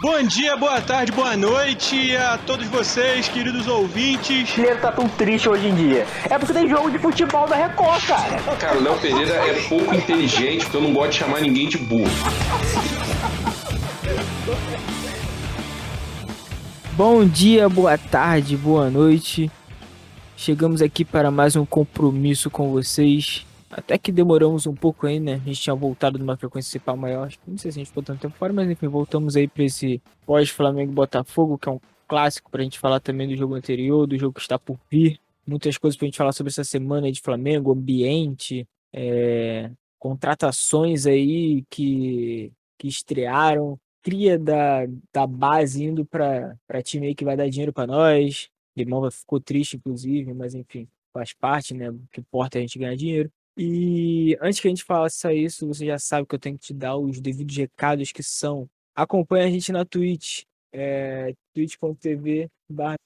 Bom 0.00 0.22
dia, 0.22 0.56
boa 0.56 0.80
tarde, 0.80 1.10
boa 1.10 1.36
noite 1.36 2.16
a 2.16 2.38
todos 2.38 2.68
vocês, 2.68 3.26
queridos 3.26 3.66
ouvintes. 3.66 4.56
O 4.56 4.80
tá 4.80 4.92
tão 4.92 5.08
triste 5.08 5.48
hoje 5.48 5.66
em 5.66 5.74
dia. 5.74 6.06
É 6.30 6.38
porque 6.38 6.52
tem 6.52 6.68
jogo 6.68 6.88
de 6.88 7.00
futebol 7.00 7.48
da 7.48 7.56
Record, 7.56 8.06
cara. 8.06 8.40
Cara, 8.60 8.78
o 8.78 8.82
Léo 8.82 8.96
Pereira 9.00 9.34
é 9.34 9.54
pouco 9.68 9.92
inteligente, 9.92 10.62
porque 10.62 10.76
eu 10.76 10.82
não 10.82 10.92
gosto 10.92 11.10
de 11.10 11.16
chamar 11.16 11.40
ninguém 11.40 11.68
de 11.68 11.78
burro. 11.78 12.08
Bom 16.92 17.24
dia, 17.24 17.68
boa 17.68 17.98
tarde, 17.98 18.56
boa 18.56 18.88
noite. 18.88 19.50
Chegamos 20.36 20.80
aqui 20.80 21.04
para 21.04 21.32
mais 21.32 21.56
um 21.56 21.66
compromisso 21.66 22.48
com 22.48 22.70
vocês. 22.70 23.47
Até 23.70 23.98
que 23.98 24.10
demoramos 24.10 24.66
um 24.66 24.74
pouco 24.74 25.06
aí, 25.06 25.20
né? 25.20 25.34
A 25.34 25.38
gente 25.38 25.60
tinha 25.60 25.74
voltado 25.74 26.18
numa 26.18 26.36
frequência 26.36 26.70
principal 26.70 26.96
maior. 26.96 27.30
Não 27.46 27.58
sei 27.58 27.70
se 27.70 27.78
a 27.78 27.80
gente 27.80 27.88
ficou 27.88 28.02
tanto 28.02 28.20
tempo 28.20 28.36
fora, 28.36 28.52
mas 28.52 28.70
enfim, 28.70 28.88
voltamos 28.88 29.36
aí 29.36 29.46
para 29.46 29.64
esse 29.64 30.00
pós-Flamengo 30.24 30.92
Botafogo, 30.92 31.58
que 31.58 31.68
é 31.68 31.72
um 31.72 31.80
clássico 32.06 32.50
para 32.50 32.62
a 32.62 32.64
gente 32.64 32.78
falar 32.78 33.00
também 33.00 33.28
do 33.28 33.36
jogo 33.36 33.54
anterior, 33.54 34.06
do 34.06 34.18
jogo 34.18 34.34
que 34.34 34.40
está 34.40 34.58
por 34.58 34.78
vir. 34.90 35.20
Muitas 35.46 35.76
coisas 35.76 35.96
para 35.96 36.06
a 36.06 36.08
gente 36.08 36.16
falar 36.16 36.32
sobre 36.32 36.50
essa 36.50 36.64
semana 36.64 37.12
de 37.12 37.20
Flamengo, 37.20 37.72
ambiente, 37.72 38.66
é, 38.92 39.70
contratações 39.98 41.06
aí 41.06 41.64
que, 41.70 42.50
que 42.78 42.88
estrearam, 42.88 43.78
cria 44.02 44.38
da, 44.38 44.86
da 45.12 45.26
base 45.26 45.84
indo 45.84 46.04
para 46.06 46.56
time 46.82 47.08
aí 47.08 47.14
que 47.14 47.24
vai 47.24 47.36
dar 47.36 47.48
dinheiro 47.48 47.72
para 47.72 47.86
nós. 47.86 48.48
Limão 48.76 49.10
ficou 49.10 49.40
triste, 49.40 49.76
inclusive, 49.76 50.32
mas 50.32 50.54
enfim, 50.54 50.88
faz 51.12 51.32
parte, 51.32 51.74
né? 51.74 51.90
O 51.90 52.00
que 52.10 52.20
importa 52.20 52.56
é 52.56 52.60
a 52.60 52.62
gente 52.62 52.78
ganhar 52.78 52.96
dinheiro. 52.96 53.30
E 53.60 54.38
antes 54.40 54.60
que 54.60 54.68
a 54.68 54.70
gente 54.70 54.84
faça 54.84 55.34
isso, 55.34 55.66
você 55.66 55.84
já 55.84 55.98
sabe 55.98 56.28
que 56.28 56.34
eu 56.36 56.38
tenho 56.38 56.56
que 56.56 56.66
te 56.66 56.72
dar 56.72 56.96
os 56.96 57.20
devidos 57.20 57.56
recados 57.56 58.12
que 58.12 58.22
são. 58.22 58.70
Acompanhe 58.94 59.46
a 59.46 59.50
gente 59.50 59.72
na 59.72 59.84
Twitch, 59.84 60.44
é, 60.72 61.34
twitch.tv 61.52 62.48
barra. 62.68 62.96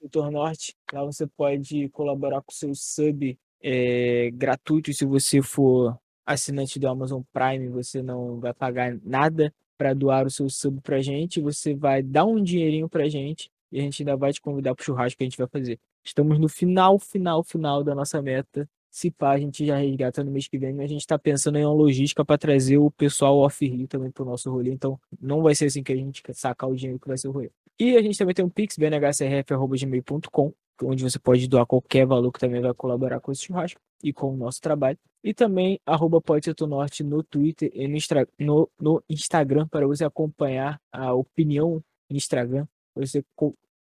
Lá 0.93 1.05
você 1.07 1.27
pode 1.27 1.89
colaborar 1.89 2.43
com 2.43 2.53
o 2.53 2.55
seu 2.55 2.75
sub 2.75 3.39
é, 3.63 4.31
gratuito. 4.35 4.93
Se 4.93 5.07
você 5.07 5.41
for 5.41 5.99
assinante 6.27 6.79
do 6.79 6.87
Amazon 6.87 7.23
Prime, 7.33 7.71
você 7.71 8.03
não 8.03 8.39
vai 8.39 8.53
pagar 8.53 8.95
nada 9.03 9.55
para 9.79 9.95
doar 9.95 10.27
o 10.27 10.31
seu 10.31 10.51
sub 10.51 10.83
pra 10.83 11.01
gente. 11.01 11.41
Você 11.41 11.75
vai 11.75 12.03
dar 12.03 12.27
um 12.27 12.43
dinheirinho 12.43 12.91
pra 12.91 13.09
gente 13.09 13.51
e 13.71 13.81
a 13.81 13.83
gente 13.83 14.03
ainda 14.03 14.19
vai 14.19 14.35
te 14.35 14.41
convidar 14.43 14.75
pro 14.75 14.85
churrasco 14.85 15.17
que 15.17 15.25
a 15.25 15.27
gente 15.27 15.39
vai 15.39 15.47
fazer. 15.47 15.81
Estamos 16.05 16.39
no 16.39 16.49
final, 16.49 16.99
final, 16.99 17.43
final 17.43 17.83
da 17.83 17.95
nossa 17.95 18.21
meta 18.21 18.69
se 18.93 19.11
pá, 19.11 19.33
a 19.33 19.39
gente 19.39 19.65
já 19.65 19.79
resgata 19.79 20.23
no 20.23 20.31
mês 20.31 20.47
que 20.47 20.59
vem, 20.59 20.79
a 20.79 20.87
gente 20.87 21.01
está 21.01 21.19
pensando 21.19 21.57
em 21.57 21.65
uma 21.65 21.73
logística 21.73 22.23
para 22.23 22.37
trazer 22.37 22.77
o 22.77 22.91
pessoal 22.91 23.39
off-rio 23.39 23.89
também 23.89 24.11
para 24.11 24.23
o 24.23 24.27
nosso 24.27 24.51
rolê, 24.51 24.71
então 24.71 25.01
não 25.19 25.41
vai 25.43 25.55
ser 25.55 25.65
assim 25.65 25.83
que 25.83 25.93
a 25.93 25.97
gente 25.97 26.23
sacar 26.35 26.69
o 26.69 26.77
dinheiro 26.77 27.01
que 27.01 27.09
vai 27.09 27.17
ser 27.17 27.29
o 27.29 27.33
rolê. 27.33 27.51
E 27.81 27.97
a 27.97 28.03
gente 28.03 28.19
também 28.19 28.35
tem 28.35 28.45
um 28.45 28.51
pix, 28.51 28.77
bnhcrf.gmail.com, 28.77 30.53
onde 30.83 31.03
você 31.03 31.19
pode 31.19 31.49
doar 31.49 31.65
qualquer 31.65 32.07
valor 32.07 32.31
que 32.31 32.39
também 32.39 32.61
vai 32.61 32.75
colaborar 32.75 33.19
com 33.19 33.33
esse 33.33 33.47
churrasco 33.47 33.81
e 34.05 34.13
com 34.13 34.35
o 34.35 34.37
nosso 34.37 34.61
trabalho. 34.61 34.99
E 35.25 35.33
também 35.33 35.81
arroba 35.87 36.21
Norte 36.69 37.03
no 37.03 37.23
Twitter 37.23 37.71
e 37.73 37.89
no, 37.89 37.99
no, 38.39 38.71
no, 38.79 39.03
Instagram 39.09 39.67
para 39.69 39.87
você 39.87 40.05
acompanhar 40.05 40.79
a 40.93 41.15
opinião 41.15 41.83
no 42.11 42.17
Instagram, 42.17 42.67
você 42.95 43.25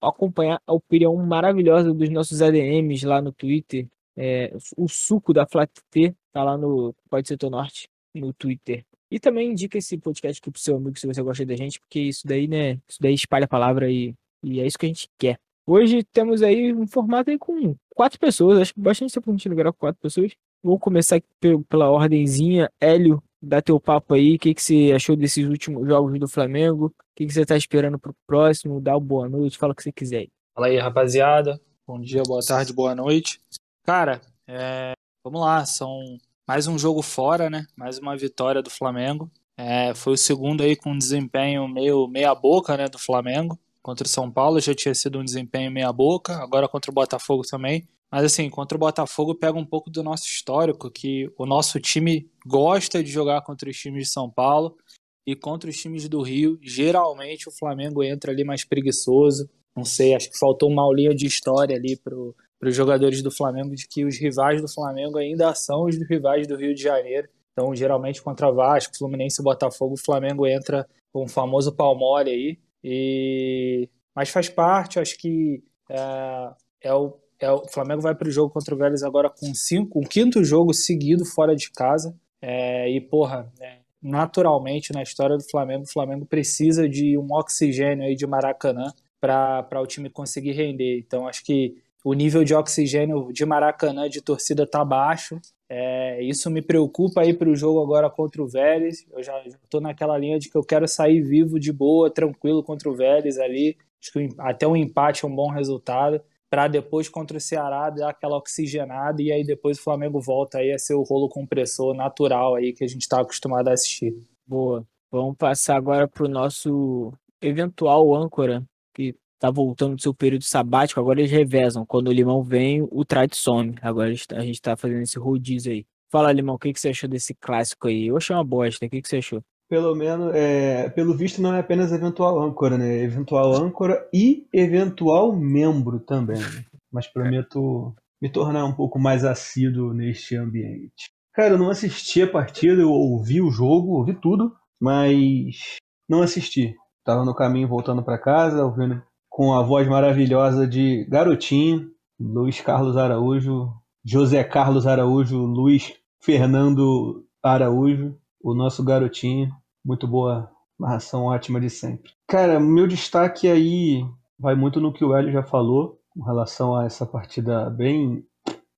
acompanhar 0.02 0.62
a 0.66 0.74
opinião 0.74 1.14
maravilhosa 1.18 1.94
dos 1.94 2.10
nossos 2.10 2.42
ADMs 2.42 3.06
lá 3.06 3.22
no 3.22 3.34
Twitter, 3.34 3.88
é, 4.18 4.56
o 4.78 4.88
suco 4.88 5.34
da 5.34 5.46
Flat 5.46 5.72
T 5.90 6.16
tá 6.32 6.44
lá 6.44 6.58
no 6.58 6.94
Pode 7.10 7.28
Setor 7.28 7.50
Norte, 7.50 7.90
no 8.14 8.34
Twitter. 8.34 8.86
E 9.10 9.20
também 9.20 9.52
indica 9.52 9.78
esse 9.78 9.98
podcast 9.98 10.40
aqui 10.40 10.50
pro 10.50 10.62
seu 10.62 10.78
amigo 10.78 10.98
se 10.98 11.06
você 11.06 11.22
gosta 11.22 11.46
da 11.46 11.56
gente, 11.56 11.80
porque 11.80 12.00
isso 12.00 12.26
daí, 12.26 12.48
né? 12.48 12.80
Isso 12.88 12.98
daí 13.00 13.14
espalha 13.14 13.46
a 13.46 13.48
palavra 13.48 13.92
e, 13.92 14.14
e 14.44 14.62
é 14.62 14.66
isso 14.66 14.78
que 14.78 14.86
a 14.86 14.90
gente 14.90 15.10
quer. 15.18 15.38
Hoje 15.68 16.04
temos 16.04 16.42
aí 16.42 16.74
um 16.74 16.88
formato 16.88 17.30
aí 17.30 17.38
com 17.38 17.76
quatro 17.96 18.20
pessoas, 18.20 18.60
acho 18.60 18.74
que 18.74 18.80
bastante 18.80 19.14
tempo 19.14 19.30
a 19.30 19.34
gente 19.34 19.50
não 19.50 19.56
com 19.56 19.74
quatro 19.74 20.02
pessoas. 20.02 20.32
Vamos 20.64 20.80
começar 20.80 21.22
pela 21.68 21.90
ordemzinha. 21.90 22.70
Hélio, 22.80 23.22
dá 23.42 23.62
teu 23.62 23.80
papo 23.80 24.14
aí. 24.14 24.36
O 24.36 24.40
que, 24.40 24.54
que 24.54 24.62
você 24.62 24.92
achou 24.96 25.16
desses 25.16 25.46
últimos 25.48 25.88
jogos 25.88 26.20
do 26.20 26.28
Flamengo? 26.28 26.86
O 26.86 26.94
que, 27.16 27.26
que 27.26 27.34
você 27.34 27.46
tá 27.46 27.58
esperando 27.58 27.98
pro 27.98 28.16
próximo? 28.28 28.80
Dá 28.80 28.94
uma 28.94 29.00
boa 29.00 29.28
noite, 29.28 29.58
fala 29.58 29.74
o 29.74 29.76
que 29.76 29.84
você 29.84 29.92
quiser. 29.92 30.28
Fala 30.54 30.68
aí, 30.68 30.78
rapaziada. 30.78 31.60
Bom 31.88 32.00
dia, 32.00 32.22
boa 32.24 32.42
tarde, 32.46 32.74
boa 32.74 32.94
noite. 32.94 33.42
Cara, 33.84 34.22
é, 34.48 34.94
vamos 35.24 35.42
lá, 35.42 35.66
são 35.66 36.18
mais 36.48 36.68
um 36.68 36.78
jogo 36.78 37.02
fora, 37.02 37.50
né? 37.50 37.66
Mais 37.76 37.98
uma 37.98 38.16
vitória 38.16 38.62
do 38.62 38.70
Flamengo. 38.70 39.32
É, 39.58 39.94
foi 39.96 40.14
o 40.14 40.18
segundo 40.18 40.62
aí 40.62 40.76
com 40.76 40.92
um 40.92 40.98
desempenho 40.98 41.68
meio 41.68 42.08
meia 42.08 42.34
boca, 42.36 42.78
né, 42.78 42.88
do 42.88 43.00
Flamengo. 43.00 43.60
Contra 43.82 44.06
o 44.06 44.10
São 44.10 44.32
Paulo 44.32 44.60
já 44.60 44.76
tinha 44.76 44.94
sido 44.94 45.20
um 45.20 45.26
desempenho 45.26 45.72
meia 45.72 45.92
boca, 45.92 46.36
agora 46.38 46.68
contra 46.68 46.92
o 46.92 46.94
Botafogo 46.94 47.44
também. 47.44 47.88
Mas 48.12 48.26
assim, 48.26 48.50
contra 48.50 48.76
o 48.76 48.80
Botafogo 48.80 49.34
pega 49.34 49.58
um 49.58 49.66
pouco 49.66 49.90
do 49.90 50.04
nosso 50.04 50.26
histórico, 50.26 50.92
que 50.92 51.32
o 51.38 51.46
nosso 51.46 51.80
time 51.80 52.30
gosta 52.46 53.04
de 53.04 53.10
jogar 53.10 53.42
contra 53.42 53.70
os 53.70 53.78
times 53.78 54.08
de 54.08 54.14
São 54.14 54.30
Paulo 54.30 54.78
e 55.26 55.36
contra 55.36 55.70
os 55.70 55.78
times 55.78 56.08
do 56.08 56.22
Rio, 56.22 56.60
geralmente 56.62 57.48
o 57.48 57.52
Flamengo 57.52 58.04
entra 58.04 58.32
ali 58.32 58.44
mais 58.44 58.64
preguiçoso. 58.64 59.50
Não 59.76 59.86
sei, 59.86 60.14
acho 60.14 60.30
que 60.30 60.38
faltou 60.38 60.70
uma 60.70 60.84
aulinha 60.84 61.16
de 61.16 61.26
história 61.26 61.76
ali 61.76 61.96
pro, 61.96 62.36
para 62.62 62.70
os 62.70 62.76
jogadores 62.76 63.24
do 63.24 63.32
Flamengo 63.32 63.74
de 63.74 63.88
que 63.88 64.06
os 64.06 64.20
rivais 64.20 64.62
do 64.62 64.72
Flamengo 64.72 65.18
ainda 65.18 65.52
são 65.56 65.86
os 65.86 65.98
rivais 66.08 66.46
do 66.46 66.56
Rio 66.56 66.76
de 66.76 66.84
Janeiro. 66.84 67.28
Então, 67.52 67.74
geralmente 67.74 68.22
contra 68.22 68.52
Vasco, 68.52 68.96
Fluminense 68.96 69.42
Botafogo, 69.42 69.96
o 69.96 70.06
Flamengo 70.06 70.46
entra 70.46 70.88
com 71.12 71.24
o 71.24 71.28
famoso 71.28 71.76
palmole 71.76 72.30
aí. 72.30 72.60
E... 72.84 73.90
Mas 74.16 74.30
faz 74.30 74.48
parte, 74.48 75.00
acho 75.00 75.18
que 75.18 75.64
é, 75.90 76.52
é 76.82 76.94
o, 76.94 77.18
é 77.40 77.52
o 77.52 77.68
Flamengo 77.68 78.04
vai 78.04 78.14
para 78.14 78.28
o 78.28 78.32
jogo 78.32 78.54
contra 78.54 78.76
o 78.76 78.78
Vélez 78.78 79.02
agora 79.02 79.28
com 79.28 79.56
cinco, 79.56 80.00
um 80.00 80.04
quinto 80.04 80.44
jogo 80.44 80.72
seguido 80.72 81.26
fora 81.26 81.56
de 81.56 81.72
casa. 81.72 82.16
É, 82.40 82.88
e, 82.92 83.02
porra, 83.02 83.52
é, 83.60 83.80
naturalmente 84.00 84.94
na 84.94 85.02
história 85.02 85.36
do 85.36 85.50
Flamengo, 85.50 85.86
o 85.86 85.92
Flamengo 85.92 86.28
precisa 86.28 86.88
de 86.88 87.18
um 87.18 87.28
oxigênio 87.34 88.06
aí 88.06 88.16
de 88.16 88.28
Maracanã 88.28 88.94
para 89.20 89.82
o 89.82 89.88
time 89.88 90.12
conseguir 90.12 90.52
render. 90.52 91.00
Então, 91.00 91.28
acho 91.28 91.44
que 91.44 91.82
o 92.04 92.14
nível 92.14 92.44
de 92.44 92.54
oxigênio 92.54 93.32
de 93.32 93.46
Maracanã 93.46 94.10
de 94.10 94.22
torcida 94.22 94.66
tá 94.66 94.84
baixo. 94.84 95.40
É, 95.70 96.22
isso 96.24 96.50
me 96.50 96.62
preocupa 96.62 97.22
aí 97.22 97.34
para 97.34 97.50
o 97.50 97.56
jogo 97.56 97.82
agora 97.82 98.10
contra 98.10 98.42
o 98.42 98.48
Vélez. 98.48 99.06
Eu 99.12 99.24
já 99.24 99.42
estou 99.46 99.80
naquela 99.80 100.18
linha 100.18 100.40
de 100.40 100.50
que 100.50 100.58
eu 100.58 100.64
quero 100.64 100.88
sair 100.88 101.22
vivo, 101.22 101.60
de 101.60 101.72
boa, 101.72 102.10
tranquilo 102.10 102.64
contra 102.64 102.90
o 102.90 102.96
Vélez 102.96 103.38
ali. 103.38 103.78
Acho 104.02 104.12
que 104.12 104.30
até 104.40 104.68
um 104.68 104.76
empate 104.76 105.24
é 105.24 105.28
um 105.28 105.36
bom 105.36 105.50
resultado. 105.50 106.22
Para 106.50 106.68
depois 106.68 107.08
contra 107.08 107.38
o 107.38 107.42
Ceará 107.42 107.90
dar 107.90 108.10
aquela 108.10 108.36
oxigenada 108.36 109.22
e 109.22 109.32
aí 109.32 109.46
depois 109.46 109.80
o 109.80 109.84
Flamengo 109.84 110.20
volta 110.20 110.58
aí 110.58 110.74
a 110.74 110.78
ser 110.78 110.96
o 110.96 111.04
rolo 111.04 111.30
compressor 111.30 111.94
natural 111.94 112.56
aí 112.56 112.74
que 112.74 112.84
a 112.84 112.88
gente 112.88 113.04
está 113.04 113.22
acostumado 113.22 113.70
a 113.70 113.74
assistir. 113.74 114.14
Boa. 114.46 114.86
Vamos 115.10 115.38
passar 115.38 115.78
agora 115.78 116.08
para 116.08 116.26
o 116.26 116.30
nosso 116.30 117.14
eventual 117.42 118.14
âncora, 118.14 118.64
que 118.94 119.16
tá 119.42 119.50
voltando 119.50 119.96
do 119.96 120.02
seu 120.02 120.14
período 120.14 120.44
sabático, 120.44 121.00
agora 121.00 121.20
eles 121.20 121.32
revezam. 121.32 121.84
Quando 121.84 122.10
o 122.10 122.14
Limão 122.14 122.44
vem, 122.44 122.88
o 122.92 123.04
Trade 123.04 123.36
some. 123.36 123.76
Agora 123.82 124.12
a 124.36 124.42
gente 124.42 124.62
tá 124.62 124.78
fazendo 124.78 125.02
esse 125.02 125.18
rodízio 125.18 125.72
aí. 125.72 125.84
Fala, 126.12 126.32
Limão, 126.32 126.56
o 126.56 126.60
que, 126.60 126.72
que 126.72 126.80
você 126.80 126.90
achou 126.90 127.10
desse 127.10 127.34
clássico 127.34 127.88
aí? 127.88 128.08
Eu 128.08 128.18
achei 128.18 128.36
uma 128.36 128.46
bosta, 128.46 128.86
o 128.86 128.90
que, 128.90 129.02
que 129.02 129.08
você 129.08 129.18
achou? 129.18 129.42
Pelo 129.68 129.96
menos, 129.96 130.36
é, 130.36 130.90
pelo 130.90 131.18
visto, 131.18 131.42
não 131.42 131.56
é 131.56 131.60
apenas 131.60 131.92
eventual 131.92 132.40
âncora, 132.40 132.78
né? 132.78 133.02
Eventual 133.04 133.56
âncora 133.56 134.08
e 134.14 134.46
eventual 134.54 135.36
membro 135.36 136.00
também. 136.02 136.38
Né? 136.38 136.66
Mas 136.92 137.08
prometo 137.08 137.96
me 138.22 138.32
tornar 138.32 138.66
um 138.66 138.76
pouco 138.76 139.00
mais 139.00 139.26
assíduo 139.26 139.92
neste 139.92 140.36
ambiente. 140.36 141.10
Cara, 141.34 141.54
eu 141.54 141.58
não 141.58 141.70
assisti 141.70 142.22
a 142.22 142.30
partida, 142.30 142.82
eu 142.82 142.92
ouvi 142.92 143.42
o 143.42 143.50
jogo, 143.50 143.98
ouvi 143.98 144.14
tudo, 144.14 144.54
mas 144.80 145.78
não 146.08 146.22
assisti. 146.22 146.76
Tava 147.04 147.26
no 147.26 147.34
caminho 147.34 147.68
voltando 147.68 148.04
para 148.04 148.20
casa, 148.20 148.64
ouvindo 148.64 149.02
com 149.42 149.56
a 149.56 149.64
voz 149.64 149.88
maravilhosa 149.88 150.68
de 150.68 151.04
Garotinho, 151.06 151.90
Luiz 152.20 152.62
Carlos 152.62 152.96
Araújo, 152.96 153.74
José 154.06 154.44
Carlos 154.44 154.86
Araújo, 154.86 155.40
Luiz 155.46 155.96
Fernando 156.20 157.26
Araújo, 157.42 158.16
o 158.40 158.54
nosso 158.54 158.84
garotinho. 158.84 159.50
Muito 159.84 160.08
boa 160.08 160.52
narração, 160.80 161.24
ótima 161.24 161.60
de 161.60 161.72
sempre. 161.72 162.12
Cara, 162.28 162.60
meu 162.60 162.86
destaque 162.86 163.48
aí 163.48 164.06
vai 164.38 164.54
muito 164.54 164.80
no 164.80 164.94
que 164.94 165.04
o 165.04 165.16
Hélio 165.16 165.34
já 165.34 165.42
falou, 165.42 166.00
com 166.12 166.24
relação 166.24 166.76
a 166.76 166.86
essa 166.86 167.04
partida 167.04 167.68
bem, 167.68 168.24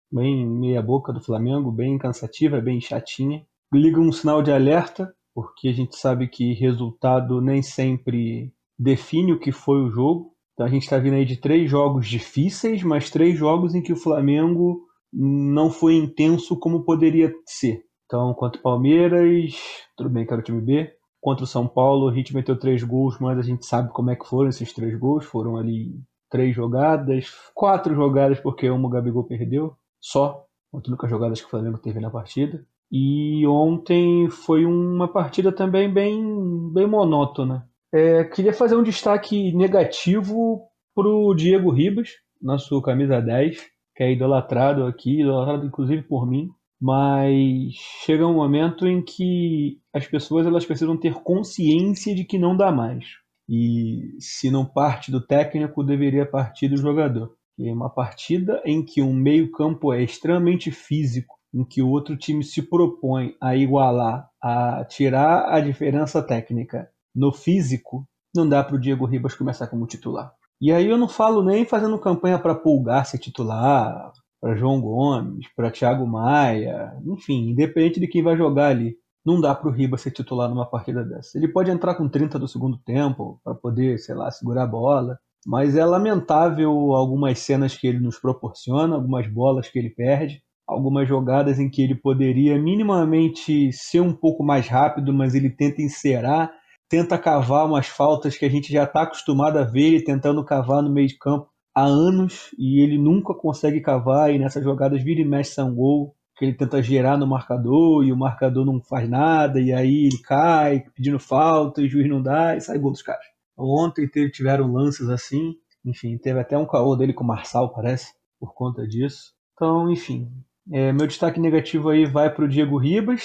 bem 0.10 0.48
meia-boca 0.48 1.12
do 1.12 1.20
Flamengo, 1.20 1.74
bem 1.74 1.98
cansativa, 1.98 2.62
bem 2.62 2.80
chatinha. 2.80 3.46
Liga 3.74 4.00
um 4.00 4.14
sinal 4.14 4.42
de 4.42 4.54
alerta, 4.54 5.14
porque 5.36 5.68
a 5.68 5.74
gente 5.74 5.98
sabe 5.98 6.30
que 6.30 6.54
resultado 6.54 7.42
nem 7.42 7.62
sempre 7.62 8.54
define 8.80 9.34
o 9.34 9.40
que 9.40 9.52
foi 9.52 9.82
o 9.82 9.90
jogo. 9.90 10.33
Então 10.54 10.66
a 10.66 10.70
gente 10.70 10.84
está 10.84 10.98
vindo 10.98 11.16
aí 11.16 11.26
de 11.26 11.38
três 11.38 11.70
jogos 11.70 12.08
difíceis, 12.08 12.84
mas 12.84 13.10
três 13.10 13.38
jogos 13.38 13.74
em 13.74 13.82
que 13.82 13.94
o 13.94 13.98
Flamengo 13.98 14.86
não 15.12 15.70
foi 15.70 15.96
intenso 15.96 16.58
como 16.58 16.84
poderia 16.84 17.34
ser. 17.46 17.84
Então, 18.06 18.34
contra 18.34 18.60
o 18.60 18.64
Palmeiras, 18.64 19.56
tudo 19.96 20.10
bem 20.10 20.26
que 20.26 20.34
era 20.34 20.42
o 20.42 20.44
time 20.44 20.62
B. 20.62 20.92
contra 21.22 21.46
o 21.46 21.48
São 21.48 21.68
Paulo, 21.68 22.08
o 22.08 22.10
Hit 22.10 22.34
meteu 22.34 22.58
três 22.60 22.84
gols, 22.84 23.18
mas 23.20 23.38
a 23.40 23.42
gente 23.42 23.66
sabe 23.66 23.92
como 23.92 24.12
é 24.12 24.16
que 24.16 24.28
foram 24.28 24.50
esses 24.50 24.74
três 24.74 24.98
gols. 25.00 25.26
Foram 25.26 25.58
ali 25.58 25.94
três 26.30 26.56
jogadas, 26.56 27.32
quatro 27.54 27.96
jogadas, 27.96 28.40
porque 28.40 28.70
uma 28.70 28.88
o 28.88 28.92
Gabigol 28.92 29.24
perdeu, 29.24 29.76
só. 30.00 30.46
As 30.74 31.10
jogadas 31.10 31.40
que 31.40 31.48
o 31.48 31.50
Flamengo 31.50 31.78
teve 31.78 32.00
na 32.00 32.10
partida. 32.10 32.66
E 32.92 33.46
ontem 33.48 34.30
foi 34.30 34.66
uma 34.66 35.08
partida 35.08 35.52
também 35.52 35.92
bem, 35.92 36.72
bem 36.72 36.88
monótona. 36.88 37.68
É, 37.94 38.24
queria 38.24 38.52
fazer 38.52 38.76
um 38.76 38.82
destaque 38.82 39.54
negativo 39.54 40.64
pro 40.96 41.36
Diego 41.36 41.70
Ribas, 41.70 42.10
nosso 42.42 42.82
camisa 42.82 43.22
10, 43.22 43.62
que 43.96 44.04
é 44.04 44.12
idolatrado 44.12 44.86
aqui, 44.88 45.22
idolatrado 45.22 45.68
inclusive 45.68 46.02
por 46.02 46.28
mim, 46.28 46.50
mas 46.82 47.72
chega 48.04 48.26
um 48.26 48.34
momento 48.34 48.88
em 48.88 49.00
que 49.00 49.78
as 49.94 50.08
pessoas 50.08 50.48
elas 50.48 50.66
precisam 50.66 50.98
ter 50.98 51.14
consciência 51.22 52.16
de 52.16 52.24
que 52.24 52.40
não 52.40 52.58
dá 52.58 52.72
mais. 52.72 53.06
E 53.48 54.16
se 54.20 54.50
não 54.50 54.66
parte 54.66 55.12
do 55.12 55.22
técnico, 55.22 55.84
deveria 55.84 56.26
partir 56.26 56.70
do 56.70 56.78
jogador. 56.78 57.36
E 57.60 57.70
é 57.70 57.72
uma 57.72 57.92
partida 57.92 58.60
em 58.66 58.84
que 58.84 59.04
um 59.04 59.14
meio-campo 59.14 59.94
é 59.94 60.02
extremamente 60.02 60.72
físico, 60.72 61.36
em 61.54 61.64
que 61.64 61.84
o 61.84 61.90
outro 61.90 62.18
time 62.18 62.44
se 62.44 62.64
propõe 62.64 63.36
a 63.40 63.56
igualar, 63.56 64.28
a 64.42 64.84
tirar 64.86 65.54
a 65.54 65.60
diferença 65.60 66.24
técnica 66.24 66.90
no 67.16 67.32
físico, 67.32 68.08
não 68.36 68.48
dá 68.48 68.64
para 68.64 68.76
o 68.76 68.80
Diego 68.80 69.06
Ribas 69.06 69.36
começar 69.36 69.68
como 69.68 69.88
titular. 69.88 70.34
E 70.60 70.72
aí 70.72 70.88
eu 70.88 70.98
não 70.98 71.08
falo 71.08 71.44
nem 71.44 71.66
fazendo 71.66 72.00
campanha 72.00 72.40
para 72.40 72.56
Pulgar 72.56 73.06
ser 73.06 73.18
titular, 73.18 74.12
para 74.42 74.56
João 74.56 74.82
Gomes, 74.82 75.48
para 75.56 75.72
Thiago 75.72 76.08
Maia, 76.08 76.94
enfim, 77.06 77.50
independente 77.50 78.00
de 78.00 78.08
quem 78.08 78.24
vai 78.24 78.38
jogar 78.38 78.68
ali. 78.68 78.96
Não 79.26 79.40
dá 79.40 79.56
para 79.56 79.70
o 79.70 79.72
Ribas 79.72 80.02
ser 80.02 80.12
titular 80.12 80.50
numa 80.50 80.66
partida 80.66 81.04
dessa. 81.04 81.38
Ele 81.38 81.48
pode 81.48 81.72
entrar 81.72 81.96
com 81.96 82.10
30 82.10 82.38
do 82.38 82.48
segundo 82.48 82.78
tempo 82.78 83.40
para 83.44 83.56
poder, 83.56 83.98
sei 84.00 84.16
lá, 84.16 84.30
segurar 84.32 84.64
a 84.64 84.68
bola, 84.68 85.18
mas 85.46 85.76
é 85.76 85.86
lamentável 85.86 86.72
algumas 86.94 87.40
cenas 87.40 87.76
que 87.76 87.88
ele 87.88 88.00
nos 88.00 88.20
proporciona, 88.20 88.96
algumas 88.96 89.28
bolas 89.28 89.70
que 89.70 89.80
ele 89.80 89.90
perde 89.90 90.42
algumas 90.68 91.08
jogadas 91.08 91.60
em 91.60 91.70
que 91.70 91.82
ele 91.82 91.96
poderia 91.96 92.60
minimamente 92.60 93.72
ser 93.74 94.02
um 94.02 94.14
pouco 94.14 94.44
mais 94.44 94.68
rápido, 94.68 95.14
mas 95.14 95.36
ele 95.36 95.50
tenta 95.50 95.82
encerar, 95.82 96.52
tenta 96.94 97.18
cavar 97.18 97.66
umas 97.66 97.88
faltas 97.88 98.38
que 98.38 98.46
a 98.46 98.50
gente 98.50 98.72
já 98.72 98.84
está 98.84 99.02
acostumado 99.02 99.58
a 99.58 99.64
ver 99.64 99.82
ele 99.82 100.04
tentando 100.04 100.46
cavar 100.46 100.84
no 100.84 100.92
meio 100.92 101.08
de 101.08 101.18
campo 101.18 101.50
há 101.74 101.82
anos 101.82 102.52
e 102.56 102.84
ele 102.84 103.00
nunca 103.00 103.34
consegue 103.34 103.82
cavar 103.82 104.32
e 104.32 104.38
nessas 104.38 104.64
jogadas 104.64 105.02
vira 105.02 105.20
e 105.20 105.26
mexe 105.26 105.56
são 105.56 105.74
gol 105.74 106.16
que 106.38 106.46
ele 106.46 106.54
tenta 106.54 106.84
gerar 106.84 107.18
no 107.18 107.26
marcador 107.26 108.06
e 108.06 108.12
o 108.12 108.16
marcador 108.16 108.64
não 108.64 108.80
faz 108.80 109.10
nada 109.10 109.60
e 109.60 109.74
aí 109.74 110.06
ele 110.06 110.20
cai 110.20 110.84
pedindo 110.96 111.18
falta 111.18 111.82
e 111.82 111.86
o 111.86 111.90
juiz 111.90 112.08
não 112.08 112.22
dá 112.22 112.56
e 112.56 112.62
sai 112.62 112.78
gol 112.78 112.92
dos 112.92 113.02
caras. 113.02 113.26
Ontem 113.58 114.08
tiveram 114.32 114.72
lances 114.72 115.10
assim, 115.10 115.56
enfim, 115.84 116.16
teve 116.20 116.40
até 116.40 116.56
um 116.56 116.68
caô 116.68 116.96
dele 116.96 117.12
com 117.12 117.24
o 117.24 117.28
Marçal, 117.28 117.74
parece, 117.74 118.14
por 118.40 118.54
conta 118.54 118.88
disso. 118.88 119.34
Então, 119.56 119.92
enfim, 119.92 120.30
é, 120.72 120.94
meu 120.94 121.08
destaque 121.08 121.40
negativo 121.40 121.90
aí 121.90 122.06
vai 122.06 122.32
para 122.32 122.46
o 122.46 122.48
Diego 122.48 122.78
Ribas, 122.78 123.24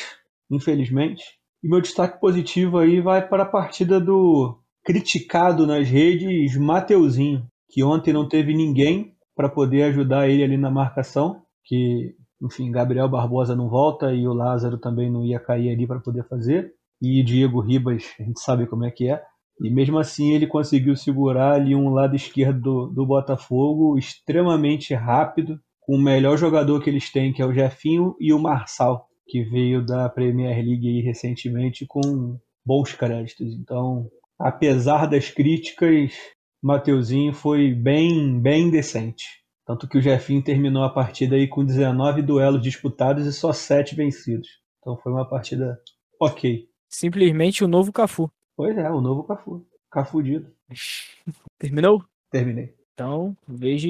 infelizmente. 0.50 1.37
E 1.62 1.68
meu 1.68 1.80
destaque 1.80 2.20
positivo 2.20 2.78
aí 2.78 3.00
vai 3.00 3.26
para 3.26 3.42
a 3.42 3.48
partida 3.48 4.00
do 4.00 4.58
criticado 4.84 5.66
nas 5.66 5.88
redes 5.88 6.56
Mateuzinho, 6.56 7.46
que 7.68 7.82
ontem 7.82 8.12
não 8.12 8.28
teve 8.28 8.54
ninguém 8.54 9.14
para 9.34 9.48
poder 9.48 9.84
ajudar 9.84 10.28
ele 10.28 10.42
ali 10.42 10.56
na 10.56 10.70
marcação, 10.70 11.42
que 11.64 12.14
enfim, 12.40 12.70
Gabriel 12.70 13.08
Barbosa 13.08 13.54
não 13.54 13.68
volta 13.68 14.12
e 14.12 14.26
o 14.26 14.32
Lázaro 14.32 14.78
também 14.78 15.10
não 15.10 15.24
ia 15.24 15.40
cair 15.40 15.70
ali 15.70 15.86
para 15.86 16.00
poder 16.00 16.26
fazer. 16.28 16.72
E 17.02 17.22
Diego 17.22 17.60
Ribas, 17.60 18.14
a 18.18 18.22
gente 18.22 18.40
sabe 18.40 18.66
como 18.66 18.84
é 18.84 18.90
que 18.90 19.10
é. 19.10 19.20
E 19.60 19.70
mesmo 19.70 19.98
assim 19.98 20.32
ele 20.32 20.46
conseguiu 20.46 20.96
segurar 20.96 21.54
ali 21.54 21.74
um 21.74 21.90
lado 21.90 22.14
esquerdo 22.14 22.60
do, 22.60 22.86
do 22.86 23.06
Botafogo 23.06 23.98
extremamente 23.98 24.94
rápido 24.94 25.58
com 25.80 25.96
o 25.96 26.00
melhor 26.00 26.36
jogador 26.36 26.80
que 26.80 26.90
eles 26.90 27.10
têm, 27.10 27.32
que 27.32 27.42
é 27.42 27.46
o 27.46 27.52
Jefinho, 27.52 28.14
e 28.20 28.32
o 28.32 28.38
Marçal, 28.38 29.07
que 29.28 29.44
veio 29.44 29.84
da 29.84 30.08
Premier 30.08 30.56
League 30.56 30.88
aí 30.88 31.00
recentemente 31.02 31.86
com 31.86 32.38
bons 32.64 32.94
créditos. 32.94 33.54
Então, 33.54 34.10
apesar 34.38 35.06
das 35.06 35.30
críticas, 35.30 36.12
Mateuzinho 36.62 37.32
foi 37.32 37.72
bem, 37.72 38.40
bem 38.40 38.70
decente. 38.70 39.24
Tanto 39.66 39.86
que 39.86 39.98
o 39.98 40.00
Jefinho 40.00 40.42
terminou 40.42 40.82
a 40.82 40.88
partida 40.88 41.36
aí 41.36 41.46
com 41.46 41.62
19 41.62 42.22
duelos 42.22 42.62
disputados 42.62 43.26
e 43.26 43.32
só 43.32 43.52
7 43.52 43.94
vencidos. 43.94 44.48
Então 44.80 44.96
foi 44.96 45.12
uma 45.12 45.28
partida 45.28 45.78
ok. 46.18 46.66
Simplesmente 46.88 47.62
o 47.62 47.68
novo 47.68 47.92
Cafu. 47.92 48.30
Pois 48.56 48.76
é, 48.78 48.90
o 48.90 49.00
novo 49.00 49.24
Cafu. 49.24 49.66
Cafudido. 49.90 50.50
Terminou? 51.58 52.02
Terminei. 52.30 52.74
Então, 52.94 53.36
vejo 53.46 53.88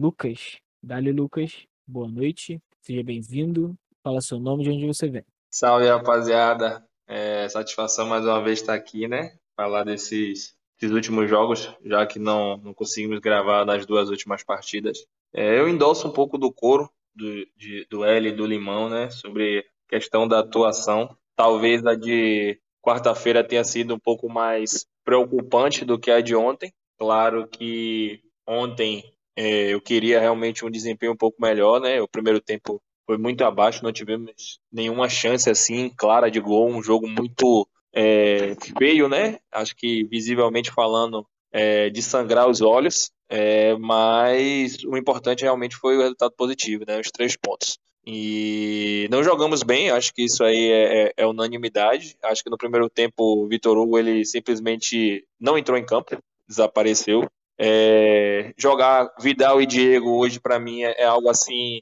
Lucas. 0.00 0.56
Dali 0.82 1.12
Lucas, 1.12 1.66
boa 1.86 2.08
noite, 2.08 2.60
seja 2.80 3.02
bem-vindo. 3.02 3.76
Fala 4.02 4.20
seu 4.20 4.38
nome 4.38 4.64
de 4.64 4.70
onde 4.70 4.86
você 4.86 5.08
vem. 5.08 5.24
Salve, 5.50 5.86
rapaziada. 5.86 6.84
É, 7.06 7.48
satisfação 7.48 8.06
mais 8.06 8.24
uma 8.24 8.42
vez 8.42 8.60
estar 8.60 8.74
aqui, 8.74 9.08
né? 9.08 9.36
Falar 9.56 9.84
desses, 9.84 10.54
desses 10.78 10.94
últimos 10.94 11.28
jogos, 11.28 11.74
já 11.84 12.06
que 12.06 12.18
não, 12.18 12.58
não 12.58 12.74
conseguimos 12.74 13.18
gravar 13.18 13.64
nas 13.64 13.86
duas 13.86 14.10
últimas 14.10 14.44
partidas. 14.44 14.98
É, 15.34 15.58
eu 15.58 15.68
endosso 15.68 16.06
um 16.06 16.12
pouco 16.12 16.36
do 16.36 16.52
coro 16.52 16.90
do, 17.14 17.46
de, 17.56 17.86
do 17.90 18.04
L 18.04 18.28
e 18.28 18.32
do 18.32 18.46
Limão, 18.46 18.88
né? 18.88 19.10
Sobre 19.10 19.64
questão 19.88 20.28
da 20.28 20.40
atuação. 20.40 21.16
Talvez 21.34 21.84
a 21.84 21.94
de 21.94 22.60
quarta-feira 22.82 23.42
tenha 23.42 23.64
sido 23.64 23.94
um 23.94 23.98
pouco 23.98 24.28
mais 24.28 24.86
preocupante 25.04 25.84
do 25.84 25.98
que 25.98 26.10
a 26.10 26.20
de 26.20 26.36
ontem. 26.36 26.72
Claro 26.98 27.48
que 27.48 28.20
ontem 28.46 29.02
é, 29.36 29.72
eu 29.72 29.80
queria 29.80 30.20
realmente 30.20 30.64
um 30.64 30.70
desempenho 30.70 31.12
um 31.12 31.16
pouco 31.16 31.40
melhor, 31.40 31.80
né? 31.80 32.00
O 32.00 32.08
primeiro 32.08 32.40
tempo 32.40 32.82
foi 33.08 33.16
muito 33.16 33.42
abaixo, 33.42 33.82
não 33.82 33.90
tivemos 33.90 34.60
nenhuma 34.70 35.08
chance 35.08 35.48
assim 35.48 35.88
clara 35.96 36.30
de 36.30 36.38
gol, 36.38 36.68
um 36.68 36.82
jogo 36.82 37.08
muito 37.08 37.66
é, 37.90 38.54
feio, 38.78 39.08
né? 39.08 39.38
Acho 39.50 39.74
que 39.74 40.04
visivelmente 40.04 40.70
falando 40.70 41.26
é, 41.50 41.88
de 41.88 42.02
sangrar 42.02 42.46
os 42.46 42.60
olhos, 42.60 43.10
é, 43.26 43.74
mas 43.78 44.84
o 44.84 44.94
importante 44.94 45.42
realmente 45.42 45.74
foi 45.74 45.96
o 45.96 46.02
resultado 46.02 46.34
positivo, 46.36 46.84
né? 46.86 47.00
Os 47.00 47.10
três 47.10 47.34
pontos. 47.34 47.78
E 48.06 49.08
não 49.10 49.24
jogamos 49.24 49.62
bem, 49.62 49.88
acho 49.90 50.12
que 50.12 50.24
isso 50.24 50.44
aí 50.44 50.70
é, 50.70 51.06
é, 51.06 51.12
é 51.16 51.26
unanimidade. 51.26 52.14
Acho 52.22 52.44
que 52.44 52.50
no 52.50 52.58
primeiro 52.58 52.90
tempo 52.90 53.14
o 53.22 53.48
Vitor 53.48 53.78
Hugo 53.78 53.98
ele 53.98 54.22
simplesmente 54.26 55.24
não 55.40 55.56
entrou 55.56 55.78
em 55.78 55.86
campo, 55.86 56.14
desapareceu. 56.46 57.26
É, 57.58 58.52
jogar 58.56 59.10
Vidal 59.18 59.62
e 59.62 59.66
Diego 59.66 60.10
hoje 60.10 60.38
para 60.38 60.60
mim 60.60 60.84
é, 60.84 60.94
é, 61.02 61.04
algo 61.04 61.28
assim 61.28 61.80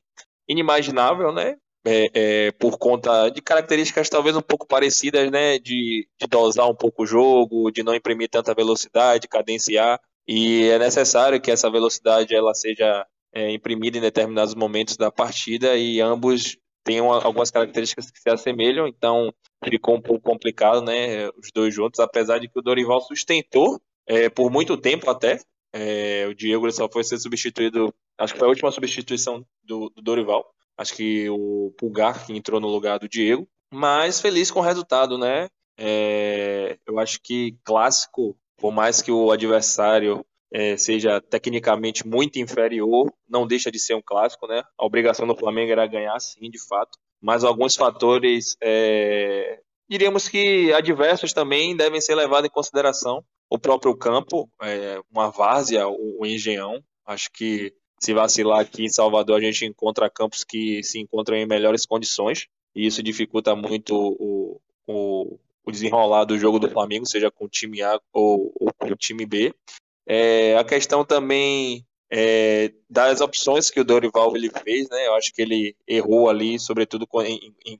inimaginável, 0.48 1.32
né? 1.32 1.56
É, 1.88 2.10
é, 2.14 2.52
por 2.52 2.78
conta 2.78 3.28
de 3.28 3.40
características 3.40 4.08
talvez 4.08 4.36
um 4.36 4.42
pouco 4.42 4.66
parecidas, 4.66 5.30
né? 5.30 5.58
De, 5.58 6.08
de 6.20 6.26
dosar 6.28 6.68
um 6.68 6.74
pouco 6.74 7.04
o 7.04 7.06
jogo, 7.06 7.70
de 7.70 7.82
não 7.82 7.94
imprimir 7.94 8.28
tanta 8.28 8.54
velocidade, 8.54 9.28
cadenciar. 9.28 10.00
E 10.26 10.68
é 10.68 10.78
necessário 10.78 11.40
que 11.40 11.50
essa 11.50 11.70
velocidade 11.70 12.34
ela 12.34 12.54
seja 12.54 13.06
é, 13.32 13.52
imprimida 13.52 13.98
em 13.98 14.00
determinados 14.00 14.54
momentos 14.54 14.96
da 14.96 15.10
partida 15.12 15.76
e 15.76 16.00
ambos 16.00 16.56
têm 16.82 17.00
algumas 17.00 17.50
características 17.50 18.10
que 18.10 18.20
se 18.20 18.30
assemelham, 18.30 18.86
então 18.86 19.32
ficou 19.64 19.96
um 19.96 20.00
pouco 20.00 20.22
complicado, 20.22 20.80
né? 20.80 21.28
Os 21.30 21.50
dois 21.52 21.74
juntos, 21.74 22.00
apesar 22.00 22.38
de 22.38 22.48
que 22.48 22.58
o 22.58 22.62
Dorival 22.62 23.00
sustentou 23.00 23.80
é, 24.06 24.28
por 24.28 24.50
muito 24.50 24.76
tempo 24.76 25.10
até 25.10 25.40
é, 25.78 26.26
o 26.26 26.34
Diego 26.34 26.70
só 26.72 26.88
foi 26.88 27.04
ser 27.04 27.18
substituído, 27.18 27.92
acho 28.16 28.32
que 28.32 28.38
foi 28.38 28.48
a 28.48 28.50
última 28.50 28.72
substituição 28.72 29.46
do, 29.62 29.90
do 29.90 30.00
Dorival. 30.00 30.50
Acho 30.78 30.94
que 30.94 31.28
o 31.28 31.72
Pulgar 31.76 32.24
que 32.24 32.32
entrou 32.32 32.60
no 32.60 32.68
lugar 32.68 32.98
do 32.98 33.08
Diego. 33.08 33.46
Mas 33.72 34.20
feliz 34.20 34.50
com 34.50 34.60
o 34.60 34.62
resultado, 34.62 35.18
né? 35.18 35.48
É, 35.78 36.78
eu 36.86 36.98
acho 36.98 37.20
que 37.22 37.58
clássico, 37.62 38.34
por 38.56 38.72
mais 38.72 39.02
que 39.02 39.12
o 39.12 39.30
adversário 39.30 40.24
é, 40.50 40.78
seja 40.78 41.20
tecnicamente 41.20 42.06
muito 42.06 42.38
inferior, 42.38 43.12
não 43.28 43.46
deixa 43.46 43.70
de 43.70 43.78
ser 43.78 43.94
um 43.94 44.02
clássico, 44.02 44.46
né? 44.46 44.62
A 44.78 44.86
obrigação 44.86 45.26
do 45.26 45.36
Flamengo 45.36 45.72
era 45.72 45.86
ganhar, 45.86 46.18
sim, 46.20 46.48
de 46.50 46.66
fato. 46.66 46.98
Mas 47.20 47.44
alguns 47.44 47.74
fatores, 47.74 48.56
é, 48.62 49.60
diríamos 49.90 50.26
que 50.26 50.72
adversos 50.72 51.34
também 51.34 51.76
devem 51.76 52.00
ser 52.00 52.14
levados 52.14 52.46
em 52.46 52.52
consideração 52.52 53.22
o 53.48 53.58
próprio 53.58 53.96
campo, 53.96 54.50
é, 54.62 55.00
uma 55.10 55.30
várzea, 55.30 55.88
o, 55.88 56.20
o 56.20 56.26
Engenhão. 56.26 56.82
Acho 57.04 57.30
que 57.32 57.72
se 58.00 58.12
vacilar 58.12 58.60
aqui 58.60 58.84
em 58.84 58.88
Salvador, 58.88 59.38
a 59.38 59.40
gente 59.40 59.64
encontra 59.64 60.10
campos 60.10 60.44
que 60.44 60.82
se 60.82 60.98
encontram 60.98 61.36
em 61.36 61.46
melhores 61.46 61.86
condições, 61.86 62.46
e 62.74 62.86
isso 62.86 63.02
dificulta 63.02 63.54
muito 63.56 63.94
o, 63.96 64.60
o, 64.86 65.38
o 65.64 65.70
desenrolar 65.70 66.24
do 66.24 66.38
jogo 66.38 66.58
do 66.58 66.70
Flamengo, 66.70 67.06
seja 67.06 67.30
com 67.30 67.46
o 67.46 67.48
time 67.48 67.82
A 67.82 67.98
ou, 68.12 68.52
ou 68.60 68.72
com 68.74 68.88
o 68.88 68.96
time 68.96 69.24
B. 69.24 69.54
É, 70.06 70.56
a 70.56 70.64
questão 70.64 71.04
também 71.04 71.84
é, 72.10 72.72
das 72.88 73.20
opções 73.20 73.70
que 73.70 73.80
o 73.80 73.84
Dorival 73.84 74.36
ele 74.36 74.50
fez, 74.50 74.88
né? 74.88 75.06
Eu 75.06 75.14
acho 75.14 75.32
que 75.32 75.42
ele 75.42 75.74
errou 75.86 76.28
ali, 76.28 76.58
sobretudo 76.58 77.08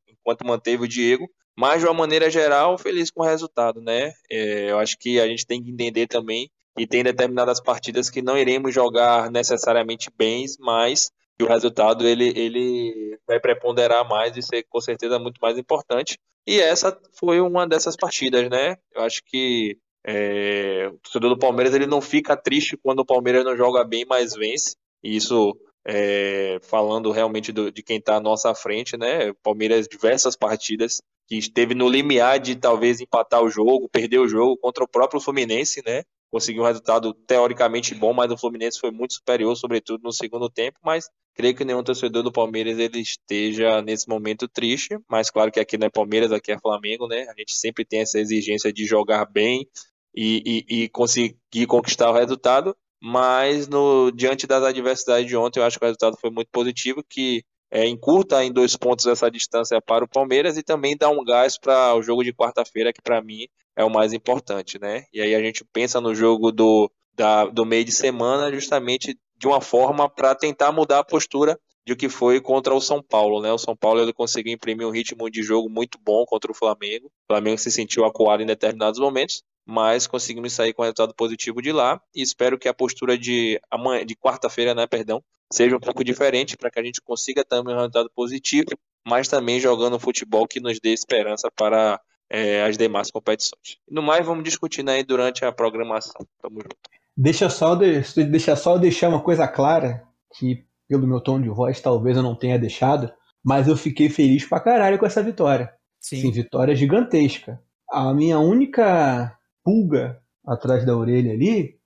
enquanto 0.08 0.46
manteve 0.46 0.84
o 0.84 0.88
Diego, 0.88 1.28
Mas, 1.58 1.80
de 1.80 1.86
uma 1.86 1.94
maneira 1.94 2.30
geral, 2.30 2.76
feliz 2.76 3.10
com 3.10 3.22
o 3.22 3.26
resultado, 3.26 3.80
né? 3.80 4.12
É, 4.30 4.70
eu 4.70 4.78
acho 4.78 4.96
que 4.98 5.18
a 5.18 5.26
gente 5.26 5.46
tem 5.46 5.62
que 5.62 5.70
entender 5.70 6.06
também 6.06 6.50
que 6.76 6.86
tem 6.86 7.02
determinadas 7.02 7.60
partidas 7.60 8.10
que 8.10 8.20
não 8.20 8.36
iremos 8.36 8.74
jogar 8.74 9.30
necessariamente 9.30 10.10
bens, 10.14 10.58
mas 10.58 11.10
que 11.38 11.44
o 11.44 11.48
resultado 11.48 12.06
ele, 12.06 12.32
ele 12.36 13.18
vai 13.26 13.40
preponderar 13.40 14.06
mais 14.06 14.36
e 14.36 14.42
ser 14.42 14.64
com 14.68 14.80
certeza 14.80 15.18
muito 15.18 15.38
mais 15.40 15.56
importante. 15.56 16.18
E 16.46 16.60
essa 16.60 16.98
foi 17.18 17.40
uma 17.40 17.66
dessas 17.66 17.96
partidas, 17.96 18.48
né? 18.50 18.76
Eu 18.94 19.02
acho 19.02 19.22
que 19.24 19.78
é, 20.06 20.88
o 20.92 20.98
torcedor 20.98 21.30
do 21.30 21.38
Palmeiras 21.38 21.74
ele 21.74 21.86
não 21.86 22.00
fica 22.00 22.36
triste 22.36 22.76
quando 22.76 23.00
o 23.00 23.06
Palmeiras 23.06 23.44
não 23.44 23.56
joga 23.56 23.82
bem, 23.82 24.04
mas 24.06 24.34
vence. 24.34 24.76
E 25.02 25.16
isso 25.16 25.58
é, 25.86 26.58
falando 26.62 27.10
realmente 27.10 27.52
do, 27.52 27.72
de 27.72 27.82
quem 27.82 27.98
está 27.98 28.16
à 28.16 28.20
nossa 28.20 28.54
frente, 28.54 28.96
né? 28.96 29.32
Palmeiras 29.42 29.88
diversas 29.88 30.36
partidas 30.36 31.00
que 31.26 31.36
esteve 31.36 31.74
no 31.74 31.88
limiar 31.88 32.38
de 32.38 32.54
talvez 32.54 33.00
empatar 33.00 33.42
o 33.42 33.50
jogo, 33.50 33.88
perder 33.88 34.18
o 34.18 34.28
jogo 34.28 34.56
contra 34.56 34.84
o 34.84 34.88
próprio 34.88 35.20
Fluminense, 35.20 35.82
né? 35.84 36.02
Conseguiu 36.30 36.62
um 36.62 36.66
resultado 36.66 37.14
teoricamente 37.14 37.94
bom, 37.94 38.12
mas 38.12 38.30
o 38.30 38.36
Fluminense 38.36 38.78
foi 38.78 38.90
muito 38.90 39.14
superior, 39.14 39.56
sobretudo 39.56 40.02
no 40.02 40.12
segundo 40.12 40.50
tempo. 40.50 40.78
Mas 40.84 41.08
creio 41.34 41.54
que 41.54 41.64
nenhum 41.64 41.82
torcedor 41.82 42.22
do 42.22 42.32
Palmeiras 42.32 42.78
ele 42.78 43.00
esteja 43.00 43.80
nesse 43.82 44.08
momento 44.08 44.48
triste. 44.48 44.98
Mas 45.08 45.30
claro 45.30 45.50
que 45.50 45.60
aqui 45.60 45.76
não 45.76 45.86
é 45.86 45.90
Palmeiras, 45.90 46.32
aqui 46.32 46.52
é 46.52 46.58
Flamengo, 46.58 47.06
né? 47.08 47.26
A 47.28 47.34
gente 47.38 47.54
sempre 47.54 47.84
tem 47.84 48.00
essa 48.00 48.18
exigência 48.18 48.72
de 48.72 48.84
jogar 48.84 49.24
bem 49.26 49.68
e, 50.14 50.64
e, 50.68 50.82
e 50.82 50.88
conseguir 50.88 51.66
conquistar 51.66 52.10
o 52.10 52.14
resultado. 52.14 52.76
Mas 53.02 53.68
no 53.68 54.10
diante 54.10 54.46
das 54.46 54.62
adversidades 54.62 55.28
de 55.28 55.36
ontem, 55.36 55.60
eu 55.60 55.64
acho 55.64 55.78
que 55.78 55.84
o 55.84 55.86
resultado 55.86 56.16
foi 56.20 56.30
muito 56.30 56.48
positivo, 56.50 57.04
que 57.08 57.44
é, 57.76 57.86
encurta 57.86 58.42
em 58.42 58.50
dois 58.50 58.74
pontos 58.74 59.04
essa 59.04 59.30
distância 59.30 59.82
para 59.82 60.02
o 60.02 60.08
Palmeiras 60.08 60.56
e 60.56 60.62
também 60.62 60.96
dá 60.96 61.10
um 61.10 61.22
gás 61.22 61.58
para 61.58 61.94
o 61.94 62.00
jogo 62.00 62.24
de 62.24 62.32
quarta-feira, 62.32 62.90
que 62.90 63.02
para 63.02 63.20
mim 63.20 63.46
é 63.76 63.84
o 63.84 63.90
mais 63.90 64.14
importante, 64.14 64.78
né? 64.80 65.04
E 65.12 65.20
aí 65.20 65.34
a 65.34 65.42
gente 65.42 65.62
pensa 65.74 66.00
no 66.00 66.14
jogo 66.14 66.50
do, 66.50 66.90
da, 67.14 67.44
do 67.44 67.66
meio 67.66 67.84
de 67.84 67.92
semana 67.92 68.50
justamente 68.50 69.14
de 69.36 69.46
uma 69.46 69.60
forma 69.60 70.08
para 70.08 70.34
tentar 70.34 70.72
mudar 70.72 71.00
a 71.00 71.04
postura 71.04 71.60
de 71.86 71.94
que 71.94 72.08
foi 72.08 72.40
contra 72.40 72.74
o 72.74 72.80
São 72.80 73.02
Paulo, 73.02 73.42
né? 73.42 73.52
O 73.52 73.58
São 73.58 73.76
Paulo 73.76 74.00
ele 74.00 74.14
conseguiu 74.14 74.54
imprimir 74.54 74.86
um 74.86 74.90
ritmo 74.90 75.30
de 75.30 75.42
jogo 75.42 75.68
muito 75.68 75.98
bom 76.02 76.24
contra 76.24 76.50
o 76.50 76.54
Flamengo. 76.54 77.08
O 77.08 77.34
Flamengo 77.34 77.58
se 77.58 77.70
sentiu 77.70 78.06
acuado 78.06 78.42
em 78.42 78.46
determinados 78.46 78.98
momentos, 78.98 79.42
mas 79.66 80.06
conseguimos 80.06 80.54
sair 80.54 80.72
com 80.72 80.80
resultado 80.80 81.14
positivo 81.14 81.60
de 81.60 81.72
lá 81.72 82.00
e 82.14 82.22
espero 82.22 82.58
que 82.58 82.70
a 82.70 82.74
postura 82.74 83.18
de 83.18 83.60
amanhã, 83.70 84.06
de 84.06 84.16
quarta-feira, 84.16 84.74
né, 84.74 84.86
perdão, 84.86 85.22
seja 85.52 85.76
um 85.76 85.80
pouco 85.80 86.04
diferente 86.04 86.56
para 86.56 86.70
que 86.70 86.78
a 86.78 86.84
gente 86.84 87.00
consiga 87.00 87.44
também 87.44 87.74
um 87.74 87.78
resultado 87.78 88.10
positivo, 88.14 88.68
mas 89.06 89.28
também 89.28 89.60
jogando 89.60 89.96
um 89.96 90.00
futebol 90.00 90.46
que 90.46 90.60
nos 90.60 90.78
dê 90.80 90.92
esperança 90.92 91.50
para 91.50 92.00
é, 92.28 92.62
as 92.64 92.76
demais 92.76 93.10
competições. 93.10 93.78
No 93.88 94.02
mais, 94.02 94.26
vamos 94.26 94.44
discutindo 94.44 94.90
aí 94.90 95.04
durante 95.04 95.44
a 95.44 95.52
programação. 95.52 96.26
Tamo 96.42 96.60
junto. 96.60 96.76
Deixa 97.16 97.48
só, 97.48 97.74
de, 97.74 98.02
deixa 98.24 98.54
só 98.56 98.76
deixar 98.76 99.08
uma 99.08 99.22
coisa 99.22 99.48
clara, 99.48 100.02
que 100.36 100.64
pelo 100.88 101.06
meu 101.06 101.20
tom 101.20 101.40
de 101.40 101.48
voz 101.48 101.80
talvez 101.80 102.16
eu 102.16 102.22
não 102.22 102.34
tenha 102.34 102.58
deixado, 102.58 103.10
mas 103.42 103.68
eu 103.68 103.76
fiquei 103.76 104.08
feliz 104.08 104.44
pra 104.44 104.60
caralho 104.60 104.98
com 104.98 105.06
essa 105.06 105.22
vitória. 105.22 105.72
Sim. 105.98 106.20
Sim, 106.20 106.30
vitória 106.30 106.74
gigantesca. 106.74 107.60
A 107.90 108.12
minha 108.12 108.38
única 108.38 109.36
pulga 109.64 110.20
atrás 110.46 110.84
da 110.84 110.96
orelha 110.96 111.32
ali 111.32 111.76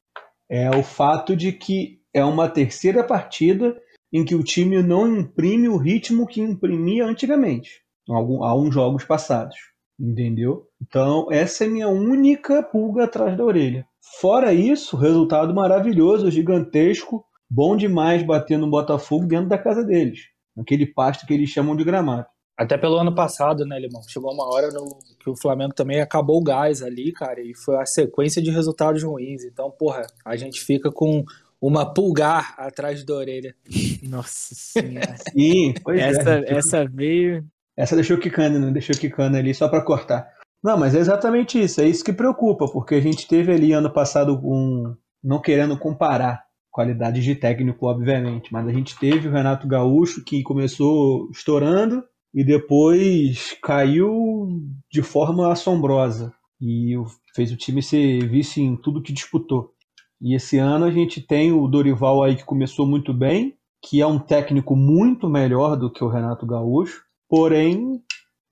é 0.48 0.70
o 0.70 0.82
fato 0.82 1.36
de 1.36 1.52
que 1.52 1.99
é 2.12 2.24
uma 2.24 2.48
terceira 2.48 3.04
partida 3.04 3.76
em 4.12 4.24
que 4.24 4.34
o 4.34 4.42
time 4.42 4.82
não 4.82 5.06
imprime 5.18 5.68
o 5.68 5.76
ritmo 5.76 6.26
que 6.26 6.40
imprimia 6.40 7.06
antigamente, 7.06 7.82
há 8.08 8.54
uns 8.54 8.74
jogos 8.74 9.04
passados. 9.04 9.56
Entendeu? 9.98 10.66
Então, 10.80 11.26
essa 11.30 11.64
é 11.64 11.68
minha 11.68 11.88
única 11.88 12.62
pulga 12.62 13.04
atrás 13.04 13.36
da 13.36 13.44
orelha. 13.44 13.86
Fora 14.18 14.54
isso, 14.54 14.96
resultado 14.96 15.54
maravilhoso, 15.54 16.30
gigantesco, 16.30 17.22
bom 17.50 17.76
demais 17.76 18.22
batendo 18.22 18.64
no 18.64 18.70
Botafogo 18.70 19.26
dentro 19.26 19.48
da 19.50 19.58
casa 19.58 19.84
deles, 19.84 20.20
naquele 20.56 20.86
pasto 20.86 21.26
que 21.26 21.34
eles 21.34 21.50
chamam 21.50 21.76
de 21.76 21.84
gramado. 21.84 22.26
Até 22.56 22.76
pelo 22.76 22.96
ano 22.96 23.14
passado, 23.14 23.64
né, 23.64 23.78
Limão? 23.78 24.02
Chegou 24.08 24.32
uma 24.32 24.44
hora 24.44 24.70
no, 24.70 24.86
que 25.18 25.30
o 25.30 25.36
Flamengo 25.36 25.74
também 25.74 26.00
acabou 26.00 26.38
o 26.38 26.44
gás 26.44 26.82
ali, 26.82 27.12
cara, 27.12 27.40
e 27.40 27.54
foi 27.54 27.76
a 27.76 27.86
sequência 27.86 28.42
de 28.42 28.50
resultados 28.50 29.02
ruins. 29.02 29.44
Então, 29.44 29.70
porra, 29.70 30.06
a 30.24 30.36
gente 30.36 30.60
fica 30.60 30.90
com 30.90 31.24
uma 31.60 31.92
pulgar 31.92 32.54
atrás 32.56 33.04
da 33.04 33.14
orelha. 33.14 33.54
Nossa 34.02 34.54
senhora. 34.54 35.14
Sim, 35.32 35.74
pois 35.82 36.00
essa, 36.00 36.38
é. 36.38 36.54
essa 36.54 36.84
veio. 36.86 37.44
Essa 37.76 37.94
deixou 37.94 38.18
quicando, 38.18 38.58
não 38.58 38.72
deixou 38.72 38.96
quicando 38.96 39.36
ali 39.36 39.54
só 39.54 39.68
para 39.68 39.84
cortar. 39.84 40.26
Não, 40.62 40.78
mas 40.78 40.94
é 40.94 40.98
exatamente 40.98 41.62
isso, 41.62 41.80
é 41.80 41.86
isso 41.86 42.04
que 42.04 42.12
preocupa, 42.12 42.66
porque 42.70 42.94
a 42.94 43.00
gente 43.00 43.26
teve 43.26 43.52
ali 43.52 43.72
ano 43.72 43.92
passado 43.92 44.38
um. 44.42 44.94
Não 45.22 45.40
querendo 45.40 45.78
comparar 45.78 46.42
qualidades 46.70 47.22
de 47.22 47.34
técnico, 47.34 47.86
obviamente, 47.86 48.50
mas 48.50 48.66
a 48.66 48.72
gente 48.72 48.98
teve 48.98 49.28
o 49.28 49.32
Renato 49.32 49.68
Gaúcho 49.68 50.24
que 50.24 50.42
começou 50.42 51.28
estourando 51.30 52.02
e 52.32 52.42
depois 52.42 53.54
caiu 53.62 54.48
de 54.90 55.02
forma 55.02 55.52
assombrosa 55.52 56.32
e 56.60 56.94
fez 57.34 57.52
o 57.52 57.56
time 57.56 57.82
ser 57.82 58.26
vice 58.28 58.62
em 58.62 58.76
tudo 58.76 59.02
que 59.02 59.12
disputou. 59.12 59.74
E 60.20 60.34
esse 60.34 60.58
ano 60.58 60.84
a 60.84 60.90
gente 60.90 61.20
tem 61.20 61.50
o 61.52 61.66
Dorival 61.66 62.22
aí 62.22 62.36
que 62.36 62.44
começou 62.44 62.86
muito 62.86 63.14
bem, 63.14 63.56
que 63.82 64.00
é 64.00 64.06
um 64.06 64.18
técnico 64.18 64.76
muito 64.76 65.28
melhor 65.28 65.76
do 65.76 65.90
que 65.90 66.04
o 66.04 66.08
Renato 66.08 66.46
Gaúcho, 66.46 67.02
porém 67.28 68.02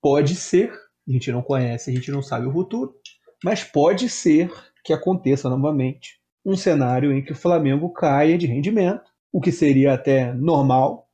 pode 0.01 0.35
ser, 0.35 0.71
a 1.07 1.11
gente 1.11 1.31
não 1.31 1.43
conhece, 1.43 1.91
a 1.91 1.93
gente 1.93 2.11
não 2.11 2.21
sabe 2.21 2.47
o 2.47 2.51
futuro, 2.51 2.93
mas 3.43 3.63
pode 3.63 4.09
ser 4.09 4.51
que 4.83 4.91
aconteça 4.91 5.49
novamente 5.49 6.19
um 6.43 6.55
cenário 6.55 7.13
em 7.13 7.23
que 7.23 7.33
o 7.33 7.35
Flamengo 7.35 7.91
caia 7.93 8.37
de 8.37 8.47
rendimento, 8.47 9.03
o 9.31 9.39
que 9.39 9.51
seria 9.51 9.93
até 9.93 10.33
normal, 10.33 11.07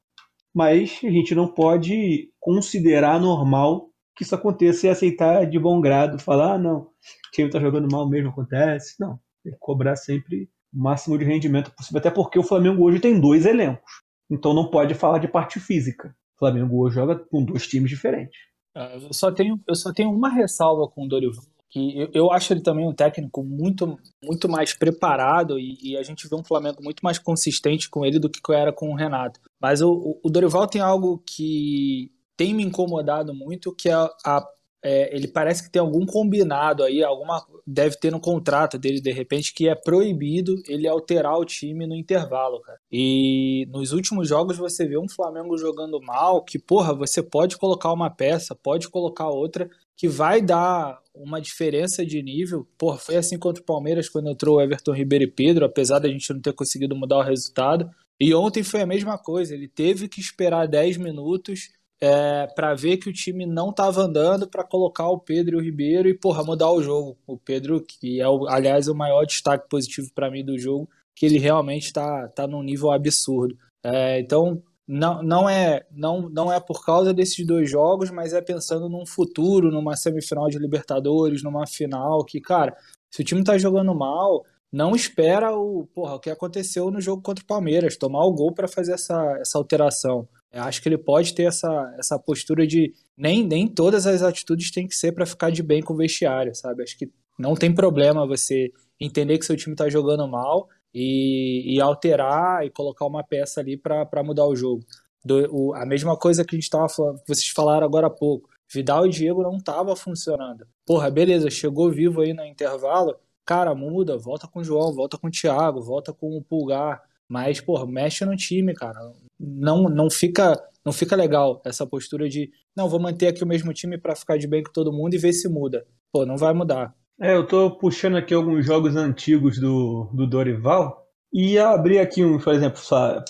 mas 0.54 1.00
a 1.04 1.10
gente 1.10 1.36
não 1.36 1.48
pode 1.48 2.30
considerar 2.40 3.20
normal 3.20 3.90
que 4.16 4.24
isso 4.24 4.34
aconteça 4.34 4.88
e 4.88 4.90
aceitar 4.90 5.46
de 5.46 5.60
bom 5.60 5.82
grado, 5.82 6.18
falar, 6.18 6.54
ah, 6.54 6.58
não, 6.58 6.78
o 6.78 6.92
time 7.34 7.50
está 7.50 7.60
jogando 7.60 7.92
mal 7.92 8.08
mesmo, 8.08 8.30
acontece. 8.30 8.96
Não, 8.98 9.20
cobrar 9.60 9.96
sempre 9.96 10.50
o 10.74 10.82
máximo 10.82 11.18
de 11.18 11.26
rendimento 11.26 11.72
possível, 11.72 12.00
até 12.00 12.12
porque 12.12 12.38
o 12.38 12.44
Flamengo 12.44 12.84
hoje 12.84 13.00
tem 13.00 13.20
dois 13.20 13.46
elencos. 13.46 14.04
Então 14.30 14.54
não 14.54 14.70
pode 14.70 14.94
falar 14.94 15.20
de 15.20 15.28
parte 15.28 15.60
física. 15.60 16.16
O 16.36 16.40
Flamengo 16.40 16.82
hoje 16.82 16.96
joga 16.96 17.16
com 17.16 17.44
dois 17.44 17.68
times 17.68 17.90
diferentes. 17.90 18.38
Ah, 18.76 18.98
eu 19.02 19.14
só 19.14 19.32
tenho, 19.32 19.60
eu 19.68 19.76
só 19.76 19.94
tenho 19.94 20.12
uma 20.12 20.30
ressalva 20.30 20.88
com 20.88 21.06
o 21.06 21.08
Dorival, 21.08 21.46
que 21.70 21.98
eu, 21.98 22.10
eu 22.14 22.32
acho 22.32 22.52
ele 22.52 22.62
também 22.62 22.86
um 22.86 22.94
técnico 22.94 23.42
muito, 23.42 23.98
muito 24.22 24.50
mais 24.50 24.74
preparado 24.74 25.58
e, 25.58 25.78
e, 25.82 25.98
a 25.98 26.04
gente 26.04 26.28
vê 26.28 26.36
um 26.36 26.44
Flamengo 26.44 26.84
muito 26.84 27.02
mais 27.02 27.18
consistente 27.18 27.90
com 27.90 28.06
ele 28.06 28.20
do 28.20 28.30
que 28.30 28.40
era 28.52 28.74
com 28.74 28.90
o 28.90 28.96
Renato. 28.96 29.40
Mas 29.62 29.82
o, 29.82 30.20
o 30.22 30.30
Dorival 30.30 30.68
tem 30.68 30.82
algo 30.82 31.24
que 31.26 32.12
tem 32.36 32.54
me 32.54 32.64
incomodado 32.64 33.34
muito, 33.34 33.74
que 33.74 33.90
é 33.90 33.94
a 33.94 34.46
é, 34.86 35.16
ele 35.16 35.28
parece 35.28 35.64
que 35.64 35.72
tem 35.72 35.80
algum 35.80 36.06
combinado 36.06 36.84
aí, 36.84 37.04
alguma 37.04 37.44
deve 37.66 37.98
ter 37.98 38.12
no 38.12 38.20
contrato 38.20 38.78
dele 38.78 39.02
de 39.02 39.12
repente 39.12 39.52
que 39.52 39.68
é 39.68 39.74
proibido 39.74 40.54
ele 40.68 40.88
alterar 40.88 41.40
o 41.40 41.44
time 41.44 41.88
no 41.88 41.96
intervalo, 41.96 42.62
cara. 42.62 42.78
E 42.92 43.66
nos 43.72 43.94
últimos 43.94 44.30
jogos 44.30 44.58
você 44.58 44.88
vê 44.88 44.96
um 44.96 45.10
Flamengo 45.10 45.58
jogando 45.58 46.00
mal, 46.00 46.44
que 46.44 46.60
porra, 46.60 46.94
você 46.94 47.24
pode 47.24 47.58
colocar 47.58 47.92
uma 47.92 48.12
peça, 48.12 48.54
pode 48.54 48.88
colocar 48.88 49.28
outra 49.28 49.68
que 49.98 50.08
vai 50.08 50.40
dar 50.40 51.00
uma 51.16 51.42
diferença 51.42 52.06
de 52.06 52.22
nível. 52.22 52.68
Porra, 52.78 53.00
foi 53.00 53.16
assim 53.16 53.40
contra 53.40 53.64
o 53.64 53.66
Palmeiras 53.66 54.08
quando 54.08 54.30
entrou 54.30 54.58
o 54.58 54.62
Everton 54.62 54.94
Ribeiro 54.94 55.24
e 55.24 55.32
Pedro, 55.32 55.66
apesar 55.66 55.98
da 55.98 56.08
gente 56.08 56.32
não 56.32 56.40
ter 56.40 56.54
conseguido 56.54 56.96
mudar 56.96 57.18
o 57.18 57.24
resultado. 57.24 57.90
E 58.20 58.36
ontem 58.36 58.62
foi 58.62 58.82
a 58.82 58.86
mesma 58.86 59.18
coisa, 59.18 59.56
ele 59.56 59.68
teve 59.68 60.08
que 60.08 60.22
esperar 60.22 60.68
10 60.68 60.98
minutos 60.98 61.70
é, 62.02 62.48
para 62.48 62.74
ver 62.74 62.98
que 62.98 63.10
o 63.10 63.14
time 63.14 63.46
não 63.46 63.70
estava 63.70 64.02
andando 64.02 64.48
para 64.48 64.64
colocar 64.64 65.10
o 65.10 65.20
Pedro 65.20 65.56
e 65.56 65.60
o 65.60 65.64
Ribeiro 65.64 66.08
e 66.10 66.14
porra 66.14 66.44
mudar 66.44 66.72
o 66.72 66.82
jogo. 66.82 67.18
O 67.26 67.38
Pedro, 67.38 67.82
que 67.82 68.20
é 68.20 68.28
o, 68.28 68.48
aliás 68.48 68.88
o 68.88 68.96
maior 68.96 69.26
destaque 69.26 69.68
positivo 69.70 70.10
para 70.14 70.30
mim 70.30 70.44
do 70.44 70.58
jogo, 70.58 70.90
que 71.16 71.26
ele 71.26 71.40
realmente 71.40 71.86
está 71.86 72.28
tá 72.30 72.46
num 72.48 72.62
nível 72.62 72.92
absurdo. 72.92 73.58
É, 73.84 74.20
então 74.20 74.62
não, 74.88 75.24
não 75.24 75.50
é 75.50 75.86
não, 75.92 76.30
não 76.30 76.52
é 76.52 76.60
por 76.60 76.86
causa 76.86 77.14
desses 77.14 77.46
dois 77.46 77.70
jogos, 77.70 78.12
mas 78.12 78.34
é 78.34 78.42
pensando 78.42 78.90
num 78.90 79.06
futuro, 79.06 79.72
numa 79.72 79.96
semifinal 79.96 80.50
de 80.50 80.60
Libertadores, 80.60 81.44
numa 81.44 81.66
final 81.66 82.24
que 82.26 82.42
cara, 82.42 82.76
se 83.10 83.22
o 83.22 83.26
time 83.26 83.42
está 83.42 83.58
jogando 83.58 83.96
mal 83.96 84.44
não 84.72 84.94
espera 84.94 85.56
o, 85.56 85.88
porra, 85.94 86.16
o 86.16 86.20
que 86.20 86.30
aconteceu 86.30 86.92
no 86.92 87.00
jogo 87.00 87.22
contra 87.22 87.42
o 87.42 87.48
Palmeiras, 87.48 87.96
tomar 87.96 88.26
o 88.26 88.34
gol 88.34 88.54
para 88.54 88.68
fazer 88.68 88.94
essa, 88.94 89.38
essa 89.40 89.58
alteração. 89.58 90.28
Eu 90.56 90.64
acho 90.64 90.82
que 90.82 90.88
ele 90.88 90.98
pode 90.98 91.36
ter 91.36 91.44
essa, 91.44 91.94
essa 92.00 92.18
postura 92.18 92.66
de 92.66 92.94
nem, 93.18 93.46
nem 93.46 93.68
todas 93.68 94.08
as 94.08 94.22
atitudes 94.22 94.72
têm 94.72 94.88
que 94.88 94.96
ser 94.96 95.12
para 95.12 95.26
ficar 95.26 95.52
de 95.52 95.62
bem 95.62 95.82
com 95.82 95.94
o 95.94 95.98
vestiário, 95.98 96.56
sabe? 96.56 96.82
Acho 96.82 96.98
que 96.98 97.12
não 97.38 97.56
tem 97.56 97.76
problema 97.76 98.26
você 98.26 98.72
entender 98.98 99.38
que 99.38 99.46
seu 99.46 99.58
time 99.58 99.74
está 99.74 99.90
jogando 99.90 100.26
mal 100.26 100.70
e, 100.94 101.76
e, 101.76 101.82
alterar 101.82 102.66
e 102.66 102.70
colocar 102.70 103.06
uma 103.06 103.22
peça 103.22 103.60
ali 103.60 103.76
para 103.76 104.24
mudar 104.24 104.46
o 104.46 104.56
jogo. 104.56 104.82
Do, 105.26 105.46
o, 105.54 105.74
a 105.74 105.86
mesma 105.86 106.16
coisa 106.16 106.46
que 106.46 106.56
a 106.56 106.58
gente 106.58 106.64
estava 106.64 106.88
falando, 106.88 107.20
vocês 107.28 107.50
falaram 107.50 107.86
agora 107.86 108.08
há 108.08 108.10
pouco. 108.10 108.50
Vidal 108.74 109.06
e 109.06 109.10
Diego 109.10 109.44
não 109.44 109.60
tava 109.60 109.94
funcionando. 109.94 110.66
Porra, 110.86 111.12
beleza, 111.12 111.50
chegou 111.50 111.92
vivo 111.92 112.22
aí 112.22 112.34
no 112.34 112.46
intervalo, 112.46 113.18
cara, 113.46 113.76
muda, 113.76 114.18
volta 114.18 114.48
com 114.48 114.62
o 114.62 114.64
João, 114.64 114.94
volta 114.94 115.18
com 115.18 115.28
o 115.28 115.32
Thiago, 115.32 115.82
volta 115.82 116.14
com 116.14 116.38
o 116.38 116.42
Pulgar, 116.42 117.04
mas, 117.28 117.60
porra, 117.60 117.86
mexe 117.86 118.24
no 118.24 118.38
time, 118.38 118.74
cara. 118.74 118.98
Não, 119.40 119.84
não 119.84 120.10
fica 120.10 120.56
não 120.86 120.94
fica 120.94 121.16
legal 121.16 121.62
essa 121.66 121.86
postura 121.88 122.30
de, 122.30 122.52
não, 122.78 122.88
vou 122.88 123.00
manter 123.00 123.28
aqui 123.28 123.44
o 123.44 123.48
mesmo 123.48 123.74
time 123.74 123.98
para 123.98 124.16
ficar 124.16 124.38
de 124.38 124.48
bem 124.48 124.62
com 124.62 124.72
todo 124.72 124.94
mundo 124.94 125.16
e 125.16 125.18
ver 125.18 125.34
se 125.34 125.50
muda. 125.50 125.84
Pô, 126.14 126.26
não 126.28 126.38
vai 126.38 126.54
mudar. 126.54 126.94
É, 127.20 127.34
eu 127.34 127.48
tô 127.48 127.72
puxando 127.72 128.18
aqui 128.18 128.36
alguns 128.36 128.64
jogos 128.64 128.96
antigos 128.96 129.58
do, 129.58 130.08
do 130.14 130.28
Dorival 130.28 131.06
e 131.34 131.58
abri 131.58 131.98
aqui, 131.98 132.24
um, 132.24 132.38
por 132.38 132.54
exemplo, 132.54 132.80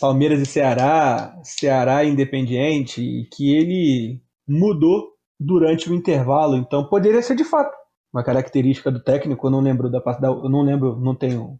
Palmeiras 0.01 0.41
e 0.41 0.45
Ceará, 0.45 1.39
Ceará 1.43 2.03
Independiente, 2.03 3.27
que 3.33 3.55
ele 3.55 4.21
mudou 4.47 5.13
durante 5.39 5.89
o 5.89 5.95
intervalo, 5.95 6.55
então 6.55 6.87
poderia 6.87 7.21
ser 7.21 7.35
de 7.35 7.43
fato 7.43 7.75
uma 8.13 8.23
característica 8.23 8.89
do 8.89 9.03
técnico, 9.03 9.47
eu 9.47 9.51
não 9.51 9.59
lembro 9.59 9.89
da 9.89 10.01
eu 10.23 10.49
não 10.49 10.61
lembro, 10.61 10.97
não 10.99 11.13
tenho 11.13 11.59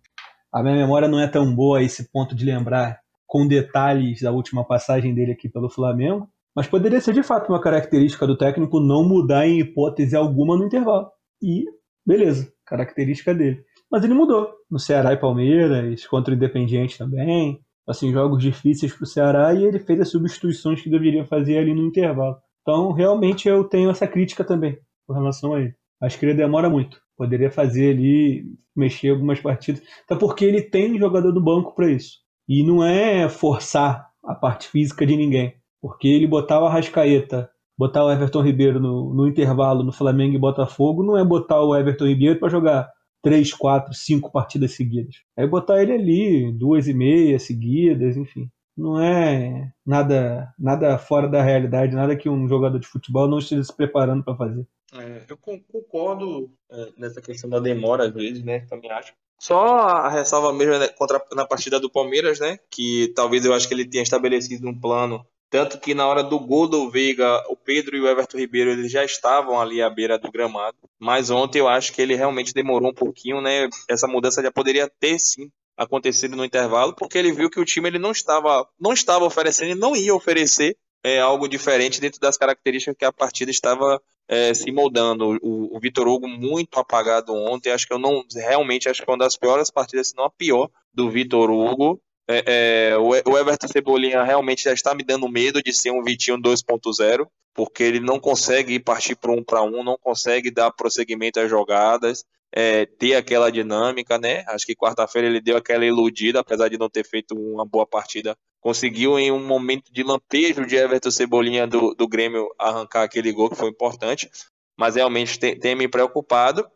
a 0.54 0.64
minha 0.64 0.76
memória 0.76 1.08
não 1.08 1.20
é 1.20 1.28
tão 1.28 1.54
boa 1.54 1.84
esse 1.84 2.10
ponto 2.10 2.34
de 2.34 2.46
lembrar 2.46 3.00
com 3.26 3.48
detalhes 3.48 4.22
da 4.22 4.32
última 4.32 4.66
passagem 4.66 5.14
dele 5.14 5.32
aqui 5.32 5.50
pelo 5.50 5.70
Flamengo, 5.70 6.30
mas 6.56 6.68
poderia 6.68 7.02
ser 7.02 7.14
de 7.14 7.24
fato 7.24 7.50
uma 7.50 7.60
característica 7.60 8.26
do 8.26 8.38
técnico 8.38 8.80
não 8.80 9.04
mudar 9.04 9.46
em 9.48 9.60
hipótese 9.60 10.16
alguma 10.16 10.58
no 10.58 10.66
intervalo. 10.66 11.10
E 11.42 11.66
beleza, 12.06 12.52
característica 12.66 13.34
dele. 13.34 13.62
Mas 13.92 14.04
ele 14.04 14.14
mudou 14.14 14.50
no 14.70 14.80
Ceará 14.80 15.14
e 15.14 15.18
Palmeiras, 15.18 16.06
contra 16.08 16.34
o 16.34 16.38
Independiente 16.38 16.98
também. 16.98 17.60
Assim, 17.88 18.12
jogos 18.12 18.42
difíceis 18.42 18.94
para 18.94 19.04
o 19.04 19.08
Ceará 19.08 19.54
e 19.54 19.64
ele 19.64 19.80
fez 19.80 20.00
as 20.00 20.10
substituições 20.10 20.82
que 20.82 20.90
deveria 20.90 21.26
fazer 21.26 21.58
ali 21.58 21.74
no 21.74 21.84
intervalo. 21.84 22.38
Então, 22.62 22.92
realmente, 22.92 23.48
eu 23.48 23.64
tenho 23.64 23.92
essa 23.92 24.08
crítica 24.08 24.44
também 24.44 24.80
com 25.06 25.14
relação 25.14 25.54
a 25.54 25.62
ele. 25.62 25.76
Acho 26.02 26.18
que 26.18 26.26
ele 26.26 26.34
demora 26.34 26.70
muito. 26.70 27.00
Poderia 27.16 27.52
fazer 27.52 27.92
ali, 27.92 28.44
mexer 28.76 29.10
algumas 29.10 29.40
partidas. 29.40 29.84
Até 30.04 30.16
porque 30.16 30.46
ele 30.46 30.62
tem 30.62 30.98
jogador 30.98 31.32
do 31.32 31.44
banco 31.44 31.76
para 31.76 31.92
isso. 31.92 32.25
E 32.48 32.64
não 32.64 32.84
é 32.84 33.28
forçar 33.30 34.10
a 34.24 34.36
parte 34.36 34.68
física 34.68 35.06
de 35.06 35.16
ninguém. 35.16 35.56
Porque 35.82 36.08
ele 36.08 36.28
botar 36.28 36.62
o 36.62 36.66
Arrascaeta, 36.66 37.50
botar 37.78 38.04
o 38.04 38.12
Everton 38.12 38.42
Ribeiro 38.42 38.80
no, 38.80 39.14
no 39.14 39.28
intervalo 39.28 39.84
no 39.84 39.92
Flamengo 39.92 40.36
e 40.36 40.40
Botafogo, 40.40 41.04
não 41.04 41.18
é 41.18 41.24
botar 41.24 41.62
o 41.62 41.76
Everton 41.76 42.08
Ribeiro 42.08 42.40
para 42.40 42.50
jogar 42.50 42.90
três, 43.22 43.54
quatro, 43.54 43.94
cinco 43.94 44.32
partidas 44.32 44.74
seguidas. 44.74 45.16
É 45.36 45.48
botar 45.48 45.82
ele 45.82 45.94
ali, 45.94 46.52
duas 46.52 46.88
e 46.88 46.94
meia 46.94 47.40
seguidas, 47.40 48.16
enfim. 48.16 48.50
Não 48.78 49.00
é 49.02 49.72
nada, 49.86 50.54
nada 50.60 50.98
fora 50.98 51.28
da 51.28 51.42
realidade, 51.42 51.96
nada 51.96 52.16
que 52.16 52.30
um 52.30 52.48
jogador 52.48 52.78
de 52.78 52.88
futebol 52.88 53.28
não 53.28 53.40
esteja 53.40 53.64
se 53.64 53.76
preparando 53.76 54.24
para 54.24 54.36
fazer. 54.36 54.68
É, 54.94 55.24
eu 55.30 55.38
concordo 55.38 56.52
é, 56.70 56.94
nessa 56.98 57.22
questão 57.22 57.50
da 57.50 57.60
demora, 57.60 58.06
às 58.06 58.14
vezes, 58.14 58.44
né? 58.44 58.60
Também 58.62 58.92
acho. 58.92 59.14
Só 59.40 59.66
a 59.66 60.10
ressalva 60.10 60.54
mesmo 60.54 60.78
né, 60.78 60.88
contra, 60.90 61.22
na 61.34 61.46
partida 61.46 61.80
do 61.80 61.90
Palmeiras, 61.90 62.40
né? 62.40 62.58
Que 62.70 63.12
talvez 63.16 63.46
eu 63.46 63.54
acho 63.54 63.68
que 63.68 63.74
ele 63.74 63.88
tenha 63.88 64.04
estabelecido 64.04 64.68
um 64.68 64.80
plano. 64.80 65.26
Tanto 65.50 65.80
que 65.80 65.94
na 65.94 66.08
hora 66.08 66.24
do 66.24 66.40
gol 66.40 66.68
do 66.68 66.90
Veiga, 66.90 67.44
o 67.50 67.56
Pedro 67.56 67.96
e 67.96 68.02
o 68.02 68.08
Everton 68.08 68.38
Ribeiro 68.38 68.72
eles 68.72 68.92
já 68.92 69.06
estavam 69.06 69.60
ali 69.60 69.82
à 69.82 69.90
beira 69.90 70.18
do 70.18 70.32
gramado. 70.32 70.78
Mas 71.00 71.30
ontem 71.30 71.60
eu 71.60 71.68
acho 71.68 71.94
que 71.94 72.02
ele 72.02 72.16
realmente 72.16 72.54
demorou 72.54 72.90
um 72.90 72.94
pouquinho, 72.94 73.42
né? 73.42 73.70
Essa 73.90 74.08
mudança 74.08 74.42
já 74.42 74.52
poderia 74.52 74.90
ter 75.00 75.20
sim 75.20 75.50
acontecido 75.78 76.36
no 76.36 76.46
intervalo, 76.46 76.96
porque 76.96 77.18
ele 77.18 77.32
viu 77.32 77.50
que 77.50 77.60
o 77.60 77.66
time 77.66 77.90
ele 77.90 78.00
não 78.00 78.12
estava, 78.12 78.68
não 78.80 78.94
estava 78.94 79.26
oferecendo 79.26 79.72
e 79.72 79.76
não 79.76 79.96
ia 79.96 80.16
oferecer 80.16 80.78
é, 81.04 81.20
algo 81.20 81.48
diferente 81.48 82.02
dentro 82.02 82.20
das 82.20 82.38
características 82.38 82.96
que 82.98 83.06
a 83.06 83.12
partida 83.12 83.52
estava 83.52 84.02
é, 84.28 84.54
se 84.54 84.72
moldando. 84.72 85.38
O, 85.42 85.76
o 85.76 85.80
Vitor 85.80 86.08
Hugo 86.08 86.28
muito 86.28 86.80
apagado 86.80 87.34
ontem. 87.34 87.72
Acho 87.72 87.88
que 87.88 87.94
eu 87.94 88.00
não 88.00 88.24
realmente 88.34 88.90
acho 88.90 89.00
que 89.00 89.06
foi 89.06 89.14
uma 89.14 89.24
das 89.24 89.38
piores 89.38 89.72
partidas, 89.72 90.10
se 90.10 90.16
não 90.16 90.26
a 90.26 90.30
pior, 90.30 90.70
do 90.94 91.10
Vitor 91.10 91.50
Hugo. 91.50 92.02
É, 92.28 92.92
é, 92.92 92.98
o 92.98 93.38
Everton 93.38 93.68
Cebolinha 93.68 94.24
realmente 94.24 94.64
já 94.64 94.74
está 94.74 94.96
me 94.96 95.04
dando 95.04 95.30
medo 95.30 95.62
de 95.62 95.72
ser 95.72 95.92
um 95.92 96.04
Vitinho 96.04 96.38
2.0, 96.38 97.28
porque 97.54 97.84
ele 97.84 98.00
não 98.00 98.20
consegue 98.20 98.80
partir 98.80 99.16
para 99.16 99.32
um 99.32 99.44
para 99.44 99.62
um, 99.62 99.84
não 99.84 99.98
consegue 99.98 100.50
dar 100.50 100.72
prosseguimento 100.72 101.40
às 101.40 101.50
jogadas, 101.50 102.26
é, 102.52 102.86
ter 102.86 103.14
aquela 103.14 103.52
dinâmica, 103.52 104.18
né? 104.18 104.44
Acho 104.48 104.66
que 104.66 104.76
quarta-feira 104.76 105.28
ele 105.28 105.40
deu 105.40 105.56
aquela 105.56 105.86
iludida, 105.86 106.40
apesar 106.40 106.68
de 106.68 106.80
não 106.80 106.90
ter 106.90 107.06
feito 107.06 107.36
uma 107.36 107.66
boa 107.66 107.86
partida 107.86 108.36
conseguiu 108.66 109.20
em 109.20 109.32
um 109.32 109.46
momento 109.46 109.94
de 109.94 110.02
lampejo 110.02 110.66
de 110.66 110.76
Everton 110.76 111.12
Cebolinha 111.12 111.68
do, 111.68 111.94
do 111.94 112.08
Grêmio 112.08 112.50
arrancar 112.58 113.04
aquele 113.04 113.32
gol 113.32 113.48
que 113.48 113.56
foi 113.56 113.70
importante, 113.70 114.28
mas 114.76 114.96
realmente 114.96 115.38
tem, 115.38 115.56
tem 115.60 115.76
me 115.76 115.88
preocupado. 115.88 116.68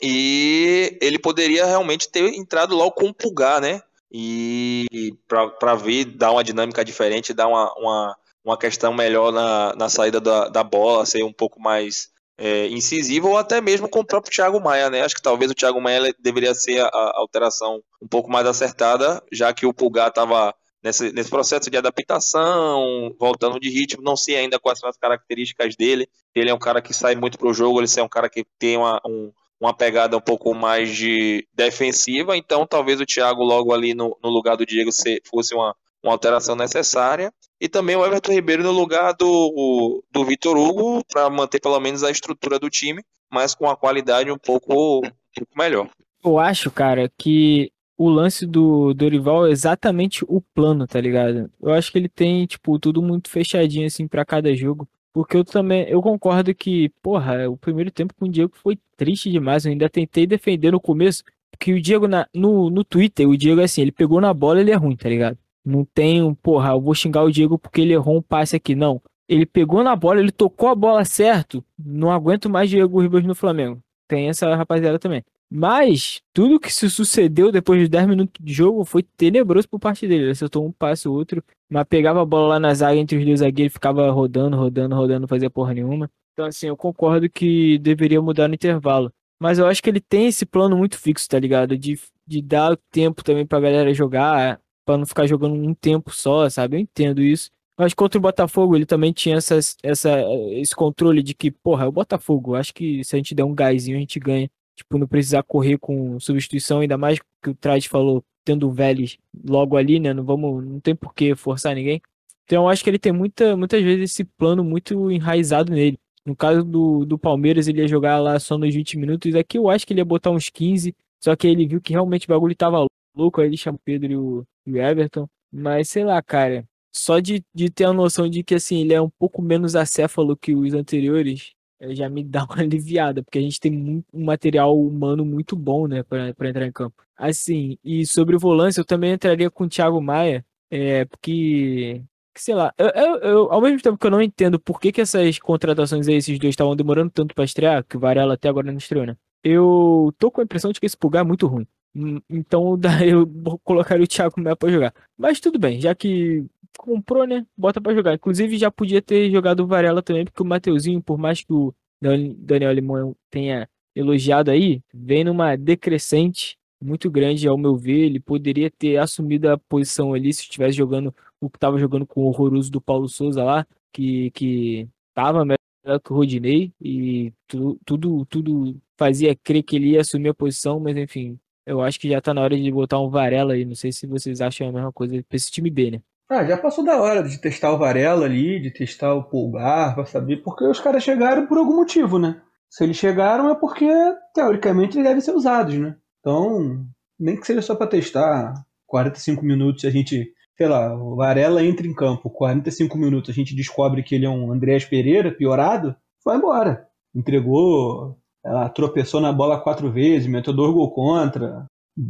E 0.00 0.96
ele 1.02 1.18
poderia 1.18 1.66
realmente 1.66 2.08
ter 2.08 2.22
entrado 2.34 2.76
logo 2.76 2.92
com 2.92 3.08
o 3.08 3.12
Pulgar, 3.12 3.60
né? 3.60 3.82
E 4.12 4.86
para 5.26 5.74
ver, 5.74 6.04
dar 6.04 6.30
uma 6.30 6.44
dinâmica 6.44 6.84
diferente, 6.84 7.34
dar 7.34 7.48
uma, 7.48 7.74
uma, 7.78 8.16
uma 8.44 8.56
questão 8.56 8.94
melhor 8.94 9.32
na, 9.32 9.74
na 9.74 9.88
saída 9.88 10.20
da, 10.20 10.46
da 10.46 10.62
bola, 10.62 11.04
ser 11.04 11.24
um 11.24 11.32
pouco 11.32 11.60
mais 11.60 12.10
é, 12.38 12.68
incisivo, 12.68 13.30
ou 13.30 13.36
até 13.36 13.60
mesmo 13.60 13.88
com 13.88 13.98
o 13.98 14.06
próprio 14.06 14.32
Thiago 14.32 14.60
Maia, 14.60 14.88
né? 14.88 15.02
Acho 15.02 15.16
que 15.16 15.22
talvez 15.22 15.50
o 15.50 15.54
Thiago 15.54 15.80
Maia 15.80 16.14
deveria 16.20 16.54
ser 16.54 16.78
a, 16.78 16.86
a 16.86 17.12
alteração 17.16 17.82
um 18.00 18.06
pouco 18.06 18.30
mais 18.30 18.46
acertada, 18.46 19.20
já 19.32 19.52
que 19.52 19.66
o 19.66 19.74
Pulgar 19.74 20.10
estava 20.10 20.54
nesse, 20.84 21.10
nesse 21.12 21.30
processo 21.30 21.70
de 21.70 21.78
adaptação, 21.78 23.14
voltando 23.18 23.58
de 23.58 23.70
ritmo, 23.70 24.02
não 24.02 24.16
sei 24.16 24.36
ainda 24.36 24.58
quais 24.58 24.78
são 24.78 24.88
as 24.88 24.98
características 24.98 25.74
dele. 25.74 26.06
Ele 26.34 26.50
é 26.50 26.54
um 26.54 26.58
cara 26.58 26.82
que 26.82 26.92
sai 26.92 27.14
muito 27.14 27.38
pro 27.38 27.54
jogo, 27.54 27.80
ele 27.80 27.88
é 27.96 28.02
um 28.02 28.08
cara 28.08 28.28
que 28.28 28.44
tem 28.58 28.76
uma, 28.76 29.00
um, 29.06 29.32
uma 29.58 29.74
pegada 29.74 30.14
um 30.14 30.20
pouco 30.20 30.54
mais 30.54 30.94
de 30.94 31.48
defensiva, 31.54 32.36
então 32.36 32.66
talvez 32.66 33.00
o 33.00 33.06
Thiago 33.06 33.42
logo 33.42 33.72
ali 33.72 33.94
no, 33.94 34.16
no 34.22 34.28
lugar 34.28 34.56
do 34.56 34.66
Diego 34.66 34.92
se, 34.92 35.22
fosse 35.24 35.54
uma, 35.54 35.74
uma 36.02 36.12
alteração 36.12 36.54
necessária. 36.54 37.32
E 37.58 37.66
também 37.66 37.96
o 37.96 38.04
Everton 38.04 38.32
Ribeiro 38.32 38.62
no 38.62 38.72
lugar 38.72 39.14
do, 39.14 40.04
do 40.12 40.24
Vitor 40.24 40.54
Hugo, 40.54 41.02
para 41.10 41.30
manter 41.30 41.60
pelo 41.60 41.80
menos 41.80 42.04
a 42.04 42.10
estrutura 42.10 42.58
do 42.58 42.68
time, 42.68 43.02
mas 43.30 43.54
com 43.54 43.70
a 43.70 43.76
qualidade 43.76 44.30
um 44.30 44.36
pouco, 44.36 44.98
um 44.98 45.10
pouco 45.34 45.56
melhor. 45.56 45.88
Eu 46.22 46.38
acho, 46.38 46.70
cara, 46.70 47.10
que 47.18 47.70
o 47.96 48.08
lance 48.08 48.46
do 48.46 48.92
Dorival 48.94 49.46
é 49.46 49.50
exatamente 49.50 50.24
o 50.28 50.40
plano, 50.40 50.86
tá 50.86 51.00
ligado? 51.00 51.50
Eu 51.60 51.72
acho 51.72 51.92
que 51.92 51.98
ele 51.98 52.08
tem, 52.08 52.44
tipo, 52.46 52.78
tudo 52.78 53.00
muito 53.02 53.30
fechadinho, 53.30 53.86
assim, 53.86 54.08
para 54.08 54.24
cada 54.24 54.54
jogo. 54.54 54.88
Porque 55.12 55.36
eu 55.36 55.44
também, 55.44 55.88
eu 55.88 56.02
concordo 56.02 56.52
que, 56.54 56.88
porra, 57.00 57.48
o 57.48 57.56
primeiro 57.56 57.90
tempo 57.90 58.12
com 58.18 58.26
o 58.26 58.28
Diego 58.28 58.52
foi 58.56 58.76
triste 58.96 59.30
demais. 59.30 59.64
Eu 59.64 59.70
ainda 59.72 59.88
tentei 59.88 60.26
defender 60.26 60.72
no 60.72 60.80
começo, 60.80 61.22
porque 61.52 61.72
o 61.72 61.80
Diego 61.80 62.08
na, 62.08 62.26
no, 62.34 62.68
no 62.68 62.82
Twitter, 62.82 63.28
o 63.28 63.36
Diego 63.36 63.60
é 63.60 63.64
assim, 63.64 63.82
ele 63.82 63.92
pegou 63.92 64.20
na 64.20 64.34
bola, 64.34 64.60
ele 64.60 64.72
é 64.72 64.74
ruim, 64.74 64.96
tá 64.96 65.08
ligado? 65.08 65.38
Não 65.64 65.84
tem 65.84 66.20
um, 66.20 66.34
porra, 66.34 66.70
eu 66.72 66.80
vou 66.80 66.94
xingar 66.94 67.22
o 67.22 67.30
Diego 67.30 67.58
porque 67.58 67.80
ele 67.80 67.94
errou 67.94 68.16
um 68.18 68.22
passe 68.22 68.56
aqui, 68.56 68.74
não. 68.74 69.00
Ele 69.28 69.46
pegou 69.46 69.82
na 69.84 69.94
bola, 69.94 70.20
ele 70.20 70.32
tocou 70.32 70.68
a 70.68 70.74
bola 70.74 71.04
certo, 71.04 71.64
não 71.78 72.10
aguento 72.10 72.50
mais 72.50 72.68
Diego 72.68 73.00
Ribas 73.00 73.24
no 73.24 73.34
Flamengo. 73.34 73.80
Tem 74.08 74.28
essa 74.28 74.54
rapaziada 74.54 74.98
também. 74.98 75.22
Mas 75.50 76.20
tudo 76.32 76.58
que 76.58 76.72
se 76.72 76.90
sucedeu 76.90 77.52
depois 77.52 77.80
de 77.80 77.88
10 77.88 78.08
minutos 78.08 78.44
de 78.44 78.52
jogo 78.52 78.84
foi 78.84 79.02
tenebroso 79.02 79.68
por 79.68 79.78
parte 79.78 80.06
dele. 80.06 80.24
Ele 80.24 80.30
acertou 80.32 80.66
um 80.66 80.72
passe 80.72 81.06
ou 81.06 81.14
outro, 81.14 81.42
mas 81.70 81.84
pegava 81.88 82.22
a 82.22 82.24
bola 82.24 82.54
lá 82.54 82.60
na 82.60 82.74
zaga 82.74 82.96
entre 82.96 83.16
os 83.18 83.24
dois 83.24 83.40
zagueiros 83.40 83.72
ficava 83.72 84.10
rodando, 84.10 84.56
rodando, 84.56 84.94
rodando, 84.94 85.20
não 85.20 85.28
fazia 85.28 85.50
porra 85.50 85.74
nenhuma. 85.74 86.10
Então, 86.32 86.46
assim, 86.46 86.66
eu 86.66 86.76
concordo 86.76 87.30
que 87.30 87.78
deveria 87.78 88.20
mudar 88.20 88.48
no 88.48 88.54
intervalo. 88.54 89.12
Mas 89.40 89.58
eu 89.58 89.66
acho 89.66 89.82
que 89.82 89.90
ele 89.90 90.00
tem 90.00 90.26
esse 90.26 90.44
plano 90.44 90.76
muito 90.76 90.98
fixo, 90.98 91.28
tá 91.28 91.38
ligado? 91.38 91.76
De, 91.78 91.98
de 92.26 92.42
dar 92.42 92.76
tempo 92.90 93.22
também 93.22 93.46
pra 93.46 93.60
galera 93.60 93.92
jogar, 93.94 94.60
pra 94.84 94.98
não 94.98 95.06
ficar 95.06 95.26
jogando 95.26 95.54
um 95.54 95.74
tempo 95.74 96.10
só, 96.10 96.48
sabe? 96.48 96.76
Eu 96.76 96.80
entendo 96.80 97.22
isso. 97.22 97.50
Mas 97.78 97.92
contra 97.92 98.18
o 98.18 98.22
Botafogo, 98.22 98.76
ele 98.76 98.86
também 98.86 99.12
tinha 99.12 99.36
essas, 99.36 99.76
essa, 99.82 100.10
esse 100.52 100.74
controle 100.74 101.22
de 101.22 101.34
que, 101.34 101.50
porra, 101.50 101.84
é 101.84 101.88
o 101.88 101.92
Botafogo. 101.92 102.54
Acho 102.54 102.72
que 102.72 103.02
se 103.04 103.16
a 103.16 103.18
gente 103.18 103.34
der 103.34 103.44
um 103.44 103.54
gásinho, 103.54 103.96
a 103.96 104.00
gente 104.00 104.18
ganha. 104.20 104.48
Tipo, 104.76 104.98
não 104.98 105.06
precisar 105.06 105.42
correr 105.42 105.78
com 105.78 106.18
substituição, 106.18 106.80
ainda 106.80 106.98
mais 106.98 107.18
que 107.42 107.50
o 107.50 107.54
Trade 107.54 107.88
falou, 107.88 108.24
tendo 108.44 108.68
o 108.68 108.72
Vélez 108.72 109.16
logo 109.48 109.76
ali, 109.76 110.00
né? 110.00 110.12
Não 110.12 110.24
vamos, 110.24 110.64
não 110.64 110.80
tem 110.80 110.94
por 110.94 111.14
que 111.14 111.34
forçar 111.34 111.74
ninguém. 111.74 112.00
Então 112.44 112.64
eu 112.64 112.68
acho 112.68 112.84
que 112.84 112.90
ele 112.90 112.98
tem 112.98 113.12
muita, 113.12 113.56
muitas 113.56 113.82
vezes 113.82 114.12
esse 114.12 114.24
plano 114.24 114.62
muito 114.62 115.10
enraizado 115.10 115.72
nele. 115.72 115.98
No 116.24 116.34
caso 116.34 116.64
do, 116.64 117.04
do 117.04 117.18
Palmeiras, 117.18 117.68
ele 117.68 117.80
ia 117.80 117.88
jogar 117.88 118.18
lá 118.18 118.38
só 118.38 118.56
nos 118.56 118.74
20 118.74 118.98
minutos. 118.98 119.34
Aqui 119.34 119.58
eu 119.58 119.68
acho 119.68 119.86
que 119.86 119.92
ele 119.92 120.00
ia 120.00 120.04
botar 120.04 120.30
uns 120.30 120.48
15. 120.48 120.94
Só 121.22 121.36
que 121.36 121.46
ele 121.46 121.66
viu 121.66 121.80
que 121.80 121.92
realmente 121.92 122.26
o 122.26 122.28
bagulho 122.28 122.54
tava 122.56 122.86
louco. 123.14 123.40
Aí 123.40 123.48
ele 123.48 123.56
chamou 123.56 123.78
o 123.78 123.82
Pedro 123.84 124.12
e 124.12 124.16
o, 124.16 124.46
e 124.66 124.72
o 124.72 124.76
Everton. 124.78 125.28
Mas 125.52 125.88
sei 125.90 126.04
lá, 126.04 126.22
cara. 126.22 126.66
Só 126.92 127.18
de, 127.18 127.44
de 127.54 127.70
ter 127.70 127.84
a 127.84 127.92
noção 127.92 128.28
de 128.28 128.42
que 128.42 128.54
assim, 128.54 128.80
ele 128.80 128.94
é 128.94 129.00
um 129.00 129.10
pouco 129.10 129.42
menos 129.42 129.74
acéfalo 129.74 130.36
que 130.36 130.54
os 130.54 130.72
anteriores 130.74 131.52
já 131.94 132.08
me 132.08 132.22
dá 132.24 132.44
uma 132.44 132.56
aliviada, 132.60 133.22
porque 133.22 133.38
a 133.38 133.42
gente 133.42 133.60
tem 133.60 134.04
um 134.12 134.24
material 134.24 134.78
humano 134.78 135.24
muito 135.24 135.56
bom, 135.56 135.86
né, 135.86 136.02
para 136.02 136.28
entrar 136.48 136.66
em 136.66 136.72
campo. 136.72 137.02
Assim, 137.16 137.78
e 137.84 138.06
sobre 138.06 138.36
o 138.36 138.38
volante, 138.38 138.78
eu 138.78 138.84
também 138.84 139.12
entraria 139.12 139.50
com 139.50 139.64
o 139.64 139.68
Thiago 139.68 140.00
Maia, 140.00 140.44
é, 140.70 141.04
porque 141.04 142.02
que, 142.34 142.40
sei 142.42 142.54
lá, 142.54 142.72
eu, 142.76 142.86
eu- 142.88 143.16
eu- 143.20 143.52
ao 143.52 143.60
mesmo 143.60 143.80
tempo 143.80 143.96
que 143.98 144.06
eu 144.06 144.10
não 144.10 144.20
entendo 144.22 144.58
por 144.58 144.80
que, 144.80 144.90
que 144.92 145.00
essas 145.00 145.38
contratações 145.38 146.08
aí, 146.08 146.14
esses 146.16 146.38
dois 146.38 146.50
estavam 146.52 146.74
demorando 146.76 147.10
tanto 147.10 147.34
pra 147.34 147.44
estrear, 147.44 147.84
que 147.84 147.96
o 147.96 148.00
Varela 148.00 148.34
até 148.34 148.48
agora 148.48 148.66
não 148.70 148.78
estreou, 148.78 149.06
né? 149.06 149.16
Eu 149.42 150.12
tô 150.18 150.30
com 150.30 150.40
a 150.40 150.44
impressão 150.44 150.72
de 150.72 150.80
que 150.80 150.86
esse 150.86 150.96
Pulgar 150.96 151.22
é 151.24 151.26
muito 151.28 151.46
ruim. 151.46 151.66
Hum, 151.94 152.20
Então 152.28 152.76
eu 153.06 153.26
vou 153.26 153.58
colocar 153.60 154.00
o 154.00 154.06
Thiago 154.06 154.40
Maia 154.40 154.56
pra 154.56 154.70
jogar. 154.70 154.92
Mas 155.16 155.38
tudo 155.40 155.58
bem, 155.58 155.80
já 155.80 155.94
que 155.94 156.44
comprou, 156.78 157.26
né? 157.26 157.46
Bota 157.56 157.80
pra 157.80 157.94
jogar. 157.94 158.14
Inclusive 158.14 158.58
já 158.58 158.70
podia 158.70 159.00
ter 159.02 159.30
jogado 159.30 159.60
o 159.60 159.66
Varela 159.66 160.02
também, 160.02 160.24
porque 160.24 160.42
o 160.42 160.46
Mateuzinho, 160.46 161.02
por 161.02 161.18
mais 161.18 161.42
que 161.42 161.52
o 161.52 161.74
Dan- 162.00 162.34
Daniel 162.38 162.72
Limão 162.72 163.16
tenha 163.30 163.68
elogiado 163.94 164.50
aí, 164.50 164.82
vem 164.92 165.24
numa 165.24 165.56
decrescente 165.56 166.56
muito 166.80 167.10
grande, 167.10 167.46
ao 167.48 167.56
meu 167.56 167.76
ver. 167.76 168.04
Ele 168.06 168.20
poderia 168.20 168.70
ter 168.70 168.96
assumido 168.98 169.48
a 169.50 169.58
posição 169.58 170.12
ali 170.14 170.32
se 170.32 170.42
estivesse 170.42 170.76
jogando 170.76 171.14
o 171.40 171.48
que 171.50 171.58
tava 171.58 171.78
jogando 171.78 172.06
com 172.06 172.22
o 172.22 172.26
horroroso 172.26 172.70
do 172.70 172.80
Paulo 172.80 173.08
Souza 173.08 173.42
lá, 173.44 173.66
que, 173.92 174.30
que 174.32 174.88
tava 175.14 175.44
melhor 175.44 176.00
que 176.02 176.12
o 176.12 176.16
Rodinei, 176.16 176.72
e 176.80 177.32
tu- 177.46 177.78
tudo, 177.84 178.24
tudo 178.26 178.76
fazia 178.98 179.34
crer 179.36 179.62
que 179.62 179.76
ele 179.76 179.90
ia 179.90 180.00
assumir 180.00 180.30
a 180.30 180.34
posição, 180.34 180.80
mas 180.80 180.96
enfim, 180.96 181.38
eu 181.66 181.80
acho 181.82 181.98
que 182.00 182.08
já 182.08 182.20
tá 182.20 182.32
na 182.34 182.40
hora 182.42 182.56
de 182.60 182.70
botar 182.70 183.00
um 183.00 183.08
Varela 183.10 183.54
aí. 183.54 183.64
Não 183.64 183.74
sei 183.74 183.92
se 183.92 184.06
vocês 184.06 184.40
acham 184.40 184.68
a 184.68 184.72
mesma 184.72 184.92
coisa 184.92 185.22
pra 185.28 185.36
esse 185.36 185.50
time 185.50 185.70
B, 185.70 185.90
né? 185.92 186.02
Ah, 186.28 186.44
já 186.44 186.56
passou 186.56 186.84
da 186.84 187.00
hora 187.00 187.22
de 187.22 187.38
testar 187.38 187.72
o 187.72 187.78
Varela 187.78 188.24
ali, 188.24 188.58
de 188.58 188.70
testar 188.70 189.14
o 189.14 189.24
Pulgar, 189.24 189.94
pra 189.94 190.06
saber, 190.06 190.38
porque 190.42 190.64
os 190.64 190.80
caras 190.80 191.02
chegaram 191.02 191.46
por 191.46 191.58
algum 191.58 191.76
motivo, 191.76 192.18
né? 192.18 192.40
Se 192.70 192.82
eles 192.82 192.96
chegaram 192.96 193.50
é 193.50 193.54
porque, 193.54 193.86
teoricamente, 194.34 194.96
eles 194.96 195.06
devem 195.06 195.20
ser 195.20 195.32
usados, 195.32 195.74
né? 195.74 195.96
Então, 196.20 196.86
nem 197.20 197.36
que 197.36 197.46
seja 197.46 197.60
só 197.60 197.74
pra 197.74 197.86
testar 197.86 198.54
45 198.86 199.44
minutos, 199.44 199.84
a 199.84 199.90
gente, 199.90 200.32
sei 200.56 200.66
lá, 200.66 200.94
o 200.94 201.14
Varela 201.14 201.62
entra 201.62 201.86
em 201.86 201.94
campo, 201.94 202.30
45 202.30 202.96
minutos, 202.96 203.30
a 203.30 203.34
gente 203.34 203.54
descobre 203.54 204.02
que 204.02 204.14
ele 204.14 204.24
é 204.24 204.30
um 204.30 204.50
Andrés 204.50 204.84
Pereira 204.84 205.30
piorado, 205.30 205.94
vai 206.24 206.38
embora. 206.38 206.88
Entregou, 207.14 208.18
ela 208.44 208.68
tropeçou 208.70 209.20
na 209.20 209.32
bola 209.32 209.60
quatro 209.60 209.92
vezes, 209.92 210.26
meteu 210.26 210.54
dois 210.54 210.72
gols 210.72 210.94
contra, 210.94 211.66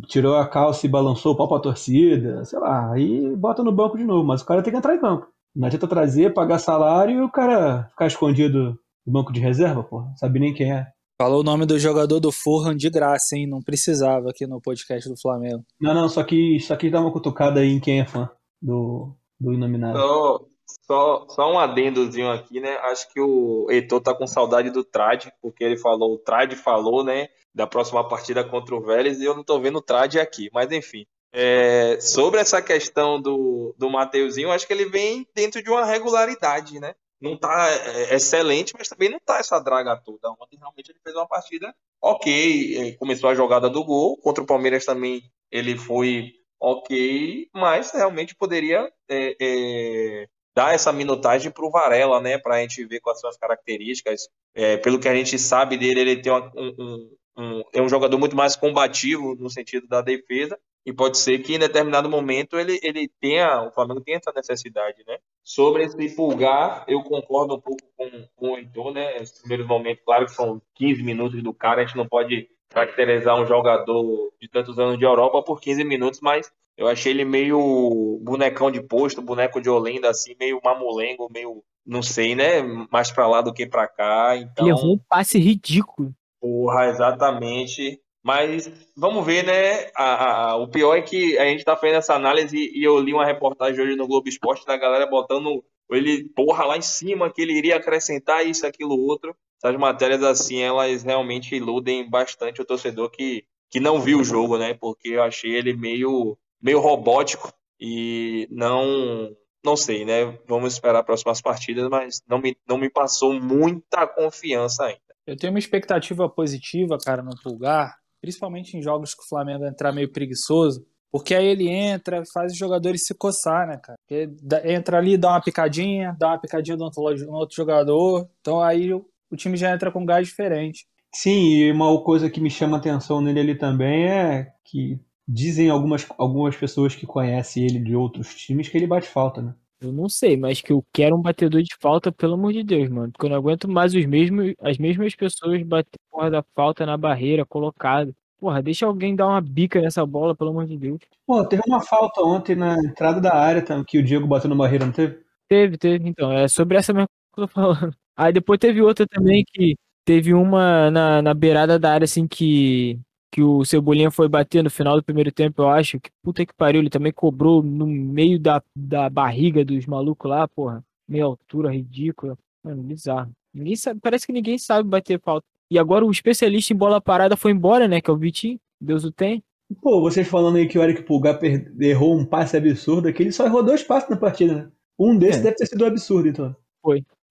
tirou 0.07 0.37
a 0.37 0.49
calça 0.49 0.87
e 0.87 0.88
balançou 0.88 1.33
o 1.33 1.37
pau 1.37 1.49
pra 1.49 1.61
torcida, 1.61 2.44
sei 2.44 2.59
lá, 2.59 2.92
aí 2.92 3.35
bota 3.37 3.62
no 3.62 3.73
banco 3.73 3.99
de 3.99 4.05
novo, 4.05 4.25
mas 4.25 4.42
o 4.42 4.47
cara 4.47 4.62
tem 4.62 4.73
que 4.73 4.79
entrar 4.79 4.94
em 4.94 5.01
campo. 5.01 5.27
Não 5.55 5.66
adianta 5.66 5.87
trazer, 5.87 6.35
pagar 6.35 6.59
salário 6.59 7.18
e 7.18 7.23
o 7.23 7.31
cara 7.31 7.85
ficar 7.90 8.07
escondido 8.07 8.79
no 9.07 9.12
banco 9.12 9.33
de 9.33 9.40
reserva, 9.40 9.85
pô, 9.85 10.05
sabe 10.16 10.40
nem 10.40 10.55
quem 10.55 10.73
é. 10.73 10.87
Falou 11.16 11.42
o 11.42 11.44
nome 11.44 11.64
do 11.64 11.79
jogador 11.79 12.18
do 12.18 12.33
Fulham 12.33 12.75
de 12.75 12.90
graça, 12.90 13.37
hein? 13.37 13.47
Não 13.47 13.62
precisava 13.62 14.31
aqui 14.31 14.49
no 14.49 14.61
podcast 14.61 15.09
do 15.09 15.16
Flamengo. 15.16 15.64
Não, 15.81 15.94
não, 15.94 16.09
só 16.09 16.25
que 16.25 16.59
só 16.59 16.75
que 16.75 16.90
dá 16.90 17.01
uma 17.01 17.12
cutucada 17.12 17.61
aí 17.61 17.70
em 17.70 17.79
quem 17.79 18.01
é 18.01 18.05
fã 18.05 18.29
do, 18.61 19.14
do 19.38 19.53
Inominável. 19.53 20.01
Só, 20.01 20.47
só, 20.87 21.27
só 21.29 21.53
um 21.53 21.59
adendozinho 21.59 22.33
aqui, 22.33 22.59
né? 22.59 22.77
Acho 22.79 23.12
que 23.12 23.20
o 23.20 23.68
Heitor 23.70 24.01
tá 24.01 24.12
com 24.12 24.27
saudade 24.27 24.70
do 24.70 24.83
Trad, 24.83 25.27
porque 25.40 25.62
ele 25.62 25.77
falou, 25.77 26.14
o 26.14 26.18
Trad 26.18 26.53
falou, 26.57 27.05
né, 27.05 27.29
da 27.55 27.67
próxima 27.67 28.07
partida 28.09 28.43
contra 28.43 28.75
o 28.75 28.81
Vélez 28.81 29.21
e 29.21 29.25
eu 29.25 29.35
não 29.35 29.45
tô 29.45 29.61
vendo 29.61 29.77
o 29.79 29.83
Trad 29.83 30.17
aqui. 30.17 30.51
Mas 30.53 30.71
enfim, 30.73 31.07
é, 31.33 31.99
sobre 32.01 32.40
essa 32.40 32.61
questão 32.61 33.21
do, 33.21 33.75
do 33.79 33.90
Mateuzinho, 33.90 34.51
acho 34.51 34.67
que 34.67 34.73
ele 34.73 34.87
vem 34.87 35.27
dentro 35.35 35.62
de 35.62 35.71
uma 35.71 35.85
regularidade, 35.85 36.81
né? 36.81 36.95
Não 37.21 37.37
tá 37.38 37.69
é, 37.71 38.14
excelente, 38.14 38.75
mas 38.77 38.88
também 38.88 39.09
não 39.09 39.19
tá 39.21 39.38
essa 39.38 39.59
draga 39.59 39.97
toda. 39.97 40.31
Ontem 40.31 40.59
realmente 40.59 40.90
ele 40.90 40.99
fez 41.03 41.14
uma 41.14 41.27
partida 41.27 41.75
ok, 42.03 42.77
é, 42.88 42.93
começou 42.97 43.31
a 43.31 43.35
jogada 43.35 43.71
do 43.71 43.83
gol, 43.85 44.17
contra 44.19 44.43
o 44.43 44.47
Palmeiras 44.47 44.85
também 44.85 45.23
ele 45.51 45.77
foi 45.79 46.33
ok, 46.61 47.49
mas 47.55 47.93
realmente 47.93 48.35
poderia 48.35 48.90
é, 49.09 49.37
é, 49.40 50.27
dar 50.55 50.75
essa 50.75 50.93
minutagem 50.93 51.51
para 51.51 51.64
o 51.64 51.71
Varela, 51.71 52.21
né? 52.21 52.38
Para 52.38 52.57
a 52.57 52.61
gente 52.61 52.85
ver 52.87 53.01
quais 53.01 53.21
são 53.21 53.29
as 53.31 53.37
características. 53.37 54.29
É, 54.55 54.77
pelo 54.77 54.99
que 54.99 55.09
a 55.09 55.14
gente 55.14 55.38
sabe 55.38 55.77
dele, 55.77 56.01
ele 56.01 56.23
tem 56.23 56.33
uma- 56.33 56.51
um, 56.57 57.11
um- 57.37 57.62
é 57.73 57.81
um 57.83 57.88
jogador 57.88 58.18
muito 58.18 58.37
mais 58.37 58.57
combativo 58.57 59.35
no 59.37 59.51
sentido 59.51 59.87
da 59.87 60.01
defesa. 60.01 60.59
E 60.87 60.92
pode 60.92 61.16
ser 61.16 61.38
que 61.38 61.55
em 61.55 61.59
determinado 61.59 62.11
momento 62.11 62.59
ele, 62.59 62.79
ele 62.83 63.09
tenha, 63.18 63.62
o 63.62 63.73
Flamengo 63.73 64.03
tenha 64.03 64.18
essa 64.18 64.31
necessidade, 64.37 65.03
né? 65.07 65.16
Sobre 65.42 65.83
esse 65.85 66.14
pulgar, 66.14 66.85
eu 66.87 67.03
concordo 67.03 67.55
um 67.55 67.61
pouco 67.61 67.81
com, 67.97 68.11
com 68.37 68.51
o 68.53 68.59
Heitor, 68.59 68.92
né? 68.92 69.16
Esse 69.16 69.40
primeiro 69.40 69.66
momento, 69.66 70.03
claro 70.05 70.27
que 70.27 70.33
são 70.33 70.61
15 70.75 71.03
minutos 71.03 71.42
do 71.42 71.55
cara, 71.55 71.81
a 71.81 71.87
gente 71.87 71.97
não 71.97 72.07
pode 72.07 72.49
caracterizar 72.68 73.40
um 73.40 73.47
jogador 73.47 74.31
de 74.40 74.49
tantos 74.49 74.79
anos 74.79 74.99
de 74.99 75.05
Europa 75.05 75.42
por 75.42 75.59
15 75.59 75.83
minutos, 75.85 76.20
mas 76.20 76.53
eu 76.77 76.87
achei 76.87 77.12
ele 77.12 77.25
meio 77.25 78.18
bonecão 78.23 78.70
de 78.70 78.83
posto, 78.83 79.23
boneco 79.23 79.61
de 79.62 79.70
Olinda, 79.70 80.11
assim, 80.11 80.35
meio 80.38 80.61
mamulengo, 80.62 81.31
meio, 81.33 81.62
não 81.87 82.03
sei, 82.03 82.35
né? 82.35 82.61
Mais 82.90 83.11
pra 83.11 83.27
lá 83.27 83.40
do 83.40 83.55
que 83.55 83.64
pra 83.66 83.88
cá. 83.88 84.37
Então, 84.37 84.66
Ele 84.66 84.77
errou 84.77 84.94
um 84.94 85.01
passe 85.09 85.38
ridículo. 85.38 86.12
Porra, 86.44 86.87
exatamente. 86.88 88.00
Mas 88.22 88.70
vamos 88.96 89.24
ver, 89.24 89.44
né? 89.44 89.90
A- 89.96 90.50
a- 90.52 90.57
o 90.57 90.68
pior 90.68 90.96
é 90.96 91.02
que 91.02 91.38
a 91.38 91.44
gente 91.46 91.64
tá 91.64 91.76
fazendo 91.76 91.96
essa 91.98 92.14
análise 92.14 92.57
e 92.57 92.83
eu 92.85 92.98
li 92.98 93.12
uma 93.12 93.24
reportagem 93.26 93.80
hoje 93.83 93.96
no 93.96 94.07
Globo 94.07 94.28
Esporte 94.28 94.66
da 94.66 94.76
galera 94.76 95.07
botando 95.07 95.64
ele, 95.90 96.28
porra, 96.35 96.64
lá 96.64 96.76
em 96.76 96.83
cima, 96.83 97.30
que 97.33 97.42
ele 97.42 97.52
iria 97.57 97.76
acrescentar 97.76 98.46
isso, 98.46 98.66
aquilo, 98.66 98.98
outro. 98.98 99.35
Essas 99.62 99.78
matérias, 99.78 100.22
assim, 100.22 100.61
elas 100.62 101.02
realmente 101.02 101.54
iludem 101.54 102.09
bastante 102.09 102.61
o 102.61 102.64
torcedor 102.66 103.11
que, 103.11 103.44
que 103.70 103.80
não 103.80 104.00
viu 104.00 104.20
o 104.20 104.24
jogo, 104.24 104.59
né? 104.59 104.74
Porque 104.74 105.09
eu 105.11 105.22
achei 105.22 105.54
ele 105.54 105.74
meio, 105.74 106.37
meio 106.62 106.80
robótico 106.80 107.52
e 107.80 108.48
não, 108.50 109.37
não 109.64 109.76
sei, 109.76 110.04
né? 110.04 110.38
Vamos 110.48 110.72
esperar 110.74 111.00
as 111.00 111.04
próximas 111.07 111.40
partidas, 111.42 111.88
mas 111.90 112.22
não 112.28 112.38
me, 112.38 112.57
não 112.68 112.78
me 112.78 112.90
passou 112.90 113.35
muita 113.35 114.07
confiança 114.07 114.85
ainda. 114.87 115.13
Eu 115.27 115.37
tenho 115.37 115.53
uma 115.53 115.59
expectativa 115.59 116.29
positiva, 116.29 116.99
cara, 116.99 117.23
no 117.23 117.31
Pulgar, 117.43 117.97
principalmente 118.21 118.77
em 118.77 118.83
jogos 118.83 119.15
que 119.15 119.23
o 119.23 119.29
Flamengo 119.29 119.65
entrar 119.65 119.93
meio 119.93 120.11
preguiçoso, 120.13 120.87
porque 121.11 121.35
aí 121.35 121.47
ele 121.47 121.69
entra, 121.69 122.23
faz 122.33 122.53
os 122.53 122.59
jogadores 122.59 123.07
se 123.07 123.15
coçar, 123.15 123.67
né, 123.67 123.79
cara? 123.79 123.99
Dá- 124.43 124.71
entra 124.71 124.99
ali, 124.99 125.17
dá 125.17 125.31
uma 125.31 125.41
picadinha, 125.41 126.15
dá 126.19 126.29
uma 126.29 126.39
picadinha 126.41 126.77
no 126.77 126.85
outro, 126.85 127.03
outro 127.33 127.57
jogador, 127.57 128.29
então 128.41 128.61
aí 128.61 128.93
o, 128.93 129.07
o 129.31 129.37
time 129.37 129.57
já 129.57 129.73
entra 129.73 129.91
com 129.91 130.05
gás 130.05 130.27
diferente. 130.27 130.87
Sim, 131.15 131.31
e 131.55 131.71
uma 131.71 132.03
coisa 132.03 132.29
que 132.29 132.41
me 132.41 132.51
chama 132.51 132.77
atenção 132.77 133.21
nele 133.21 133.41
ali 133.41 133.55
também 133.55 134.09
é 134.09 134.53
que 134.65 134.99
dizem 135.27 135.71
algumas, 135.71 136.07
algumas 136.19 136.57
pessoas 136.57 136.95
que 136.95 137.07
conhecem 137.07 137.65
ele 137.65 137.79
de 137.79 137.95
outros 137.95 138.35
times 138.35 138.69
que 138.69 138.77
ele 138.77 138.87
bate 138.87 139.09
falta, 139.09 139.41
né? 139.41 139.55
Eu 139.85 139.92
não 139.92 140.09
sei, 140.09 140.37
mas 140.37 140.61
que 140.61 140.73
eu 140.73 140.85
quero 140.92 141.16
um 141.16 141.23
batedor 141.23 141.62
de 141.62 141.77
falta, 141.81 142.11
pelo 142.11 142.35
amor 142.35 142.53
de 142.53 142.62
Deus, 142.62 142.88
mano. 142.88 143.12
Porque 143.12 143.27
eu 143.27 143.31
não 143.31 143.37
aguento 143.37 143.68
mais 143.68 143.94
os 143.94 144.05
mesmos, 144.07 144.55
as 144.61 144.79
mesmas 144.79 145.14
pessoas 145.14 145.62
bater 145.62 145.99
porra 146.11 146.31
da 146.31 146.42
falta 146.55 146.87
na 146.87 146.97
barreira, 146.97 147.44
colocado. 147.44 148.14
Porra, 148.38 148.62
deixa 148.62 148.87
alguém 148.87 149.14
dar 149.14 149.27
uma 149.27 149.40
bica 149.40 149.81
nessa 149.81 150.05
bola, 150.05 150.35
pelo 150.35 150.51
amor 150.51 150.66
de 150.66 150.77
Deus. 150.77 151.01
Pô, 151.27 151.44
teve 151.47 151.62
uma 151.66 151.83
falta 151.83 152.23
ontem 152.23 152.55
na 152.55 152.75
entrada 152.79 153.20
da 153.20 153.35
área 153.35 153.62
que 153.85 153.99
o 153.99 154.03
Diego 154.03 154.27
bateu 154.27 154.51
na 154.51 154.57
barreira, 154.57 154.87
não 154.87 154.92
teve? 154.92 155.18
Teve, 155.49 155.79
teve, 155.79 156.09
então. 156.09 156.33
É 156.33 156.49
sobre 156.49 156.77
essa 156.77 156.92
mesma 156.92 157.09
coisa 157.09 157.35
que 157.35 157.40
eu 157.40 157.47
tô 157.47 157.53
falando. 157.79 157.97
Aí 158.16 158.33
depois 158.33 158.59
teve 158.59 158.81
outra 158.81 159.07
também 159.07 159.44
que 159.47 159.75
teve 160.05 160.35
uma 160.35 160.90
na, 160.90 161.23
na 161.23 161.35
beirada 161.35 161.79
da 161.79 161.92
área, 161.92 162.05
assim, 162.05 162.27
que, 162.27 162.99
que 163.35 163.42
o 163.42 163.64
Cebolinha 163.64 164.12
foi 164.12 164.29
bater 164.29 164.62
no 164.62 164.70
final 164.70 164.94
do 164.94 165.03
primeiro 165.03 165.33
tempo, 165.33 165.62
eu 165.62 165.68
acho. 165.68 165.99
Que 165.99 166.09
puta 166.23 166.47
que 166.47 166.55
pariu, 166.55 166.81
ele 166.81 166.88
também 166.88 167.12
cobrou 167.12 167.64
no 167.64 167.85
meio 167.85 168.38
da, 168.38 168.62
da 168.77 169.11
barriga 169.11 169.64
dos 169.64 169.87
malucos 169.87 170.31
lá, 170.31 170.47
porra. 170.47 170.85
Meia 171.09 171.25
altura, 171.25 171.73
ridícula. 171.73 172.38
Mano, 172.62 172.81
bizarro. 172.85 173.33
Ninguém 173.53 173.75
sabe, 173.75 173.99
parece 174.01 174.25
que 174.25 174.33
ninguém 174.33 174.57
sabe 174.57 174.88
bater 174.88 175.20
falta. 175.20 175.44
E 175.68 175.81
agora 175.81 176.05
o 176.05 176.12
especialista 176.12 176.73
em 176.73 176.77
bola 176.77 177.01
parada 177.01 177.37
foi 177.37 177.51
embora, 177.51 177.88
né? 177.88 178.01
Que 178.01 178.09
é 178.09 178.12
o 178.12 178.16
Vitinho. 178.16 178.61
Deus 178.81 179.03
o 179.03 179.11
tem. 179.11 179.42
Pô, 179.83 180.01
vocês 180.01 180.29
falando 180.29 180.55
aí 180.55 180.68
que 180.68 180.79
o 180.79 180.83
Eric 180.85 181.03
Pulgar 181.03 181.40
errou 181.81 182.16
um 182.16 182.25
passe 182.25 182.57
absurdo 182.57 183.09
aqui, 183.09 183.25
ele 183.25 183.33
só 183.33 183.47
errou 183.47 183.64
dois 183.64 183.83
passes 183.83 184.09
na 184.09 184.16
partida, 184.16 184.55
né? 184.55 184.68
Um 184.97 185.18
desses 185.18 185.40
É. 185.40 185.42
deve 185.42 185.57
ter 185.57 185.66
sido 185.66 185.85
absurdo, 185.85 186.29
então. 186.29 186.55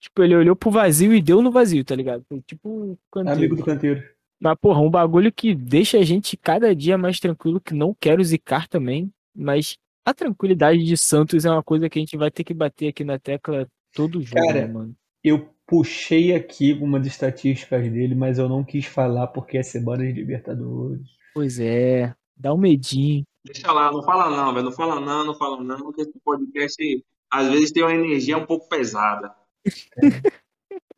Tipo, 0.02 0.22
ele 0.22 0.36
olhou 0.36 0.54
pro 0.54 0.70
vazio 0.70 1.14
e 1.14 1.22
deu 1.22 1.42
no 1.42 1.50
vazio, 1.50 1.86
tá 1.86 1.96
ligado? 1.96 2.26
Foi 2.28 2.42
tipo 2.42 2.68
um 2.68 2.98
canteiro. 3.10 3.38
Amigo 3.40 3.56
do 3.56 3.64
canteiro. 3.64 4.04
Mas, 4.44 4.58
porra, 4.60 4.82
um 4.82 4.90
bagulho 4.90 5.32
que 5.32 5.56
deixa 5.56 5.98
a 5.98 6.04
gente 6.04 6.36
cada 6.36 6.76
dia 6.76 6.98
mais 6.98 7.18
tranquilo, 7.18 7.62
que 7.62 7.74
não 7.74 7.96
quero 7.98 8.22
zicar 8.22 8.68
também, 8.68 9.10
mas 9.34 9.78
a 10.06 10.14
tranquilidade 10.14 10.84
de 10.84 10.98
Santos 10.98 11.46
é 11.46 11.50
uma 11.50 11.64
coisa 11.64 11.90
que 11.90 11.98
a 11.98 12.02
gente 12.02 12.18
vai 12.18 12.30
ter 12.30 12.44
que 12.44 12.54
bater 12.54 12.90
aqui 12.90 13.06
na 13.06 13.18
tecla 13.18 13.66
todo 13.94 14.22
jogo, 14.22 14.46
Cara, 14.46 14.68
né, 14.68 14.68
mano? 14.68 14.94
Eu 15.24 15.48
puxei 15.66 16.36
aqui 16.36 16.74
umas 16.74 17.08
estatísticas 17.08 17.90
dele, 17.90 18.16
mas 18.16 18.38
eu 18.38 18.50
não 18.50 18.66
quis 18.66 18.86
falar 18.86 19.28
porque 19.28 19.58
é 19.58 19.64
semana 19.64 20.04
de 20.04 20.12
Libertadores. 20.12 21.08
Pois 21.34 21.58
é, 21.58 22.14
dá 22.36 22.54
um 22.54 22.58
medinho. 22.58 23.24
Deixa 23.46 23.72
lá, 23.72 23.94
não 23.94 24.04
fala 24.04 24.30
não, 24.30 24.54
velho. 24.54 24.66
Não 24.66 24.74
fala 24.74 25.00
não, 25.00 25.26
não 25.26 25.36
fala 25.36 25.64
não, 25.64 25.78
porque 25.78 26.02
esse 26.02 26.20
podcast 26.20 27.06
às 27.32 27.48
vezes 27.48 27.72
tem 27.72 27.82
uma 27.82 27.96
energia 27.96 28.38
um 28.38 28.46
pouco 28.46 28.68
pesada. 28.68 29.34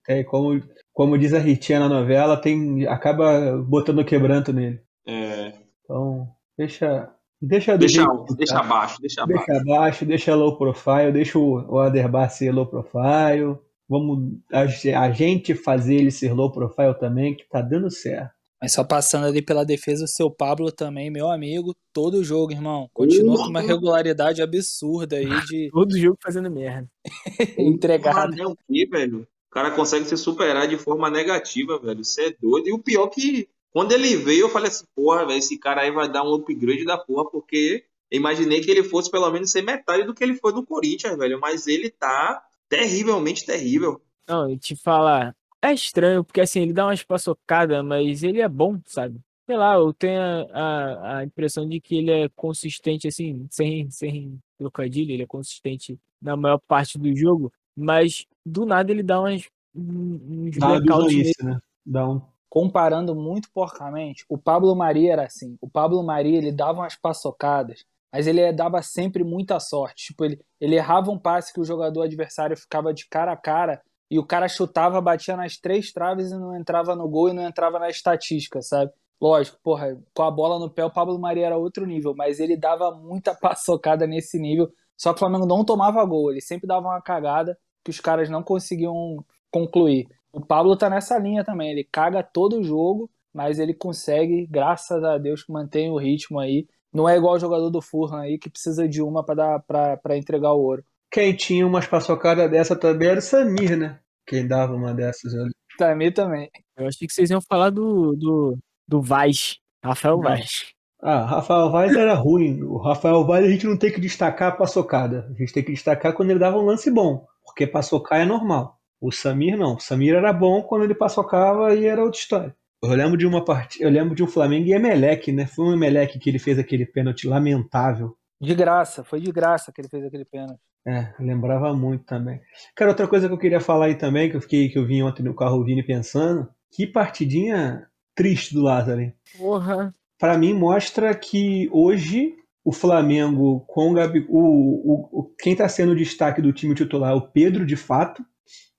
É, 0.08 0.24
como, 0.24 0.60
como 0.96 1.18
diz 1.18 1.34
a 1.34 1.40
Ritinha 1.40 1.82
na 1.82 1.90
novela, 1.90 2.38
tem 2.38 2.88
acaba 2.88 3.58
botando 3.58 4.06
quebranto 4.06 4.54
nele. 4.54 4.80
É, 5.06 5.54
Então, 5.84 6.28
deixa, 6.58 7.14
Deixa 7.42 7.74
do 7.74 7.80
Deixa, 7.80 8.06
deixa 8.38 8.54
tá. 8.54 8.60
abaixo, 8.62 9.02
deixa 9.02 9.22
abaixo. 9.22 9.46
Deixa 9.46 9.62
abaixo, 9.62 10.06
deixa 10.06 10.36
low 10.36 10.58
profile, 10.58 11.12
deixa 11.12 11.38
o 11.38 11.76
o 11.76 11.80
Aderbar 11.80 12.32
ser 12.32 12.52
low 12.52 12.66
profile. 12.66 13.58
Vamos 13.88 14.40
a, 14.52 14.62
a 14.62 15.12
gente 15.12 15.54
fazer 15.54 15.96
ele 15.96 16.12
ser 16.12 16.34
low 16.34 16.52
profile 16.52 16.96
também, 16.98 17.36
que 17.36 17.48
tá 17.48 17.62
dando 17.62 17.92
certo. 17.92 18.34
Mas 18.60 18.72
só 18.72 18.84
passando 18.84 19.28
ali 19.28 19.42
pela 19.42 19.66
defesa, 19.66 20.06
o 20.06 20.08
seu 20.08 20.32
Pablo 20.32 20.72
também, 20.72 21.12
meu 21.12 21.30
amigo, 21.30 21.76
todo 21.94 22.24
jogo, 22.24 22.54
irmão. 22.54 22.90
Continua 22.94 23.36
com 23.36 23.50
uma 23.50 23.62
regularidade 23.62 24.42
absurda 24.42 25.18
aí 25.18 25.46
de 25.46 25.70
Todo 25.72 26.00
jogo 26.00 26.18
fazendo 26.24 26.50
merda. 26.50 26.88
entregar. 27.60 28.30
Porra, 28.30 28.42
é 28.42 28.48
o 28.48 28.56
quê, 28.56 28.88
velho? 28.90 29.28
Cara 29.56 29.72
consegue 29.72 30.04
se 30.04 30.18
superar 30.18 30.68
de 30.68 30.78
forma 30.78 31.10
negativa, 31.10 31.80
velho. 31.80 32.04
Você 32.04 32.26
é 32.26 32.36
doido. 32.42 32.68
E 32.68 32.74
o 32.74 32.78
pior 32.78 33.08
que, 33.08 33.48
quando 33.72 33.94
ele 33.94 34.18
veio, 34.18 34.42
eu 34.42 34.50
falei 34.50 34.68
assim, 34.68 34.84
porra, 34.94 35.26
velho, 35.26 35.40
esse 35.40 35.58
cara 35.58 35.84
aí 35.84 35.92
vai 35.92 36.12
dar 36.12 36.24
um 36.24 36.34
upgrade 36.34 36.84
da 36.84 36.98
porra, 36.98 37.32
porque 37.32 37.86
imaginei 38.12 38.60
que 38.60 38.70
ele 38.70 38.84
fosse 38.84 39.10
pelo 39.10 39.32
menos 39.32 39.50
ser 39.50 39.62
metade 39.62 40.04
do 40.04 40.14
que 40.14 40.22
ele 40.22 40.36
foi 40.36 40.52
no 40.52 40.66
Corinthians, 40.66 41.18
velho. 41.18 41.40
Mas 41.40 41.68
ele 41.68 41.90
tá 41.90 42.46
terrivelmente 42.68 43.46
terrível. 43.46 44.02
Não, 44.28 44.52
e 44.52 44.58
te 44.58 44.76
falar, 44.76 45.34
é 45.62 45.72
estranho, 45.72 46.22
porque 46.22 46.42
assim, 46.42 46.60
ele 46.60 46.74
dá 46.74 46.88
umas 46.88 47.02
paçocadas, 47.02 47.82
mas 47.86 48.24
ele 48.24 48.42
é 48.42 48.50
bom, 48.50 48.78
sabe? 48.86 49.22
Sei 49.46 49.56
lá, 49.56 49.76
eu 49.76 49.94
tenho 49.94 50.20
a, 50.20 50.48
a, 50.52 51.18
a 51.20 51.24
impressão 51.24 51.66
de 51.66 51.80
que 51.80 51.96
ele 52.00 52.12
é 52.12 52.30
consistente, 52.36 53.08
assim, 53.08 53.48
sem, 53.50 53.90
sem 53.90 54.38
trocadilho, 54.58 55.14
ele 55.14 55.24
é 55.24 55.28
consistente 55.28 55.98
na 56.22 56.36
maior 56.36 56.60
parte 56.68 56.98
do 56.98 57.16
jogo, 57.16 57.54
mas 57.76 58.26
do 58.46 58.66
nada 58.66 58.92
ele 58.92 59.04
dá 59.04 59.20
umas, 59.20 59.44
um- 59.76 60.48
uns 60.48 60.58
Dá 60.58 60.68
uma 60.68 60.82
bizonhice, 60.82 61.44
né? 61.44 61.60
Dá 61.86 62.08
um. 62.10 62.22
comparando 62.50 63.14
muito 63.16 63.50
porcamente, 63.54 64.26
o 64.30 64.38
Pablo 64.38 64.76
Maria 64.76 65.14
era 65.14 65.24
assim. 65.26 65.58
O 65.62 65.70
Pablo 65.70 66.02
Maria, 66.04 66.38
ele 66.38 66.52
dava 66.52 66.80
umas 66.80 66.96
paçocadas, 66.96 67.84
mas 68.12 68.28
ele 68.28 68.52
dava 68.54 68.82
sempre 68.82 69.24
muita 69.24 69.60
sorte. 69.60 70.08
Tipo, 70.08 70.26
ele, 70.26 70.40
ele 70.60 70.76
errava 70.76 71.12
um 71.12 71.20
passe 71.20 71.54
que 71.54 71.60
o 71.60 71.66
jogador 71.66 72.04
adversário 72.04 72.56
ficava 72.58 72.94
de 72.94 73.08
cara 73.10 73.34
a 73.34 73.38
cara 73.38 73.82
e 74.10 74.18
o 74.20 74.26
cara 74.26 74.48
chutava, 74.48 75.02
batia 75.02 75.36
nas 75.36 75.58
três 75.58 75.92
traves 75.92 76.32
e 76.32 76.36
não 76.38 76.56
entrava 76.56 76.96
no 76.96 77.10
gol 77.10 77.30
e 77.30 77.34
não 77.34 77.46
entrava 77.46 77.80
na 77.80 77.90
estatística, 77.90 78.62
sabe? 78.62 78.92
Lógico, 79.20 79.58
porra, 79.64 79.98
com 80.14 80.24
a 80.24 80.32
bola 80.32 80.60
no 80.60 80.70
pé 80.70 80.86
o 80.86 80.92
Pablo 80.92 81.18
Maria 81.20 81.48
era 81.48 81.58
outro 81.58 81.86
nível, 81.86 82.14
mas 82.16 82.40
ele 82.40 82.56
dava 82.56 82.92
muita 82.92 83.34
paçocada 83.42 84.06
nesse 84.08 84.40
nível. 84.40 84.70
Só 84.98 85.12
que 85.12 85.18
o 85.18 85.20
Flamengo 85.20 85.46
não 85.46 85.66
tomava 85.66 86.04
gol, 86.06 86.32
ele 86.32 86.40
sempre 86.42 86.68
dava 86.68 86.88
uma 86.88 87.02
cagada 87.02 87.58
que 87.86 87.92
os 87.92 88.00
caras 88.00 88.30
não 88.30 88.42
conseguiam 88.42 89.24
concluir. 89.52 90.08
O 90.34 90.44
Pablo 90.44 90.76
tá 90.76 90.90
nessa 90.90 91.18
linha 91.20 91.46
também, 91.46 91.72
ele 91.72 91.88
caga 91.90 92.24
todo 92.24 92.60
o 92.60 92.64
jogo, 92.64 93.10
mas 93.32 93.60
ele 93.60 93.74
consegue, 93.74 94.48
graças 94.48 95.04
a 95.04 95.18
Deus, 95.18 95.44
que 95.44 95.52
mantém 95.52 95.92
o 95.92 95.98
ritmo 95.98 96.40
aí. 96.40 96.68
Não 96.92 97.08
é 97.08 97.16
igual 97.16 97.36
o 97.36 97.40
jogador 97.40 97.70
do 97.70 97.82
Furlan 97.82 98.22
aí 98.22 98.40
que 98.40 98.50
precisa 98.50 98.88
de 98.88 99.02
uma 99.02 99.24
para 99.24 99.60
para 99.60 100.18
entregar 100.18 100.54
o 100.54 100.62
ouro. 100.62 100.84
Quem 101.12 101.36
tinha 101.36 101.66
umas 101.68 101.86
paçocadas 101.86 102.50
dessa 102.50 102.76
também 102.76 103.10
era 103.10 103.20
o 103.20 103.22
Samir, 103.22 103.78
né? 103.78 104.00
Quem 104.26 104.48
dava 104.48 104.74
uma 104.74 104.94
dessas 104.94 105.34
ali. 105.36 105.52
Pra 105.78 105.96
mim 105.96 106.12
também. 106.12 106.50
Eu 106.76 106.88
achei 106.88 107.08
que 107.08 107.14
vocês 107.14 107.30
iam 107.30 107.42
falar 107.42 107.70
do, 107.70 108.16
do, 108.16 108.58
do 108.88 109.02
Vaz, 109.02 109.58
Rafael. 109.84 110.20
Vaz. 110.20 110.74
Ah, 111.02 111.24
Rafael 111.26 111.70
Vaz 111.70 111.96
era 111.96 112.14
ruim. 112.16 112.64
O 112.64 112.78
Rafael 112.78 113.24
Vaz 113.26 113.46
a 113.46 113.50
gente 113.50 113.68
não 113.68 113.78
tem 113.78 113.92
que 113.92 114.02
destacar 114.02 114.54
a 114.54 114.56
paçocada. 114.56 115.28
A 115.30 115.34
gente 115.38 115.54
tem 115.54 115.64
que 115.64 115.72
destacar 115.72 116.14
quando 116.14 116.32
ele 116.32 116.40
dava 116.40 116.58
um 116.58 116.66
lance 116.66 116.90
bom. 116.90 117.26
Porque 117.56 117.66
paçocar 117.66 118.20
é 118.20 118.26
normal. 118.26 118.78
O 119.00 119.14
Samir 119.14 119.58
não. 119.58 119.76
O 119.76 119.80
Samir 119.80 120.14
era 120.14 120.34
bom 120.34 120.62
quando 120.62 120.84
ele 120.84 120.94
paçocava 120.94 121.74
e 121.74 121.86
era 121.86 122.04
outra 122.04 122.20
história. 122.20 122.56
Eu 122.84 122.90
lembro 122.90 123.18
de 123.18 123.26
uma 123.26 123.44
partida, 123.44 123.86
eu 123.86 123.90
lembro 123.90 124.14
de 124.14 124.22
um 124.22 124.28
Flamengo 124.28 124.68
e 124.68 124.74
Emelec, 124.74 125.32
né? 125.32 125.48
Foi 125.48 125.66
um 125.66 125.74
Emelec 125.74 126.20
que 126.20 126.30
ele 126.30 126.38
fez 126.38 126.60
aquele 126.60 126.86
pênalti 126.86 127.26
lamentável. 127.26 128.14
De 128.42 128.54
graça, 128.54 129.06
foi 129.06 129.22
de 129.22 129.32
graça 129.32 129.72
que 129.72 129.80
ele 129.80 129.88
fez 129.88 130.04
aquele 130.04 130.26
pênalti. 130.26 130.60
É, 130.86 131.14
lembrava 131.18 131.74
muito 131.74 132.04
também. 132.04 132.42
Cara, 132.76 132.92
outra 132.92 133.08
coisa 133.08 133.28
que 133.28 133.34
eu 133.34 133.40
queria 133.40 133.62
falar 133.62 133.86
aí 133.86 133.96
também, 133.96 134.30
que 134.30 134.36
eu 134.36 134.42
fiquei, 134.42 134.68
que 134.68 134.78
eu 134.78 134.86
vim 134.86 135.02
ontem 135.02 135.24
no 135.24 135.34
carro 135.34 135.68
e 135.68 135.82
pensando, 135.82 136.50
que 136.70 136.86
partidinha 136.86 137.88
triste 138.14 138.54
do 138.54 138.62
Lázaro, 138.62 139.00
hein? 139.00 139.14
Porra. 139.38 139.94
Pra 140.20 140.38
mim 140.38 140.54
mostra 140.54 141.16
que 141.16 141.70
hoje 141.72 142.36
o 142.66 142.72
Flamengo 142.72 143.64
com 143.68 143.92
o 143.92 143.94
Gabigol, 143.94 144.42
o, 144.42 145.20
o, 145.20 145.36
quem 145.40 145.56
tá 145.56 145.70
sendo 145.70 145.92
o 145.92 145.96
destaque 145.96 146.42
do 146.42 146.52
time 146.52 146.74
titular 146.74 147.12
é 147.12 147.16
o 147.16 147.22
Pedro 147.22 147.64
de 147.64 147.76
fato, 147.76 148.26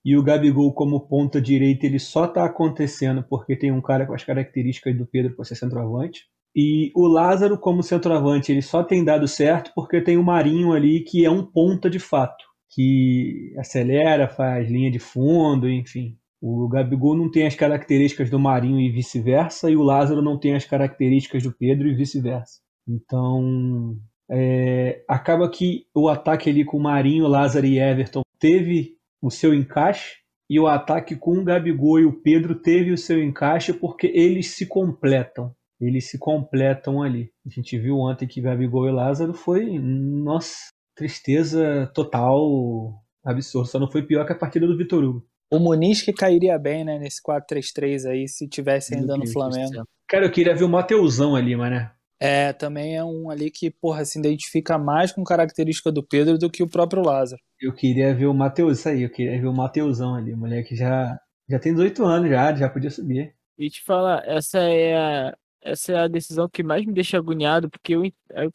e 0.03 0.17
o 0.17 0.21
Gabigol 0.21 0.73
como 0.73 1.07
ponta 1.07 1.41
direita 1.41 1.85
ele 1.85 1.97
só 1.97 2.27
tá 2.27 2.43
acontecendo 2.43 3.23
porque 3.29 3.55
tem 3.55 3.71
um 3.71 3.81
cara 3.81 4.05
com 4.05 4.13
as 4.13 4.25
características 4.25 4.97
do 4.97 5.05
Pedro 5.05 5.35
para 5.35 5.45
ser 5.45 5.55
centroavante. 5.55 6.25
E 6.53 6.91
o 6.95 7.07
Lázaro 7.07 7.57
como 7.57 7.81
centroavante 7.81 8.51
ele 8.51 8.61
só 8.61 8.83
tem 8.83 9.05
dado 9.05 9.27
certo 9.27 9.71
porque 9.73 10.01
tem 10.01 10.17
o 10.17 10.23
Marinho 10.23 10.73
ali 10.73 11.01
que 11.01 11.23
é 11.23 11.29
um 11.29 11.43
ponta 11.43 11.89
de 11.89 11.99
fato, 11.99 12.43
que 12.69 13.53
acelera, 13.57 14.27
faz 14.27 14.69
linha 14.69 14.91
de 14.91 14.99
fundo, 14.99 15.69
enfim. 15.69 16.17
O 16.41 16.67
Gabigol 16.67 17.15
não 17.15 17.31
tem 17.31 17.47
as 17.47 17.55
características 17.55 18.29
do 18.29 18.39
Marinho 18.39 18.79
e 18.79 18.91
vice-versa, 18.91 19.71
e 19.71 19.77
o 19.77 19.81
Lázaro 19.81 20.21
não 20.21 20.37
tem 20.37 20.55
as 20.55 20.65
características 20.65 21.43
do 21.43 21.51
Pedro 21.51 21.87
e 21.87 21.95
vice-versa. 21.95 22.66
Então, 22.87 23.97
é, 24.29 25.03
acaba 25.07 25.49
que 25.49 25.85
o 25.93 26.07
ataque 26.09 26.49
ali 26.49 26.63
com 26.63 26.79
Marinho, 26.79 27.27
Lázaro 27.27 27.65
e 27.65 27.79
Everton 27.79 28.21
teve 28.39 28.95
o 29.21 29.29
seu 29.29 29.53
encaixe, 29.53 30.17
e 30.49 30.59
o 30.59 30.67
ataque 30.67 31.15
com 31.15 31.37
o 31.37 31.43
Gabigol 31.43 31.99
e 31.99 32.05
o 32.05 32.21
Pedro 32.21 32.55
teve 32.55 32.91
o 32.91 32.97
seu 32.97 33.21
encaixe 33.21 33.73
porque 33.73 34.07
eles 34.07 34.55
se 34.55 34.65
completam. 34.65 35.53
Eles 35.79 36.09
se 36.09 36.17
completam 36.17 37.03
ali. 37.03 37.29
A 37.45 37.49
gente 37.49 37.77
viu 37.77 37.97
ontem 37.97 38.27
que 38.27 38.41
Gabigol 38.41 38.87
e 38.87 38.91
Lázaro 38.91 39.33
foi, 39.33 39.77
nossa, 39.77 40.69
tristeza 40.95 41.91
total, 41.93 43.03
absurdo. 43.23 43.67
Só 43.67 43.77
não 43.77 43.91
foi 43.91 44.01
pior 44.03 44.25
que 44.25 44.33
a 44.33 44.37
partida 44.37 44.65
do 44.65 44.77
Vitor 44.77 45.03
Hugo. 45.03 45.25
O 45.51 45.59
Muniz 45.59 46.01
que 46.01 46.11
cairia 46.11 46.57
bem, 46.57 46.83
né, 46.83 46.97
nesse 46.97 47.21
4-3-3 47.21 48.09
aí, 48.09 48.27
se 48.27 48.47
tivesse 48.47 48.95
ainda 48.95 49.15
no 49.15 49.27
Flamengo. 49.27 49.83
Cara, 50.07 50.25
eu 50.25 50.31
queria 50.31 50.55
ver 50.55 50.63
o 50.63 50.69
Mateusão 50.69 51.35
ali, 51.35 51.55
mané. 51.55 51.91
É, 52.19 52.51
também 52.51 52.95
é 52.95 53.03
um 53.03 53.29
ali 53.29 53.51
que, 53.51 53.69
porra, 53.69 54.03
se 54.03 54.17
identifica 54.17 54.77
mais 54.77 55.11
com 55.11 55.23
característica 55.23 55.91
do 55.91 56.03
Pedro 56.03 56.37
do 56.37 56.49
que 56.49 56.63
o 56.63 56.69
próprio 56.69 57.03
Lázaro. 57.03 57.41
Eu 57.61 57.73
queria 57.73 58.13
ver 58.13 58.25
o 58.25 58.33
Mateus, 58.33 58.79
isso 58.79 58.89
aí, 58.89 59.03
eu 59.03 59.09
queria 59.09 59.39
ver 59.39 59.47
o 59.47 59.53
Mateusão 59.53 60.15
ali. 60.15 60.33
O 60.33 60.37
moleque 60.37 60.75
já, 60.75 61.17
já 61.49 61.59
tem 61.59 61.73
18 61.73 62.03
anos, 62.03 62.29
já, 62.29 62.55
já 62.55 62.69
podia 62.69 62.89
subir. 62.89 63.35
E 63.57 63.69
te 63.69 63.83
falar, 63.83 64.23
essa 64.27 64.59
é 64.59 64.95
a, 64.95 65.37
essa 65.61 65.91
é 65.91 65.97
a 65.97 66.07
decisão 66.07 66.47
que 66.49 66.63
mais 66.63 66.85
me 66.85 66.93
deixa 66.93 67.17
agoniado, 67.17 67.69
porque 67.69 67.93
eu, 67.93 68.03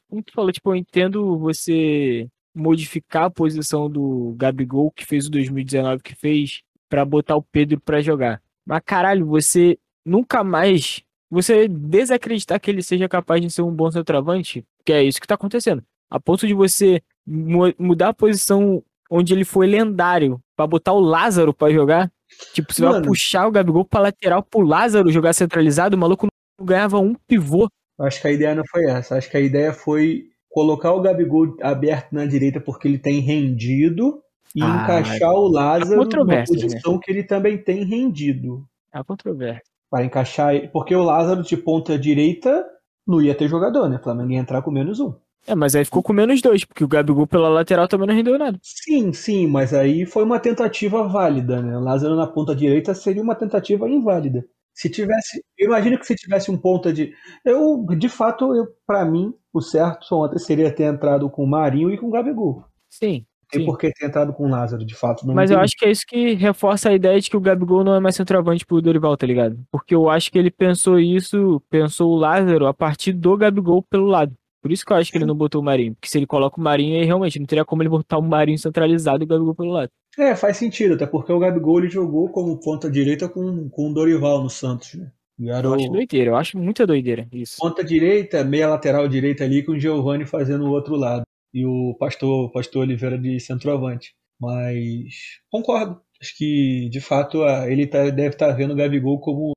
como 0.09 0.23
tu 0.23 0.33
falou, 0.33 0.53
tipo, 0.53 0.71
eu 0.71 0.77
entendo 0.77 1.39
você 1.39 2.29
modificar 2.55 3.25
a 3.25 3.31
posição 3.31 3.91
do 3.91 4.35
Gabigol, 4.37 4.91
que 4.91 5.05
fez 5.05 5.27
o 5.27 5.31
2019 5.31 6.03
que 6.03 6.15
fez, 6.15 6.63
pra 6.89 7.05
botar 7.05 7.37
o 7.37 7.43
Pedro 7.43 7.81
pra 7.81 8.03
jogar. 8.03 8.43
Mas 8.65 8.83
caralho, 8.85 9.27
você 9.27 9.79
nunca 10.05 10.45
mais, 10.45 11.03
você 11.33 11.67
desacreditar 11.67 12.61
que 12.61 12.71
ele 12.71 12.83
seja 12.83 13.09
capaz 13.09 13.41
de 13.41 13.51
ser 13.51 13.63
um 13.63 13.71
bom 13.75 13.91
centroavante, 13.91 14.65
que 14.85 14.93
é 14.93 15.03
isso 15.03 15.21
que 15.21 15.27
tá 15.27 15.35
acontecendo. 15.35 15.83
A 16.11 16.21
ponto 16.21 16.47
de 16.47 16.53
você 16.55 17.01
mu- 17.27 17.73
mudar 17.79 18.09
a 18.09 18.15
posição 18.15 18.83
onde 19.11 19.33
ele 19.33 19.45
foi 19.45 19.67
lendário 19.67 20.41
pra 20.57 20.67
botar 20.67 20.93
o 20.93 21.01
Lázaro 21.01 21.53
pra 21.55 21.71
jogar, 21.71 22.11
Tipo, 22.55 22.73
você 22.73 22.81
vai 22.83 22.93
Mano. 22.93 23.05
puxar 23.07 23.47
o 23.47 23.51
Gabigol 23.51 23.85
pra 23.85 24.01
lateral 24.01 24.43
pro 24.43 24.63
Lázaro 24.63 25.11
jogar 25.13 25.35
centralizado, 25.35 25.95
o 25.97 26.01
maluco 26.01 26.27
não 26.59 26.67
ganhava 26.67 26.99
um 26.99 27.15
pivô. 27.15 27.69
Acho 28.01 28.23
que 28.23 28.27
a 28.29 28.33
ideia 28.33 28.55
não 28.55 28.63
foi 28.71 28.87
essa. 28.87 29.17
Acho 29.19 29.31
que 29.31 29.37
a 29.37 29.41
ideia 29.41 29.71
foi 29.75 30.31
colocar 30.49 30.93
o 30.93 31.03
Gabigol 31.03 31.55
aberto 31.61 32.11
na 32.13 32.25
direita 32.25 32.59
porque 32.59 32.89
ele 32.89 32.99
tem 32.99 33.21
rendido 33.21 34.23
e 34.57 34.63
Ah, 34.63 34.83
encaixar 34.83 35.31
o 35.31 35.47
Lázaro 35.47 35.91
numa 35.97 36.05
controvérsias, 36.05 36.57
né? 36.63 36.69
posição 36.71 36.99
que 36.99 37.11
ele 37.11 37.23
também 37.23 37.59
tem 37.59 37.85
rendido. 37.85 38.65
É 38.95 38.97
uma 38.99 39.05
controvérsia. 39.05 39.63
Para 39.93 40.07
encaixar 40.07 40.55
ele. 40.55 40.69
Porque 40.69 40.95
o 40.95 41.03
Lázaro 41.03 41.43
de 41.43 41.55
ponta 41.55 41.99
direita 41.99 42.65
não 43.07 43.21
ia 43.21 43.35
ter 43.35 43.47
jogador, 43.47 43.91
né? 43.91 43.97
O 43.97 44.03
Flamengo 44.03 44.33
ia 44.33 44.39
entrar 44.39 44.63
com 44.63 44.71
menos 44.71 44.99
um. 44.99 45.13
É, 45.47 45.55
mas 45.55 45.75
aí 45.75 45.85
ficou 45.85 46.03
com 46.03 46.15
menos 46.15 46.41
dois, 46.41 46.65
porque 46.65 46.83
o 46.83 46.89
Gabigol 46.89 47.27
pela 47.27 47.51
lateral 47.51 47.87
também 47.87 48.07
não 48.07 48.15
rendeu 48.15 48.39
nada. 48.39 48.59
Sim, 48.63 49.13
sim, 49.13 49.47
mas 49.47 49.75
aí 49.75 50.07
foi 50.07 50.25
uma 50.25 50.41
tentativa 50.41 51.07
válida, 51.07 51.61
né? 51.61 51.77
O 51.77 51.81
Lázaro 51.81 52.17
na 52.17 52.27
ponta 52.27 52.55
direita 52.57 52.95
seria 52.95 53.23
uma 53.23 53.35
tentativa 53.35 53.87
inválida. 53.87 54.47
Se 54.73 54.89
tivesse, 54.89 55.45
eu 55.59 55.67
imagino 55.67 55.99
que 55.99 56.07
se 56.07 56.15
tivesse 56.15 56.51
um 56.51 56.57
ponta 56.57 56.91
de, 56.91 57.13
eu, 57.45 57.85
de 57.99 58.09
fato, 58.09 58.55
eu, 58.55 58.69
para 58.87 59.05
mim, 59.05 59.35
o 59.53 59.61
certo 59.61 60.15
ontem 60.15 60.39
seria 60.39 60.75
ter 60.75 60.85
entrado 60.85 61.29
com 61.29 61.45
o 61.45 61.47
Marinho 61.47 61.93
e 61.93 61.99
com 61.99 62.07
o 62.07 62.11
Gabigol. 62.11 62.65
Sim. 62.89 63.27
Tem 63.53 63.67
por 63.67 63.79
que 63.79 63.93
ter 63.93 64.07
entrado 64.07 64.33
com 64.33 64.47
o 64.47 64.49
Lázaro, 64.49 64.85
de 64.85 64.95
fato. 64.95 65.27
Não 65.27 65.35
Mas 65.35 65.51
eu 65.51 65.59
acho 65.59 65.77
que 65.77 65.85
é 65.85 65.91
isso 65.91 66.07
que 66.07 66.35
reforça 66.35 66.89
a 66.89 66.95
ideia 66.95 67.21
de 67.21 67.29
que 67.29 67.37
o 67.37 67.41
Gabigol 67.41 67.85
não 67.85 67.95
é 67.95 68.01
mais 68.01 68.17
centroavante 68.17 68.65
pro 68.65 68.81
Dorival, 68.81 69.17
tá 69.17 69.27
ligado? 69.27 69.59
Porque 69.71 69.95
eu 69.95 70.09
acho 70.09 70.33
que 70.33 70.39
ele 70.39 70.51
pensou 70.51 70.99
isso, 70.99 71.63
pensou 71.69 72.13
o 72.13 72.17
Lázaro 72.17 72.67
a 72.67 72.75
partir 72.75 73.13
do 73.13 73.37
Gabigol 73.37 73.83
pelo 73.83 74.07
lado. 74.07 74.33
Por 74.63 74.71
isso 74.71 74.87
que 74.87 74.93
eu 74.93 74.97
acho 74.97 75.11
que 75.11 75.19
ele 75.19 75.27
não 75.27 75.35
botou 75.35 75.61
o 75.61 75.65
Marinho. 75.65 75.95
Porque 75.95 76.09
se 76.09 76.19
ele 76.19 76.27
coloca 76.27 76.61
o 76.61 76.63
Marinho, 76.63 76.99
aí 76.99 77.05
realmente 77.05 77.39
não 77.39 77.47
teria 77.47 77.65
como 77.65 77.83
ele 77.83 77.91
botar 77.91 78.19
o 78.19 78.23
Marinho 78.23 78.59
centralizado 78.59 79.23
e 79.23 79.27
o 79.27 79.29
Gabigol 79.29 79.55
pelo 79.55 79.73
lado. 79.73 79.91
É, 80.19 80.37
faz 80.37 80.57
sentido, 80.57 80.95
até 80.95 81.07
porque 81.07 81.33
o 81.33 81.39
Gabigol 81.39 81.81
ele 81.81 81.89
jogou 81.89 82.29
como 82.29 82.59
ponta 82.61 82.91
direita 82.91 83.29
com, 83.29 83.69
com 83.69 83.91
o 83.91 83.95
Dorival 83.95 84.43
no 84.43 84.51
Santos, 84.51 84.95
né? 84.95 85.11
Eu 85.39 85.75
acho 85.75 85.91
doideira, 85.91 86.31
eu 86.31 86.37
acho 86.37 86.59
muita 86.59 86.87
doideira 86.87 87.27
isso. 87.33 87.57
Ponta 87.59 87.83
direita, 87.83 88.45
meia 88.45 88.69
lateral 88.69 89.09
direita 89.09 89.43
ali 89.43 89.63
com 89.65 89.73
o 89.73 89.79
Giovanni 89.79 90.25
fazendo 90.25 90.67
o 90.67 90.71
outro 90.71 90.95
lado. 90.95 91.25
E 91.53 91.67
o 91.67 91.95
Pastor, 91.99 92.51
Pastor 92.53 92.83
Oliveira 92.83 93.19
de 93.19 93.39
centroavante. 93.41 94.15
Mas 94.41 95.41
concordo. 95.51 96.01
Acho 96.21 96.37
que, 96.37 96.89
de 96.91 97.01
fato, 97.01 97.45
ele 97.67 97.87
tá, 97.87 98.05
deve 98.11 98.29
estar 98.35 98.49
tá 98.49 98.53
vendo 98.53 98.73
o 98.73 98.77
Gabigol 98.77 99.21
como 99.21 99.53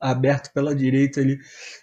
aberto 0.00 0.52
pela 0.52 0.74
direita 0.74 1.20
ali. 1.20 1.38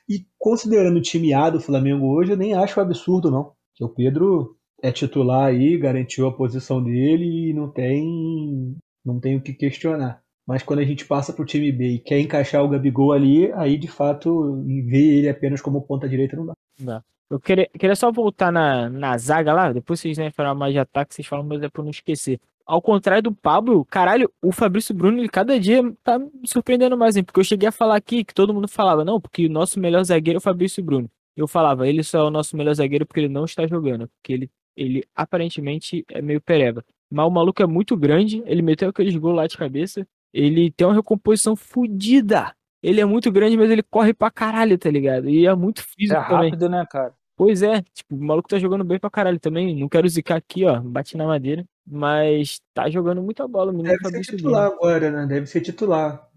E 0.07 0.25
considerando 0.37 0.97
o 0.97 1.01
time 1.01 1.33
A 1.33 1.49
do 1.49 1.59
Flamengo 1.59 2.07
hoje, 2.07 2.31
eu 2.31 2.37
nem 2.37 2.53
acho 2.53 2.79
absurdo, 2.79 3.31
não. 3.31 3.53
Que 3.75 3.83
o 3.83 3.89
Pedro 3.89 4.57
é 4.81 4.91
titular 4.91 5.47
aí, 5.47 5.77
garantiu 5.77 6.27
a 6.27 6.35
posição 6.35 6.83
dele 6.83 7.49
e 7.49 7.53
não 7.53 7.71
tem, 7.71 8.77
não 9.05 9.19
tem 9.19 9.37
o 9.37 9.41
que 9.41 9.53
questionar. 9.53 10.21
Mas 10.47 10.63
quando 10.63 10.79
a 10.79 10.85
gente 10.85 11.05
passa 11.05 11.31
para 11.31 11.43
o 11.43 11.45
time 11.45 11.71
B 11.71 11.87
e 11.87 11.99
quer 11.99 12.19
encaixar 12.19 12.63
o 12.63 12.69
Gabigol 12.69 13.13
ali, 13.13 13.51
aí 13.53 13.77
de 13.77 13.87
fato 13.87 14.63
ver 14.65 15.17
ele 15.17 15.29
apenas 15.29 15.61
como 15.61 15.81
ponta 15.81 16.09
direita 16.09 16.35
não 16.35 16.47
dá. 16.47 16.53
Não. 16.79 17.01
Eu 17.31 17.39
queria, 17.39 17.65
queria 17.79 17.95
só 17.95 18.11
voltar 18.11 18.51
na, 18.51 18.89
na 18.89 19.17
zaga 19.17 19.53
lá, 19.53 19.71
depois 19.71 20.01
vocês 20.01 20.17
né, 20.17 20.29
falar 20.31 20.53
mais 20.53 20.73
de 20.73 20.79
ataque, 20.79 21.15
vocês 21.15 21.25
falam, 21.25 21.45
mas 21.45 21.63
é 21.63 21.69
pra 21.69 21.81
não 21.81 21.89
esquecer. 21.89 22.41
Ao 22.65 22.81
contrário 22.81 23.23
do 23.23 23.33
Pablo, 23.33 23.85
caralho, 23.85 24.29
o 24.41 24.51
Fabrício 24.51 24.93
Bruno, 24.93 25.17
ele 25.17 25.29
cada 25.29 25.57
dia 25.57 25.81
tá 26.03 26.19
me 26.19 26.29
surpreendendo 26.45 26.97
mais, 26.97 27.15
hein? 27.15 27.23
Porque 27.23 27.39
eu 27.39 27.43
cheguei 27.45 27.69
a 27.69 27.71
falar 27.71 27.95
aqui 27.95 28.25
que 28.25 28.33
todo 28.33 28.53
mundo 28.53 28.67
falava, 28.67 29.05
não, 29.05 29.19
porque 29.19 29.45
o 29.45 29.49
nosso 29.49 29.79
melhor 29.79 30.03
zagueiro 30.03 30.37
é 30.37 30.39
o 30.39 30.41
Fabrício 30.41 30.83
Bruno. 30.83 31.09
Eu 31.33 31.47
falava, 31.47 31.87
ele 31.87 32.03
só 32.03 32.19
é 32.19 32.23
o 32.23 32.29
nosso 32.29 32.57
melhor 32.57 32.73
zagueiro 32.73 33.05
porque 33.05 33.21
ele 33.21 33.29
não 33.29 33.45
está 33.45 33.65
jogando, 33.65 34.09
porque 34.09 34.33
ele, 34.33 34.51
ele 34.75 35.03
aparentemente 35.15 36.03
é 36.09 36.21
meio 36.21 36.41
pereba. 36.41 36.83
Mas 37.09 37.25
o 37.25 37.31
maluco 37.31 37.63
é 37.63 37.65
muito 37.65 37.95
grande, 37.95 38.43
ele 38.45 38.61
meteu 38.61 38.89
aqueles 38.89 39.15
gols 39.15 39.37
lá 39.37 39.47
de 39.47 39.57
cabeça, 39.57 40.05
ele 40.33 40.69
tem 40.69 40.85
uma 40.85 40.95
recomposição 40.95 41.55
fodida. 41.55 42.53
Ele 42.83 42.99
é 42.99 43.05
muito 43.05 43.31
grande, 43.31 43.55
mas 43.55 43.69
ele 43.69 43.83
corre 43.83 44.13
pra 44.13 44.29
caralho, 44.29 44.77
tá 44.77 44.89
ligado? 44.89 45.29
E 45.29 45.45
é 45.45 45.55
muito 45.55 45.81
físico 45.81 46.19
é 46.19 46.23
rápido, 46.23 46.59
também. 46.59 46.79
né, 46.79 46.85
cara? 46.89 47.20
Pois 47.41 47.63
é, 47.63 47.81
tipo, 47.91 48.15
o 48.15 48.23
maluco 48.23 48.47
tá 48.47 48.59
jogando 48.59 48.83
bem 48.83 48.99
pra 48.99 49.09
caralho 49.09 49.39
também. 49.39 49.75
Não 49.75 49.89
quero 49.89 50.07
zicar 50.07 50.35
aqui, 50.35 50.63
ó, 50.63 50.79
bate 50.79 51.17
na 51.17 51.25
madeira. 51.25 51.65
Mas 51.83 52.61
tá 52.71 52.87
jogando 52.87 53.19
muita 53.19 53.47
bola, 53.47 53.71
o 53.71 53.75
menino 53.75 53.97
Deve 53.97 54.23
ser 54.23 54.37
titular 54.37 54.67
agora, 54.67 55.09
né? 55.09 55.25
Deve 55.25 55.47
ser 55.47 55.61
titular 55.61 56.29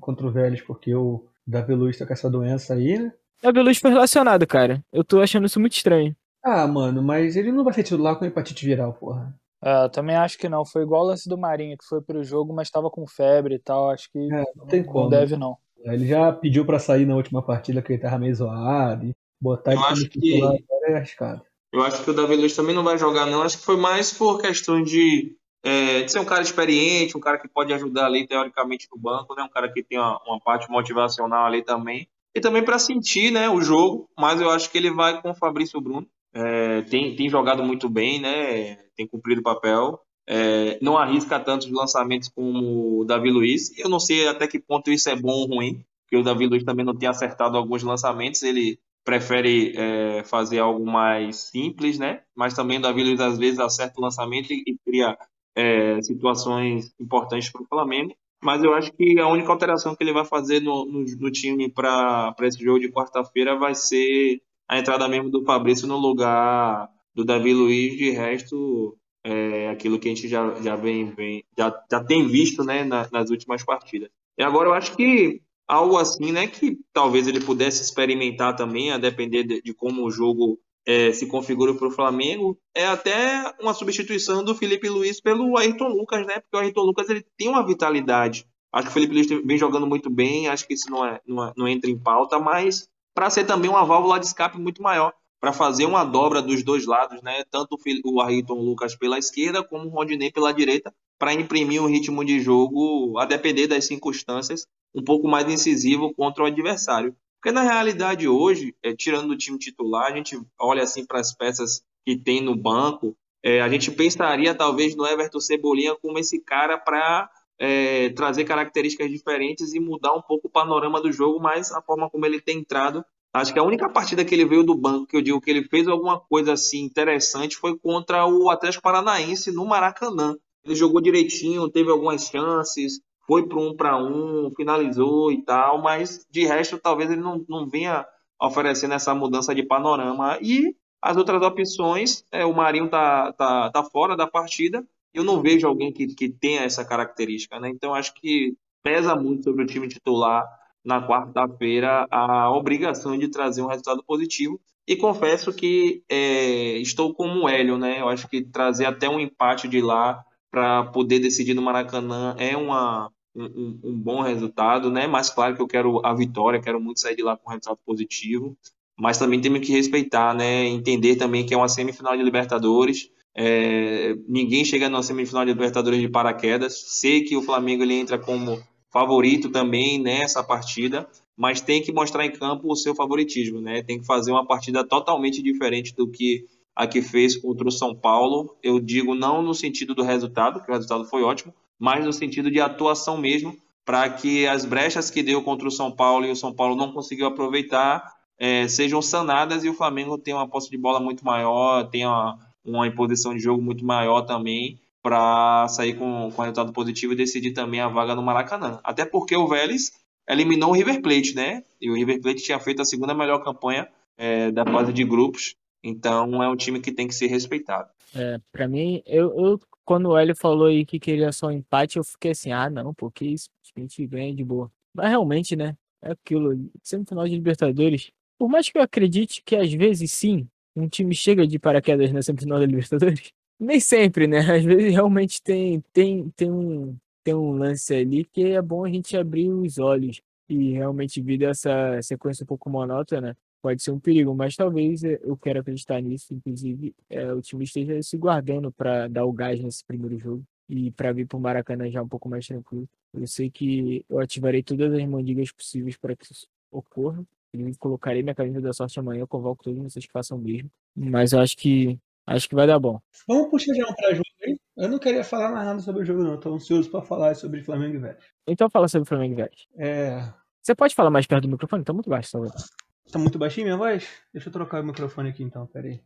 contra 0.00 0.24
o 0.24 0.30
Vélez, 0.30 0.62
porque 0.62 0.94
o 0.94 1.26
Davi 1.44 1.74
Luiz 1.74 1.98
tá 1.98 2.06
com 2.06 2.12
essa 2.12 2.30
doença 2.30 2.74
aí, 2.74 2.96
né? 2.96 3.12
Davi 3.42 3.60
Luiz 3.60 3.78
foi 3.78 3.90
relacionado, 3.90 4.46
cara. 4.46 4.80
Eu 4.92 5.02
tô 5.02 5.20
achando 5.20 5.46
isso 5.46 5.58
muito 5.58 5.72
estranho. 5.72 6.14
Ah, 6.44 6.64
mano, 6.68 7.02
mas 7.02 7.34
ele 7.34 7.50
não 7.50 7.64
vai 7.64 7.72
ser 7.72 7.82
titular 7.82 8.14
com 8.14 8.24
hepatite 8.24 8.64
viral, 8.64 8.92
porra. 8.92 9.34
É, 9.64 9.86
eu 9.86 9.88
também 9.88 10.14
acho 10.14 10.38
que 10.38 10.48
não. 10.48 10.64
Foi 10.64 10.82
igual 10.82 11.02
o 11.02 11.06
lance 11.08 11.28
do 11.28 11.36
Marinho, 11.36 11.76
que 11.76 11.88
foi 11.88 12.00
pro 12.00 12.22
jogo, 12.22 12.54
mas 12.54 12.70
tava 12.70 12.88
com 12.88 13.04
febre 13.04 13.56
e 13.56 13.58
tal. 13.58 13.90
Acho 13.90 14.08
que 14.12 14.32
é, 14.32 14.44
não, 14.54 14.66
tem 14.66 14.84
como. 14.84 15.00
não 15.00 15.08
deve, 15.10 15.36
não. 15.36 15.56
Ele 15.84 16.06
já 16.06 16.32
pediu 16.32 16.64
pra 16.64 16.78
sair 16.78 17.04
na 17.04 17.16
última 17.16 17.42
partida 17.42 17.82
que 17.82 17.94
ele 17.94 18.00
tava 18.00 18.20
meio 18.20 18.32
zoado. 18.32 19.12
Botar 19.42 19.72
eu 19.72 19.80
acho 19.80 20.08
que 20.08 20.40
é 20.84 20.94
arriscado. 20.94 21.42
Eu 21.72 21.82
acho 21.82 22.04
que 22.04 22.10
o 22.10 22.14
Davi 22.14 22.36
Luiz 22.36 22.54
também 22.54 22.74
não 22.74 22.84
vai 22.84 22.96
jogar, 22.96 23.26
não. 23.26 23.42
Acho 23.42 23.58
que 23.58 23.64
foi 23.64 23.76
mais 23.76 24.12
por 24.12 24.40
questão 24.40 24.80
de, 24.80 25.34
é, 25.64 26.02
de 26.02 26.12
ser 26.12 26.20
um 26.20 26.24
cara 26.24 26.42
experiente, 26.42 27.16
um 27.16 27.20
cara 27.20 27.38
que 27.38 27.48
pode 27.48 27.72
ajudar 27.72 28.06
ali, 28.06 28.24
teoricamente, 28.24 28.86
no 28.92 29.00
banco, 29.00 29.34
né? 29.34 29.42
Um 29.42 29.48
cara 29.48 29.68
que 29.72 29.82
tem 29.82 29.98
uma, 29.98 30.20
uma 30.24 30.38
parte 30.38 30.70
motivacional 30.70 31.46
ali 31.46 31.60
também. 31.64 32.06
E 32.32 32.40
também 32.40 32.64
para 32.64 32.78
sentir 32.78 33.32
né, 33.32 33.48
o 33.48 33.60
jogo, 33.60 34.08
mas 34.16 34.40
eu 34.40 34.48
acho 34.48 34.70
que 34.70 34.78
ele 34.78 34.92
vai 34.92 35.20
com 35.20 35.30
o 35.30 35.34
Fabrício 35.34 35.80
Bruno. 35.80 36.06
É, 36.32 36.82
tem, 36.82 37.16
tem 37.16 37.28
jogado 37.28 37.64
muito 37.64 37.88
bem, 37.88 38.20
né? 38.20 38.76
Tem 38.96 39.08
cumprido 39.08 39.40
o 39.40 39.44
papel. 39.44 39.98
É, 40.28 40.78
não 40.80 40.96
arrisca 40.96 41.40
tantos 41.40 41.68
lançamentos 41.68 42.28
como 42.28 43.00
o 43.00 43.04
Davi 43.04 43.28
Luiz. 43.28 43.76
Eu 43.76 43.88
não 43.88 43.98
sei 43.98 44.28
até 44.28 44.46
que 44.46 44.60
ponto 44.60 44.90
isso 44.92 45.10
é 45.10 45.16
bom 45.16 45.32
ou 45.32 45.46
ruim, 45.46 45.84
porque 46.04 46.16
o 46.16 46.22
Davi 46.22 46.46
Luiz 46.46 46.62
também 46.62 46.86
não 46.86 46.96
tem 46.96 47.08
acertado 47.08 47.56
alguns 47.56 47.82
lançamentos. 47.82 48.42
Ele 48.42 48.78
prefere 49.04 49.74
é, 49.76 50.24
fazer 50.24 50.58
algo 50.58 50.84
mais 50.84 51.48
simples, 51.50 51.98
né? 51.98 52.22
Mas 52.34 52.54
também 52.54 52.78
o 52.78 52.82
Davi 52.82 53.02
Luiz 53.02 53.20
às 53.20 53.38
vezes 53.38 53.58
acerta 53.58 53.98
o 53.98 54.02
lançamento 54.02 54.52
e, 54.52 54.62
e 54.66 54.76
cria 54.84 55.16
é, 55.56 56.00
situações 56.02 56.92
importantes 57.00 57.50
para 57.50 57.62
o 57.62 57.66
Flamengo. 57.66 58.14
Mas 58.42 58.62
eu 58.62 58.74
acho 58.74 58.92
que 58.92 59.20
a 59.20 59.28
única 59.28 59.52
alteração 59.52 59.94
que 59.94 60.02
ele 60.02 60.12
vai 60.12 60.24
fazer 60.24 60.60
no, 60.60 60.84
no, 60.84 61.04
no 61.04 61.30
time 61.30 61.70
para 61.70 62.34
esse 62.42 62.62
jogo 62.62 62.80
de 62.80 62.90
quarta-feira 62.90 63.56
vai 63.56 63.74
ser 63.74 64.40
a 64.68 64.78
entrada 64.78 65.06
mesmo 65.06 65.30
do 65.30 65.44
Fabrício 65.44 65.86
no 65.86 65.96
lugar 65.96 66.88
do 67.14 67.24
Davi 67.24 67.54
Luiz. 67.54 67.96
De 67.96 68.10
resto, 68.10 68.96
é 69.24 69.68
aquilo 69.68 69.98
que 69.98 70.08
a 70.08 70.14
gente 70.14 70.28
já, 70.28 70.54
já, 70.60 70.74
vem, 70.74 71.10
vem 71.12 71.44
já, 71.56 71.72
já 71.90 72.02
tem 72.02 72.26
visto 72.26 72.64
né, 72.64 72.82
na, 72.82 73.08
nas 73.12 73.30
últimas 73.30 73.64
partidas. 73.64 74.10
E 74.36 74.42
agora 74.42 74.70
eu 74.70 74.74
acho 74.74 74.96
que 74.96 75.40
algo 75.72 75.96
assim, 75.96 76.30
né, 76.32 76.46
que 76.46 76.76
talvez 76.92 77.26
ele 77.26 77.40
pudesse 77.40 77.82
experimentar 77.82 78.54
também, 78.54 78.92
a 78.92 78.98
depender 78.98 79.42
de, 79.42 79.62
de 79.62 79.72
como 79.72 80.04
o 80.04 80.10
jogo 80.10 80.60
é, 80.86 81.12
se 81.14 81.26
configura 81.26 81.72
para 81.72 81.88
o 81.88 81.90
Flamengo, 81.90 82.58
é 82.74 82.86
até 82.86 83.54
uma 83.58 83.72
substituição 83.72 84.44
do 84.44 84.54
Felipe 84.54 84.86
Luiz 84.90 85.18
pelo 85.18 85.56
Ayrton 85.56 85.88
Lucas, 85.88 86.26
né? 86.26 86.40
Porque 86.40 86.56
o 86.56 86.58
Ayrton 86.58 86.82
Lucas 86.82 87.08
ele 87.08 87.24
tem 87.38 87.48
uma 87.48 87.66
vitalidade. 87.66 88.46
Acho 88.70 88.88
que 88.88 88.90
o 88.90 88.92
Felipe 88.92 89.14
Luiz 89.14 89.26
vem 89.26 89.56
jogando 89.56 89.86
muito 89.86 90.10
bem, 90.10 90.46
acho 90.46 90.66
que 90.66 90.74
isso 90.74 90.90
não, 90.90 91.06
é, 91.06 91.20
não, 91.26 91.42
é, 91.42 91.52
não 91.56 91.66
entra 91.66 91.90
em 91.90 91.98
pauta, 91.98 92.38
mas 92.38 92.86
para 93.14 93.30
ser 93.30 93.44
também 93.44 93.70
uma 93.70 93.84
válvula 93.84 94.20
de 94.20 94.26
escape 94.26 94.58
muito 94.58 94.82
maior, 94.82 95.14
para 95.40 95.54
fazer 95.54 95.86
uma 95.86 96.04
dobra 96.04 96.42
dos 96.42 96.62
dois 96.62 96.84
lados, 96.84 97.22
né? 97.22 97.44
Tanto 97.50 97.78
o 98.04 98.20
Ayrton 98.20 98.60
Lucas 98.60 98.94
pela 98.94 99.18
esquerda 99.18 99.62
como 99.62 99.86
o 99.86 99.90
Rodinei 99.90 100.30
pela 100.30 100.52
direita, 100.52 100.92
para 101.18 101.32
imprimir 101.32 101.82
um 101.82 101.86
ritmo 101.86 102.22
de 102.22 102.40
jogo, 102.40 103.18
a 103.18 103.24
depender 103.24 103.66
das 103.68 103.86
circunstâncias, 103.86 104.66
um 104.94 105.02
pouco 105.02 105.28
mais 105.28 105.50
incisivo 105.50 106.12
contra 106.14 106.44
o 106.44 106.46
adversário. 106.46 107.14
Porque 107.40 107.52
na 107.52 107.62
realidade 107.62 108.28
hoje, 108.28 108.74
é, 108.82 108.94
tirando 108.94 109.30
o 109.30 109.36
time 109.36 109.58
titular, 109.58 110.12
a 110.12 110.16
gente 110.16 110.40
olha 110.60 110.82
assim 110.82 111.04
para 111.04 111.18
as 111.18 111.34
peças 111.34 111.82
que 112.04 112.16
tem 112.16 112.40
no 112.40 112.54
banco, 112.54 113.16
é, 113.42 113.60
a 113.60 113.68
gente 113.68 113.90
pensaria 113.90 114.54
talvez 114.54 114.94
no 114.94 115.04
Everton 115.04 115.40
Cebolinha 115.40 115.96
como 115.96 116.18
esse 116.18 116.38
cara 116.40 116.78
para 116.78 117.28
é, 117.58 118.10
trazer 118.10 118.44
características 118.44 119.10
diferentes 119.10 119.74
e 119.74 119.80
mudar 119.80 120.14
um 120.14 120.22
pouco 120.22 120.46
o 120.46 120.50
panorama 120.50 121.00
do 121.00 121.10
jogo, 121.10 121.40
mas 121.40 121.72
a 121.72 121.82
forma 121.82 122.08
como 122.08 122.24
ele 122.24 122.40
tem 122.40 122.58
entrado, 122.58 123.04
acho 123.32 123.52
que 123.52 123.58
a 123.58 123.64
única 123.64 123.88
partida 123.88 124.24
que 124.24 124.34
ele 124.34 124.44
veio 124.44 124.62
do 124.62 124.76
banco 124.76 125.06
que 125.06 125.16
eu 125.16 125.22
digo 125.22 125.40
que 125.40 125.50
ele 125.50 125.64
fez 125.64 125.88
alguma 125.88 126.20
coisa 126.20 126.52
assim 126.52 126.82
interessante 126.82 127.56
foi 127.56 127.76
contra 127.76 128.24
o 128.26 128.50
Atlético 128.50 128.82
Paranaense 128.82 129.50
no 129.50 129.66
Maracanã. 129.66 130.36
Ele 130.64 130.76
jogou 130.76 131.00
direitinho, 131.00 131.68
teve 131.68 131.90
algumas 131.90 132.26
chances, 132.26 133.00
foi 133.32 133.48
para 133.48 133.58
um 133.58 133.74
para 133.74 133.96
um, 133.96 134.50
finalizou 134.54 135.32
e 135.32 135.42
tal, 135.42 135.80
mas 135.80 136.26
de 136.30 136.44
resto 136.44 136.78
talvez 136.78 137.10
ele 137.10 137.22
não, 137.22 137.42
não 137.48 137.66
venha 137.66 138.04
oferecendo 138.38 138.92
essa 138.92 139.14
mudança 139.14 139.54
de 139.54 139.62
panorama. 139.62 140.38
E 140.42 140.76
as 141.00 141.16
outras 141.16 141.40
opções, 141.40 142.26
é, 142.30 142.44
o 142.44 142.52
Marinho 142.52 142.90
tá, 142.90 143.32
tá, 143.32 143.70
tá 143.70 143.84
fora 143.84 144.14
da 144.14 144.26
partida, 144.26 144.86
eu 145.14 145.24
não 145.24 145.40
vejo 145.40 145.66
alguém 145.66 145.90
que, 145.90 146.08
que 146.08 146.28
tenha 146.28 146.60
essa 146.60 146.84
característica, 146.84 147.58
né? 147.58 147.70
Então 147.70 147.94
acho 147.94 148.12
que 148.12 148.54
pesa 148.82 149.16
muito 149.16 149.44
sobre 149.44 149.64
o 149.64 149.66
time 149.66 149.88
titular 149.88 150.44
na 150.84 151.06
quarta-feira 151.06 152.06
a 152.10 152.50
obrigação 152.50 153.16
de 153.16 153.28
trazer 153.28 153.62
um 153.62 153.68
resultado 153.68 154.04
positivo. 154.04 154.60
E 154.86 154.94
confesso 154.94 155.54
que 155.54 156.02
é, 156.06 156.76
estou 156.78 157.14
como 157.14 157.44
o 157.44 157.48
Hélio, 157.48 157.78
né? 157.78 157.98
Eu 157.98 158.10
acho 158.10 158.28
que 158.28 158.42
trazer 158.42 158.84
até 158.84 159.08
um 159.08 159.18
empate 159.18 159.68
de 159.68 159.80
lá 159.80 160.22
para 160.50 160.84
poder 160.84 161.18
decidir 161.18 161.54
no 161.54 161.62
Maracanã 161.62 162.36
é 162.38 162.54
uma, 162.54 163.10
um, 163.34 163.80
um, 163.84 163.98
bom 163.98 164.20
resultado, 164.22 164.90
né? 164.90 165.06
Mas 165.06 165.30
claro 165.30 165.54
que 165.56 165.62
eu 165.62 165.66
quero 165.66 166.04
a 166.04 166.14
vitória, 166.14 166.60
quero 166.60 166.80
muito 166.80 167.00
sair 167.00 167.16
de 167.16 167.22
lá 167.22 167.36
com 167.36 167.48
um 167.48 167.50
resultado 167.50 167.78
positivo. 167.84 168.56
Mas 168.98 169.18
também 169.18 169.40
temos 169.40 169.60
que 169.60 169.72
respeitar, 169.72 170.34
né? 170.34 170.66
Entender 170.66 171.16
também 171.16 171.44
que 171.44 171.54
é 171.54 171.56
uma 171.56 171.68
semifinal 171.68 172.16
de 172.16 172.22
Libertadores. 172.22 173.10
É, 173.34 174.14
ninguém 174.28 174.64
chega 174.64 174.88
na 174.88 175.02
semifinal 175.02 175.44
de 175.44 175.52
Libertadores 175.52 176.00
de 176.00 176.08
paraquedas. 176.08 176.74
Sei 176.86 177.22
que 177.22 177.36
o 177.36 177.42
Flamengo 177.42 177.82
ele 177.82 177.94
entra 177.94 178.18
como 178.18 178.62
favorito 178.92 179.48
também 179.48 179.98
nessa 179.98 180.44
partida, 180.44 181.08
mas 181.34 181.62
tem 181.62 181.82
que 181.82 181.90
mostrar 181.90 182.26
em 182.26 182.30
campo 182.30 182.70
o 182.70 182.76
seu 182.76 182.94
favoritismo, 182.94 183.60
né? 183.60 183.82
Tem 183.82 183.98
que 183.98 184.06
fazer 184.06 184.30
uma 184.30 184.46
partida 184.46 184.84
totalmente 184.86 185.42
diferente 185.42 185.94
do 185.94 186.06
que 186.06 186.44
a 186.76 186.86
que 186.86 187.00
fez 187.00 187.36
contra 187.36 187.66
o 187.66 187.72
São 187.72 187.94
Paulo. 187.94 188.56
Eu 188.62 188.78
digo 188.78 189.14
não 189.14 189.42
no 189.42 189.54
sentido 189.54 189.94
do 189.94 190.02
resultado, 190.02 190.62
que 190.62 190.70
o 190.70 190.74
resultado 190.74 191.06
foi 191.06 191.22
ótimo, 191.22 191.54
mas 191.82 192.04
no 192.04 192.12
sentido 192.12 192.48
de 192.48 192.60
atuação 192.60 193.18
mesmo, 193.18 193.56
para 193.84 194.08
que 194.08 194.46
as 194.46 194.64
brechas 194.64 195.10
que 195.10 195.20
deu 195.20 195.42
contra 195.42 195.66
o 195.66 195.70
São 195.70 195.90
Paulo 195.90 196.24
e 196.24 196.30
o 196.30 196.36
São 196.36 196.54
Paulo 196.54 196.76
não 196.76 196.92
conseguiu 196.92 197.26
aproveitar 197.26 198.14
é, 198.38 198.68
sejam 198.68 199.02
sanadas 199.02 199.64
e 199.64 199.68
o 199.68 199.74
Flamengo 199.74 200.16
tenha 200.16 200.36
uma 200.36 200.46
posse 200.46 200.70
de 200.70 200.78
bola 200.78 201.00
muito 201.00 201.24
maior, 201.24 201.90
tenha 201.90 202.08
uma, 202.08 202.38
uma 202.64 202.86
imposição 202.86 203.34
de 203.34 203.40
jogo 203.40 203.60
muito 203.60 203.84
maior 203.84 204.22
também 204.22 204.78
para 205.02 205.66
sair 205.66 205.94
com, 205.94 206.30
com 206.30 206.42
resultado 206.42 206.72
positivo 206.72 207.14
e 207.14 207.16
decidir 207.16 207.50
também 207.50 207.80
a 207.80 207.88
vaga 207.88 208.14
no 208.14 208.22
Maracanã. 208.22 208.78
Até 208.84 209.04
porque 209.04 209.36
o 209.36 209.48
Vélez 209.48 209.90
eliminou 210.28 210.70
o 210.70 210.74
River 210.74 211.02
Plate, 211.02 211.34
né? 211.34 211.64
E 211.80 211.90
o 211.90 211.94
River 211.94 212.20
Plate 212.20 212.44
tinha 212.44 212.60
feito 212.60 212.80
a 212.80 212.84
segunda 212.84 213.12
melhor 213.12 213.42
campanha 213.42 213.88
é, 214.16 214.52
da 214.52 214.64
fase 214.64 214.92
de 214.92 215.02
grupos 215.02 215.56
então 215.82 216.42
é 216.42 216.48
um 216.48 216.56
time 216.56 216.80
que 216.80 216.92
tem 216.92 217.08
que 217.08 217.14
ser 217.14 217.26
respeitado. 217.26 217.88
É, 218.14 218.38
pra 218.52 218.68
mim, 218.68 219.02
eu, 219.04 219.34
eu 219.36 219.60
quando 219.92 220.08
o 220.08 220.16
Hélio 220.16 220.34
falou 220.34 220.68
aí 220.68 220.86
que 220.86 220.98
queria 220.98 221.30
só 221.32 221.48
um 221.48 221.50
empate, 221.50 221.98
eu 221.98 222.04
fiquei 222.04 222.30
assim, 222.30 222.50
ah, 222.50 222.70
não, 222.70 222.94
porque 222.94 223.26
isso 223.26 223.50
a 223.76 223.80
gente 223.80 224.06
ganha 224.06 224.34
de 224.34 224.42
boa. 224.42 224.72
Mas 224.94 225.10
realmente, 225.10 225.54
né? 225.54 225.76
é 226.02 226.12
aquilo, 226.12 226.70
semifinal 226.82 227.28
de 227.28 227.34
Libertadores. 227.34 228.10
Por 228.38 228.48
mais 228.48 228.70
que 228.70 228.78
eu 228.78 228.82
acredite 228.82 229.42
que 229.44 229.54
às 229.54 229.70
vezes 229.70 230.12
sim, 230.12 230.48
um 230.74 230.88
time 230.88 231.14
chega 231.14 231.46
de 231.46 231.58
paraquedas 231.58 232.10
na 232.10 232.22
semifinal 232.22 232.58
da 232.58 232.64
Libertadores, 232.64 233.32
nem 233.60 233.78
sempre, 233.78 234.26
né? 234.26 234.38
Às 234.38 234.64
vezes 234.64 234.92
realmente 234.92 235.42
tem, 235.42 235.84
tem, 235.92 236.30
tem, 236.30 236.50
um, 236.50 236.96
tem 237.22 237.34
um 237.34 237.52
lance 237.52 237.94
ali 237.94 238.24
que 238.24 238.46
é 238.46 238.62
bom 238.62 238.86
a 238.86 238.88
gente 238.88 239.14
abrir 239.14 239.50
os 239.50 239.78
olhos 239.78 240.22
e 240.48 240.72
realmente 240.72 241.20
vir 241.20 241.42
essa 241.42 242.00
sequência 242.00 242.44
um 242.44 242.46
pouco 242.46 242.70
monótona, 242.70 243.36
pode 243.62 243.82
ser 243.82 243.92
um 243.92 244.00
perigo, 244.00 244.34
mas 244.34 244.56
talvez 244.56 245.04
eh, 245.04 245.20
eu 245.22 245.36
quero 245.36 245.60
acreditar 245.60 246.00
nisso, 246.02 246.34
inclusive 246.34 246.94
é, 247.08 247.32
o 247.32 247.40
time 247.40 247.64
esteja 247.64 248.02
se 248.02 248.18
guardando 248.18 248.72
para 248.72 249.06
dar 249.06 249.24
o 249.24 249.32
gás 249.32 249.62
nesse 249.62 249.84
primeiro 249.84 250.18
jogo 250.18 250.42
e 250.68 250.90
para 250.90 251.12
vir 251.12 251.26
para 251.26 251.36
o 251.36 251.40
Maracanã 251.40 251.88
já 251.90 252.02
um 252.02 252.08
pouco 252.08 252.28
mais 252.28 252.46
tranquilo. 252.46 252.88
Eu 253.14 253.26
sei 253.26 253.50
que 253.50 254.04
eu 254.10 254.18
ativarei 254.18 254.62
todas 254.62 254.92
as 254.92 255.06
mandigas 255.06 255.52
possíveis 255.52 255.96
para 255.96 256.16
que 256.16 256.24
isso 256.24 256.48
ocorra. 256.70 257.22
Eu 257.52 257.70
colocarei 257.78 258.22
minha 258.22 258.34
camisa 258.34 258.60
da 258.60 258.72
sorte 258.72 258.98
amanhã, 258.98 259.20
eu 259.20 259.28
convoco 259.28 259.62
todos 259.62 259.78
vocês 259.82 260.06
que 260.06 260.12
façam 260.12 260.38
o 260.38 260.40
mesmo. 260.40 260.70
Mas 260.96 261.32
eu 261.32 261.40
acho 261.40 261.56
que 261.56 261.98
acho 262.26 262.48
que 262.48 262.54
vai 262.54 262.66
dar 262.66 262.78
bom. 262.78 262.98
Vamos 263.28 263.50
puxar 263.50 263.74
já 263.74 263.84
um 263.86 263.94
pré-jogo 263.94 264.24
aí? 264.42 264.58
Eu 264.76 264.88
não 264.88 264.98
queria 264.98 265.22
falar 265.22 265.52
mais 265.52 265.66
nada 265.66 265.80
sobre 265.80 266.02
o 266.02 266.04
jogo, 266.04 266.22
não. 266.22 266.34
Estou 266.34 266.54
ansioso 266.54 266.90
para 266.90 267.02
falar 267.02 267.34
sobre 267.34 267.62
Flamengo 267.62 267.96
e 267.96 267.98
Vélez. 267.98 268.24
Então 268.46 268.70
fala 268.70 268.88
sobre 268.88 269.06
Flamengo 269.06 269.34
e 269.34 269.36
Vélez. 269.36 269.66
É. 269.76 270.32
Você 270.62 270.74
pode 270.74 270.94
falar 270.94 271.10
mais 271.10 271.26
perto 271.26 271.42
do 271.42 271.50
microfone? 271.50 271.84
Tá 271.84 271.92
muito 271.92 272.08
baixo, 272.08 272.30
Salvador. 272.30 272.62
Tá 273.10 273.18
muito 273.18 273.38
baixinho 273.38 273.66
minha 273.66 273.76
voz? 273.76 274.06
Deixa 274.32 274.48
eu 274.48 274.52
trocar 274.52 274.82
o 274.82 274.86
microfone 274.86 275.30
aqui 275.30 275.42
então, 275.42 275.66
peraí. 275.66 276.00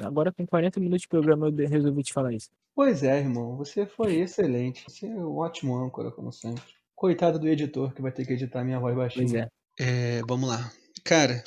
Agora 0.00 0.32
com 0.32 0.46
40 0.46 0.80
minutos 0.80 1.02
de 1.02 1.08
programa 1.08 1.48
eu 1.48 1.68
resolvi 1.68 2.02
te 2.02 2.12
falar 2.12 2.32
isso. 2.32 2.50
Pois 2.74 3.02
é, 3.02 3.18
irmão. 3.18 3.56
Você 3.56 3.84
foi 3.84 4.16
excelente. 4.16 4.84
Você 4.88 5.06
é 5.06 5.10
um 5.10 5.36
ótimo 5.36 5.76
âncora, 5.76 6.10
como 6.10 6.32
sempre. 6.32 6.62
Coitado 6.94 7.38
do 7.38 7.48
editor 7.48 7.92
que 7.92 8.00
vai 8.00 8.10
ter 8.10 8.24
que 8.24 8.32
editar 8.32 8.64
minha 8.64 8.80
voz 8.80 8.96
baixinha. 8.96 9.26
Pois 9.26 9.34
é. 9.34 10.18
É, 10.18 10.22
vamos 10.26 10.48
lá. 10.48 10.72
Cara, 11.04 11.42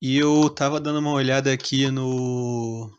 e 0.00 0.16
eu 0.16 0.50
tava 0.50 0.80
dando 0.80 0.98
uma 0.98 1.12
olhada 1.12 1.52
aqui 1.52 1.90
no 1.90 2.90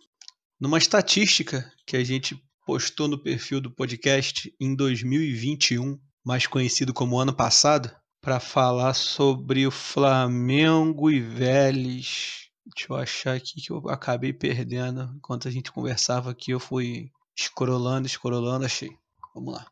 numa 0.60 0.78
estatística 0.78 1.72
que 1.86 1.96
a 1.96 2.04
gente 2.04 2.42
postou 2.66 3.08
no 3.08 3.18
perfil 3.18 3.62
do 3.62 3.72
podcast 3.72 4.54
em 4.60 4.76
2021, 4.76 5.98
mais 6.24 6.46
conhecido 6.46 6.94
como 6.94 7.18
ano 7.18 7.34
passado, 7.34 7.90
para 8.22 8.40
falar 8.40 8.94
sobre 8.94 9.66
o 9.66 9.72
Flamengo 9.72 11.10
e 11.10 11.20
Vélez. 11.20 12.50
Deixa 12.66 12.92
eu 12.92 12.96
achar 12.96 13.36
aqui 13.36 13.62
que 13.62 13.72
eu 13.72 13.90
acabei 13.90 14.34
perdendo 14.34 15.12
enquanto 15.16 15.48
a 15.48 15.52
gente 15.52 15.72
conversava 15.72 16.32
aqui, 16.32 16.52
eu 16.52 16.60
fui 16.60 17.12
scrollando, 17.36 18.08
scrollando, 18.08 18.66
achei. 18.66 18.92
Vamos 19.34 19.54
lá. 19.54 19.66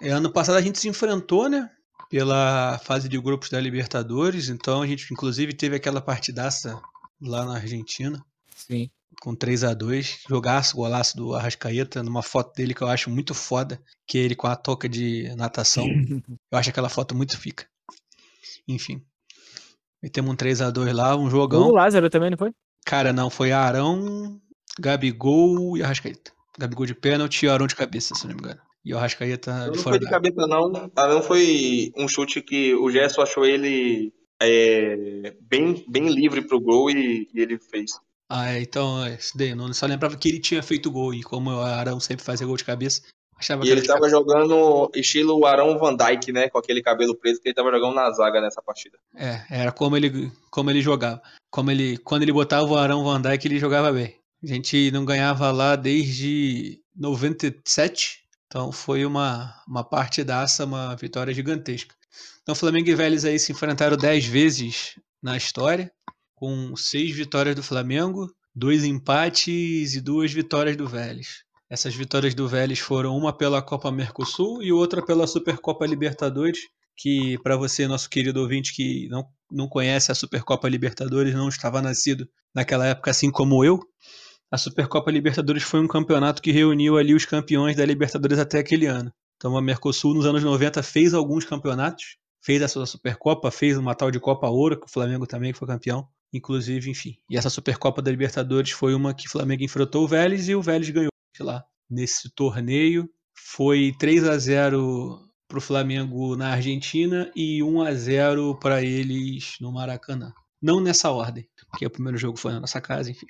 É, 0.00 0.10
ano 0.10 0.32
passado 0.32 0.56
a 0.56 0.60
gente 0.60 0.78
se 0.78 0.88
enfrentou, 0.88 1.48
né? 1.48 1.70
Pela 2.10 2.78
fase 2.78 3.08
de 3.08 3.18
grupos 3.20 3.50
da 3.50 3.60
Libertadores, 3.60 4.48
então 4.48 4.82
a 4.82 4.86
gente 4.86 5.12
inclusive 5.12 5.52
teve 5.52 5.76
aquela 5.76 6.00
partidaça 6.00 6.80
lá 7.20 7.44
na 7.44 7.56
Argentina. 7.56 8.24
Sim. 8.54 8.90
Com 9.20 9.34
3 9.34 9.64
a 9.64 9.74
2 9.74 10.24
jogaço, 10.28 10.76
golaço 10.76 11.16
do 11.16 11.34
Arrascaeta, 11.34 12.02
numa 12.02 12.22
foto 12.22 12.54
dele 12.54 12.72
que 12.72 12.82
eu 12.82 12.88
acho 12.88 13.10
muito 13.10 13.34
foda, 13.34 13.80
que 14.06 14.18
é 14.18 14.20
ele 14.22 14.36
com 14.36 14.46
a 14.46 14.54
toca 14.54 14.88
de 14.88 15.34
natação. 15.36 15.84
eu 16.52 16.58
acho 16.58 16.70
aquela 16.70 16.88
foto 16.88 17.16
muito 17.16 17.38
fica. 17.38 17.66
Enfim. 18.66 19.02
Metemos 20.02 20.30
um 20.30 20.36
3 20.36 20.60
a 20.62 20.70
2 20.70 20.92
lá, 20.94 21.16
um 21.16 21.28
jogão. 21.28 21.62
O 21.62 21.72
Lázaro 21.72 22.08
também, 22.08 22.30
não 22.30 22.38
foi? 22.38 22.52
Cara, 22.84 23.12
não, 23.12 23.28
foi 23.28 23.50
Arão, 23.50 24.40
Gabigol 24.78 25.76
e 25.76 25.82
Arrascaeta. 25.82 26.32
Gabigol 26.56 26.86
de 26.86 26.94
pênalti 26.94 27.44
e 27.44 27.48
Arão 27.48 27.66
de 27.66 27.74
cabeça, 27.74 28.14
se 28.14 28.26
não 28.26 28.34
me 28.34 28.40
engano. 28.40 28.60
E 28.84 28.94
o 28.94 28.98
Arrascaeta 28.98 29.66
Não 29.66 29.72
de 29.72 29.78
foi 29.78 29.84
fora 29.84 29.98
de 29.98 30.04
da 30.04 30.10
cabeça, 30.10 30.46
não. 30.46 30.70
Não 30.70 31.22
foi 31.22 31.92
um 31.96 32.08
chute 32.08 32.40
que 32.40 32.74
o 32.74 32.90
Gerson 32.90 33.22
achou 33.22 33.44
ele 33.44 34.12
é, 34.40 35.34
bem, 35.40 35.84
bem 35.88 36.08
livre 36.08 36.42
pro 36.46 36.60
gol 36.60 36.90
e, 36.90 37.28
e 37.34 37.40
ele 37.40 37.58
fez. 37.58 37.92
Ah, 38.30 38.52
é, 38.52 38.60
então, 38.60 39.04
é, 39.04 39.14
isso 39.14 39.36
daí, 39.36 39.50
eu 39.50 39.56
não 39.56 39.72
só 39.72 39.86
lembrava 39.86 40.16
que 40.16 40.28
ele 40.28 40.40
tinha 40.40 40.62
feito 40.62 40.90
gol, 40.90 41.14
e 41.14 41.22
como 41.22 41.50
o 41.50 41.60
Arão 41.60 41.98
sempre 41.98 42.24
fazia 42.24 42.46
gol 42.46 42.56
de 42.56 42.64
cabeça, 42.64 43.02
achava 43.36 43.62
E 43.64 43.66
que 43.66 43.72
ele 43.72 43.82
tava 43.86 44.00
cabeça. 44.00 44.16
jogando 44.16 44.90
estilo 44.94 45.46
Arão 45.46 45.78
Van 45.78 45.96
Dyke, 45.96 46.30
né? 46.32 46.50
Com 46.50 46.58
aquele 46.58 46.82
cabelo 46.82 47.16
preso 47.16 47.40
que 47.40 47.48
ele 47.48 47.54
tava 47.54 47.70
jogando 47.70 47.94
na 47.94 48.10
zaga 48.10 48.40
nessa 48.40 48.60
partida. 48.60 48.98
É, 49.14 49.42
era 49.50 49.72
como 49.72 49.96
ele, 49.96 50.30
como 50.50 50.70
ele 50.70 50.82
jogava. 50.82 51.22
Como 51.50 51.70
ele, 51.70 51.96
quando 51.98 52.22
ele 52.22 52.32
botava 52.32 52.66
o 52.66 52.76
Arão 52.76 53.02
Van 53.02 53.20
Dijk, 53.20 53.46
ele 53.46 53.58
jogava 53.58 53.90
bem. 53.92 54.14
A 54.42 54.46
gente 54.46 54.90
não 54.90 55.04
ganhava 55.04 55.50
lá 55.50 55.74
desde 55.74 56.80
97, 56.94 58.20
então 58.46 58.70
foi 58.70 59.04
uma, 59.04 59.54
uma 59.66 59.82
partidaça, 59.82 60.64
uma 60.64 60.94
vitória 60.96 61.32
gigantesca. 61.32 61.94
Então 62.42 62.54
Flamengo 62.54 62.88
e 62.88 62.94
Vélez 62.94 63.24
aí 63.24 63.38
se 63.38 63.52
enfrentaram 63.52 63.96
10 63.96 64.26
vezes 64.26 64.98
na 65.22 65.36
história, 65.36 65.90
com 66.38 66.76
seis 66.76 67.14
vitórias 67.14 67.56
do 67.56 67.62
Flamengo, 67.62 68.32
dois 68.54 68.84
empates 68.84 69.94
e 69.94 70.00
duas 70.00 70.32
vitórias 70.32 70.76
do 70.76 70.86
Vélez. 70.86 71.42
Essas 71.68 71.94
vitórias 71.94 72.34
do 72.34 72.48
Vélez 72.48 72.78
foram 72.78 73.16
uma 73.16 73.36
pela 73.36 73.60
Copa 73.60 73.90
Mercosul 73.90 74.62
e 74.62 74.72
outra 74.72 75.04
pela 75.04 75.26
Supercopa 75.26 75.84
Libertadores, 75.84 76.60
que 76.96 77.36
para 77.42 77.56
você, 77.56 77.88
nosso 77.88 78.08
querido 78.08 78.40
ouvinte 78.40 78.72
que 78.74 79.08
não, 79.08 79.26
não 79.50 79.68
conhece 79.68 80.12
a 80.12 80.14
Supercopa 80.14 80.68
Libertadores, 80.68 81.34
não 81.34 81.48
estava 81.48 81.82
nascido 81.82 82.28
naquela 82.54 82.86
época 82.86 83.10
assim 83.10 83.30
como 83.30 83.64
eu, 83.64 83.80
a 84.50 84.56
Supercopa 84.56 85.10
Libertadores 85.10 85.64
foi 85.64 85.80
um 85.80 85.88
campeonato 85.88 86.40
que 86.40 86.52
reuniu 86.52 86.96
ali 86.96 87.14
os 87.14 87.24
campeões 87.24 87.76
da 87.76 87.84
Libertadores 87.84 88.38
até 88.38 88.58
aquele 88.60 88.86
ano. 88.86 89.12
Então 89.36 89.56
a 89.56 89.60
Mercosul 89.60 90.14
nos 90.14 90.24
anos 90.24 90.42
90 90.42 90.82
fez 90.82 91.12
alguns 91.12 91.44
campeonatos, 91.44 92.16
fez 92.40 92.62
a 92.62 92.68
sua 92.68 92.86
Supercopa, 92.86 93.50
fez 93.50 93.76
uma 93.76 93.94
tal 93.94 94.10
de 94.10 94.18
Copa 94.18 94.48
Ouro, 94.48 94.78
que 94.78 94.86
o 94.86 94.90
Flamengo 94.90 95.26
também 95.26 95.52
foi 95.52 95.68
campeão, 95.68 96.08
inclusive, 96.32 96.90
enfim. 96.90 97.16
E 97.30 97.36
essa 97.36 97.50
Supercopa 97.50 98.02
da 98.02 98.10
Libertadores 98.10 98.70
foi 98.70 98.94
uma 98.94 99.14
que 99.14 99.26
o 99.26 99.30
Flamengo 99.30 99.62
enfrentou 99.62 100.04
o 100.04 100.08
Vélez 100.08 100.48
e 100.48 100.54
o 100.54 100.62
Vélez 100.62 100.90
ganhou 100.90 101.10
lá 101.40 101.64
nesse 101.88 102.30
torneio. 102.34 103.08
Foi 103.34 103.94
3 103.98 104.24
a 104.24 104.36
0 104.38 105.28
para 105.46 105.58
o 105.58 105.62
Flamengo 105.62 106.36
na 106.36 106.50
Argentina 106.50 107.30
e 107.34 107.62
1 107.62 107.82
a 107.82 107.94
0 107.94 108.58
para 108.58 108.82
eles 108.82 109.56
no 109.60 109.72
Maracanã. 109.72 110.32
Não 110.60 110.80
nessa 110.80 111.10
ordem, 111.10 111.48
porque 111.70 111.86
o 111.86 111.90
primeiro 111.90 112.18
jogo 112.18 112.36
foi 112.36 112.52
na 112.52 112.60
nossa 112.60 112.80
casa, 112.80 113.10
enfim. 113.10 113.26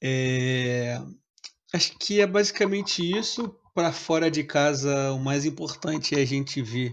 É, 0.00 1.00
Acho 1.72 1.98
que 1.98 2.20
é 2.20 2.26
basicamente 2.26 3.02
isso. 3.02 3.54
Para 3.74 3.92
fora 3.92 4.30
de 4.30 4.42
casa, 4.42 5.12
o 5.12 5.18
mais 5.20 5.44
importante 5.44 6.14
é 6.14 6.20
a 6.20 6.24
gente 6.24 6.60
ver 6.62 6.92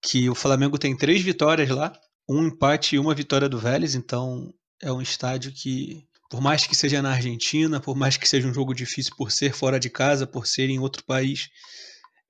que 0.00 0.30
o 0.30 0.34
Flamengo 0.34 0.78
tem 0.78 0.96
três 0.96 1.20
vitórias 1.20 1.68
lá, 1.68 1.92
um 2.28 2.46
empate 2.46 2.96
e 2.96 2.98
uma 2.98 3.14
vitória 3.14 3.48
do 3.48 3.58
Vélez, 3.58 3.94
então 3.94 4.52
é 4.82 4.92
um 4.92 5.00
estádio 5.00 5.52
que, 5.52 6.04
por 6.30 6.40
mais 6.40 6.66
que 6.66 6.74
seja 6.74 7.00
na 7.00 7.12
Argentina, 7.12 7.80
por 7.80 7.96
mais 7.96 8.16
que 8.16 8.28
seja 8.28 8.48
um 8.48 8.54
jogo 8.54 8.74
difícil 8.74 9.14
por 9.16 9.30
ser 9.30 9.52
fora 9.52 9.78
de 9.78 9.88
casa, 9.88 10.26
por 10.26 10.46
ser 10.46 10.68
em 10.68 10.78
outro 10.78 11.04
país, 11.04 11.48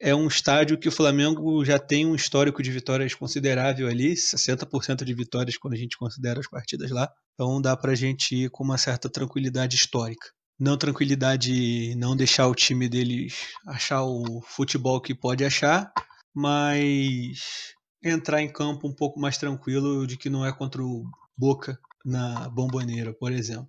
é 0.01 0.15
um 0.15 0.27
estádio 0.27 0.79
que 0.79 0.89
o 0.89 0.93
Flamengo 0.93 1.65
já 1.65 1.79
tem 1.79 2.05
um 2.05 2.15
histórico 2.15 2.63
de 2.63 2.71
vitórias 2.71 3.15
considerável 3.15 3.89
ali, 3.89 4.15
60% 4.15 5.05
de 5.05 5.15
vitórias 5.15 5.57
quando 5.57 5.75
a 5.75 5.79
gente 5.79 5.97
considera 5.97 6.39
as 6.39 6.49
partidas 6.49 6.91
lá. 6.91 7.11
Então 7.35 7.61
dá 7.61 7.77
pra 7.77 7.95
gente 7.95 8.35
ir 8.35 8.51
com 8.51 8.63
uma 8.63 8.77
certa 8.77 9.09
tranquilidade 9.09 9.77
histórica. 9.77 10.29
Não 10.59 10.77
tranquilidade, 10.77 11.95
não 11.97 12.17
deixar 12.17 12.47
o 12.47 12.55
time 12.55 12.89
deles 12.89 13.35
achar 13.67 14.03
o 14.05 14.43
futebol 14.43 15.01
que 15.01 15.15
pode 15.15 15.45
achar, 15.45 15.91
mas 16.35 17.75
entrar 18.11 18.43
em 18.43 18.49
campo 18.49 18.89
um 18.89 18.93
pouco 18.93 19.19
mais 19.21 19.37
tranquilo 19.39 20.07
de 20.07 20.17
que 20.17 20.31
não 20.31 20.45
é 20.45 20.53
contra 20.53 20.83
o 20.83 21.05
Boca 21.37 21.79
na 22.05 22.49
Bomboneira, 22.49 23.13
por 23.13 23.33
exemplo. 23.33 23.69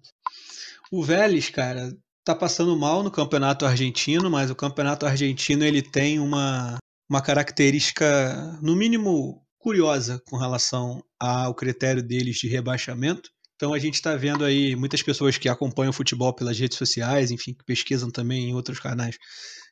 O 0.91 1.03
Vélez, 1.03 1.49
cara, 1.49 1.91
tá 2.23 2.35
passando 2.35 2.77
mal 2.77 3.03
no 3.03 3.11
campeonato 3.11 3.65
argentino, 3.65 4.29
mas 4.29 4.49
o 4.49 4.55
campeonato 4.55 5.05
argentino 5.05 5.63
ele 5.63 5.81
tem 5.81 6.19
uma, 6.19 6.77
uma 7.09 7.21
característica, 7.21 8.57
no 8.61 8.75
mínimo, 8.75 9.41
curiosa 9.57 10.21
com 10.27 10.37
relação 10.37 11.03
ao 11.19 11.53
critério 11.53 12.01
deles 12.01 12.37
de 12.37 12.47
rebaixamento. 12.47 13.29
Então 13.55 13.73
a 13.73 13.79
gente 13.79 13.95
está 13.95 14.15
vendo 14.15 14.45
aí 14.45 14.75
muitas 14.75 15.01
pessoas 15.01 15.37
que 15.37 15.49
acompanham 15.49 15.89
o 15.89 15.93
futebol 15.93 16.33
pelas 16.33 16.59
redes 16.59 16.77
sociais, 16.77 17.31
enfim, 17.31 17.53
que 17.53 17.65
pesquisam 17.65 18.11
também 18.11 18.49
em 18.49 18.53
outros 18.53 18.79
canais, 18.79 19.17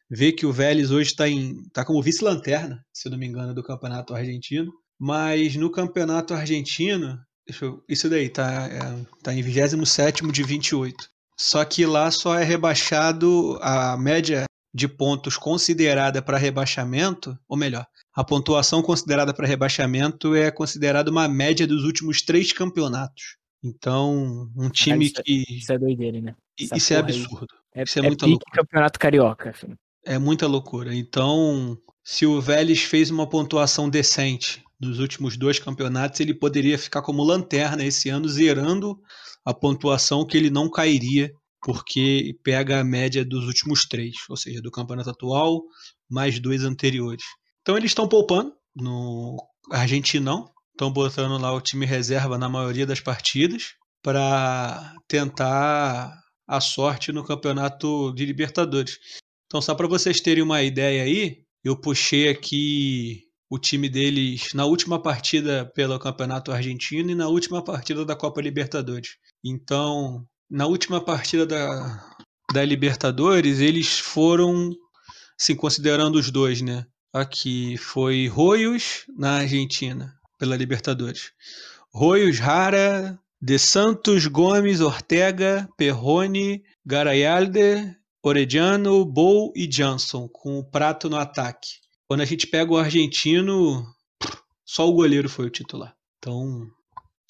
vê 0.09 0.31
que 0.31 0.45
o 0.45 0.51
Vélez 0.53 0.91
hoje 0.91 1.09
está 1.11 1.25
tá 1.73 1.83
como 1.85 2.01
vice-lanterna, 2.01 2.83
se 2.93 3.07
eu 3.07 3.11
não 3.11 3.17
me 3.19 3.25
engano, 3.25 3.53
do 3.53 3.63
campeonato 3.63 4.13
argentino. 4.13 4.71
Mas 4.99 5.55
no 5.55 5.69
campeonato 5.71 6.33
argentino, 6.33 7.17
deixa 7.47 7.65
eu- 7.65 7.83
isso 7.89 8.09
daí 8.09 8.29
tá, 8.29 8.67
é, 8.67 9.05
tá 9.23 9.33
em 9.33 9.41
27 9.41 10.25
de 10.31 10.43
28. 10.43 11.07
Só 11.37 11.65
que 11.65 11.85
lá 11.85 12.09
só 12.11 12.39
é 12.39 12.43
rebaixado 12.45 13.57
a 13.61 13.97
média 13.97 14.45
de 14.73 14.87
pontos 14.87 15.37
considerada 15.37 16.21
para 16.21 16.37
rebaixamento, 16.37 17.37
ou 17.47 17.57
melhor, 17.57 17.85
a 18.13 18.23
pontuação 18.23 18.81
considerada 18.81 19.33
para 19.33 19.47
rebaixamento 19.47 20.33
é 20.35 20.49
considerada 20.51 21.11
uma 21.11 21.27
média 21.27 21.67
dos 21.67 21.83
últimos 21.83 22.21
três 22.21 22.53
campeonatos. 22.53 23.35
Então, 23.63 24.49
um 24.55 24.69
time 24.69 25.05
isso 25.07 25.19
é- 25.19 25.23
que. 25.23 25.43
Isso 25.57 25.73
é 25.73 25.77
doideira, 25.77 26.21
né? 26.21 26.35
Isso 26.57 26.73
essa 26.73 26.93
é 26.93 26.97
porra 27.01 27.11
aí. 27.13 27.19
absurdo. 27.21 27.53
É, 27.73 27.83
Isso 27.83 27.99
é 27.99 28.05
é 28.05 28.09
pique 28.11 28.25
loucura. 28.25 28.55
campeonato 28.63 28.99
carioca. 28.99 29.53
filho. 29.53 29.75
É 30.05 30.19
muita 30.19 30.45
loucura. 30.47 30.95
Então, 30.95 31.77
se 32.03 32.25
o 32.25 32.39
Vélez 32.39 32.83
fez 32.83 33.09
uma 33.09 33.27
pontuação 33.27 33.89
decente 33.89 34.63
nos 34.79 34.99
últimos 34.99 35.35
dois 35.35 35.57
campeonatos, 35.57 36.19
ele 36.19 36.33
poderia 36.33 36.77
ficar 36.77 37.01
como 37.01 37.23
lanterna 37.23 37.83
esse 37.83 38.09
ano, 38.09 38.29
zerando 38.29 38.99
a 39.43 39.53
pontuação 39.53 40.25
que 40.25 40.37
ele 40.37 40.49
não 40.49 40.69
cairia, 40.69 41.31
porque 41.61 42.37
pega 42.43 42.79
a 42.79 42.83
média 42.83 43.25
dos 43.25 43.45
últimos 43.45 43.87
três, 43.87 44.15
ou 44.29 44.37
seja, 44.37 44.61
do 44.61 44.69
campeonato 44.69 45.09
atual 45.09 45.63
mais 46.07 46.39
dois 46.39 46.63
anteriores. 46.63 47.23
Então 47.61 47.75
eles 47.75 47.89
estão 47.89 48.07
poupando 48.07 48.53
no 48.75 49.37
Argentinão, 49.71 50.45
estão 50.71 50.91
botando 50.91 51.41
lá 51.41 51.51
o 51.51 51.61
time 51.61 51.85
reserva 51.85 52.37
na 52.37 52.47
maioria 52.47 52.85
das 52.85 52.99
partidas 52.99 53.73
para 54.03 54.93
tentar 55.07 56.13
a 56.47 56.61
sorte 56.61 57.11
no 57.11 57.23
campeonato 57.23 58.13
de 58.13 58.23
Libertadores. 58.23 58.99
Então, 59.47 59.61
só 59.61 59.75
para 59.75 59.87
vocês 59.87 60.19
terem 60.19 60.43
uma 60.43 60.61
ideia 60.61 61.03
aí, 61.03 61.43
eu 61.63 61.75
puxei 61.75 62.29
aqui 62.29 63.23
o 63.49 63.59
time 63.59 63.87
deles 63.87 64.53
na 64.53 64.65
última 64.65 65.01
partida 65.01 65.65
pelo 65.75 65.99
Campeonato 65.99 66.51
Argentino 66.51 67.11
e 67.11 67.15
na 67.15 67.27
última 67.27 67.63
partida 67.63 68.03
da 68.03 68.15
Copa 68.15 68.41
Libertadores. 68.41 69.17
Então, 69.43 70.25
na 70.49 70.65
última 70.65 70.99
partida 70.99 71.45
da, 71.45 72.03
da 72.53 72.65
Libertadores, 72.65 73.59
eles 73.59 73.99
foram, 73.99 74.71
assim, 75.39 75.55
considerando 75.55 76.15
os 76.15 76.31
dois, 76.31 76.61
né? 76.61 76.85
Aqui 77.13 77.77
foi 77.77 78.27
Royos 78.27 79.05
na 79.17 79.37
Argentina, 79.37 80.13
pela 80.37 80.55
Libertadores. 80.55 81.31
Royos, 81.93 82.39
Rara, 82.39 83.17
De 83.41 83.57
Santos, 83.57 84.27
Gomes, 84.27 84.81
Ortega, 84.81 85.69
Perrone, 85.77 86.63
Garayalde, 86.85 87.95
Orediano, 88.29 89.05
Bol 89.05 89.53
e 89.55 89.67
Johnson, 89.67 90.27
com 90.27 90.57
o 90.57 90.63
prato 90.63 91.09
no 91.09 91.17
ataque. 91.17 91.69
Quando 92.07 92.21
a 92.21 92.25
gente 92.25 92.47
pega 92.47 92.71
o 92.71 92.77
argentino, 92.77 93.85
só 94.65 94.89
o 94.89 94.93
goleiro 94.93 95.29
foi 95.29 95.45
o 95.45 95.49
titular. 95.49 95.95
Então, 96.17 96.67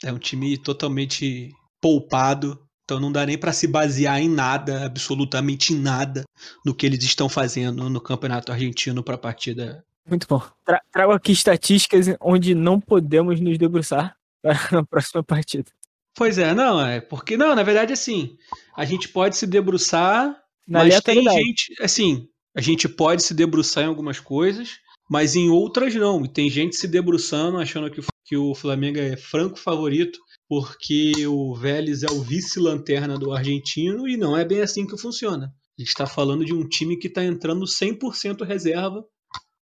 é 0.04 0.12
um 0.12 0.18
time 0.18 0.58
totalmente 0.58 1.52
poupado. 1.82 2.60
Então 2.84 3.00
não 3.00 3.12
dá 3.12 3.26
nem 3.26 3.38
para 3.38 3.52
se 3.52 3.68
basear 3.68 4.22
em 4.22 4.30
nada, 4.30 4.86
absolutamente 4.86 5.74
em 5.74 5.80
nada, 5.80 6.24
no 6.64 6.74
que 6.74 6.86
eles 6.86 7.04
estão 7.04 7.28
fazendo 7.28 7.89
no 7.89 8.00
Campeonato 8.00 8.52
Argentino 8.52 9.04
para 9.04 9.16
a 9.16 9.18
partida. 9.18 9.84
Muito 10.08 10.28
bom. 10.28 10.41
Tra 10.64 10.82
trago 10.91 11.12
aqui 11.12 11.32
estatísticas 11.32 12.06
onde 12.22 12.54
não 12.54 12.80
podemos 12.80 13.41
nos 13.41 13.58
debruçar 13.58 14.16
para 14.41 14.54
a 14.80 14.86
próxima 14.86 15.24
partida. 15.24 15.70
Pois 16.16 16.38
é, 16.38 16.54
não, 16.54 16.80
é 16.80 17.02
porque 17.02 17.36
não, 17.36 17.56
na 17.56 17.64
verdade 17.64 17.91
assim, 17.91 18.38
a 18.78 18.86
gente 18.86 19.10
pode 19.10 19.36
se 19.36 19.48
debruçar 19.48 20.45
Na 20.68 20.80
mas 20.80 20.99
tem 21.01 21.24
gente, 21.24 21.76
assim, 21.82 22.28
a 22.55 22.61
gente 22.61 22.88
pode 22.89 23.24
se 23.24 23.34
debruçar 23.34 23.84
em 23.84 23.88
algumas 23.88 24.20
coisas, 24.20 24.78
mas 25.09 25.36
em 25.36 25.49
outras 25.49 25.93
não. 25.95 26.24
E 26.26 26.30
tem 26.30 26.49
gente 26.49 26.76
se 26.76 26.88
debruçando 26.88 27.57
achando 27.57 27.89
que, 27.91 27.99
o- 27.99 28.05
que 28.26 28.36
o 28.38 28.55
Flamengo 28.55 28.97
é 28.99 29.16
franco 29.16 29.57
favorito 29.59 30.20
porque 30.47 31.26
o 31.28 31.55
Vélez 31.55 32.03
é 32.03 32.11
o 32.11 32.22
vice-lanterna 32.22 33.18
do 33.18 33.32
argentino 33.34 34.07
e 34.07 34.16
não 34.18 34.36
é 34.38 34.45
bem 34.45 34.61
assim 34.61 34.86
que 34.86 34.97
funciona. 34.97 35.47
A 35.78 35.82
gente 35.82 35.89
está 35.89 36.05
falando 36.07 36.45
de 36.45 36.53
um 36.53 36.68
time 36.68 36.97
que 36.97 37.07
está 37.07 37.24
entrando 37.24 37.66
100% 37.68 38.43
reserva 38.45 39.03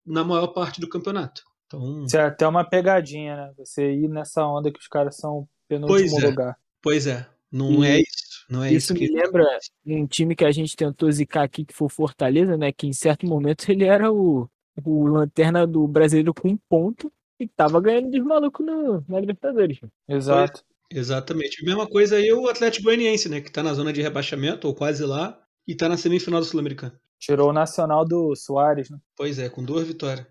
na 0.04 0.22
maior 0.24 0.48
parte 0.48 0.80
do 0.80 0.88
campeonato. 0.88 1.42
Então, 1.66 2.04
Isso 2.04 2.16
é 2.16 2.24
até 2.26 2.46
uma 2.46 2.68
pegadinha, 2.68 3.36
né? 3.36 3.52
Você 3.56 3.92
ir 3.92 4.08
nessa 4.08 4.44
onda 4.46 4.70
que 4.70 4.78
os 4.78 4.88
caras 4.88 5.16
são 5.16 5.48
penúltimo 5.68 5.96
Pois 6.10 6.12
é. 6.22 6.26
lugar. 6.28 6.56
pois 6.82 7.06
é, 7.06 7.26
não 7.50 7.82
E 7.84 7.86
é 7.88 8.00
isso. 8.00 8.31
Não 8.52 8.62
é 8.62 8.68
Isso 8.68 8.92
isso, 8.92 8.94
me 8.94 9.00
que 9.00 9.14
lembra 9.14 9.46
um 9.86 10.06
time 10.06 10.36
que 10.36 10.44
a 10.44 10.52
gente 10.52 10.76
tentou 10.76 11.10
zicar 11.10 11.42
aqui, 11.42 11.64
que 11.64 11.72
foi 11.72 11.86
o 11.86 11.88
Fortaleza, 11.88 12.54
né? 12.54 12.70
Que 12.70 12.86
em 12.86 12.92
certo 12.92 13.26
momento 13.26 13.66
ele 13.70 13.84
era 13.84 14.12
o, 14.12 14.46
o 14.84 15.06
lanterna 15.06 15.66
do 15.66 15.88
brasileiro 15.88 16.34
com 16.34 16.50
um 16.50 16.58
ponto 16.68 17.10
e 17.40 17.48
tava 17.48 17.80
ganhando 17.80 18.10
dos 18.10 18.22
malucos 18.22 18.64
no, 18.64 19.02
na 19.08 19.18
Libertadores. 19.18 19.80
Exato. 20.06 20.62
Exatamente. 20.90 21.62
A 21.62 21.64
mesma 21.64 21.88
coisa 21.88 22.16
aí 22.16 22.30
o 22.30 22.46
Atlético 22.46 22.84
Goianiense, 22.84 23.26
né? 23.30 23.40
Que 23.40 23.50
tá 23.50 23.62
na 23.62 23.72
zona 23.72 23.90
de 23.90 24.02
rebaixamento, 24.02 24.68
ou 24.68 24.74
quase 24.74 25.02
lá, 25.02 25.40
e 25.66 25.74
tá 25.74 25.88
na 25.88 25.96
semifinal 25.96 26.40
do 26.40 26.46
Sul-Americano. 26.46 26.92
Tirou 27.18 27.48
o 27.48 27.54
Nacional 27.54 28.04
do 28.04 28.36
Soares, 28.36 28.90
né? 28.90 28.98
Pois 29.16 29.38
é, 29.38 29.48
com 29.48 29.64
duas 29.64 29.86
vitórias. 29.86 30.26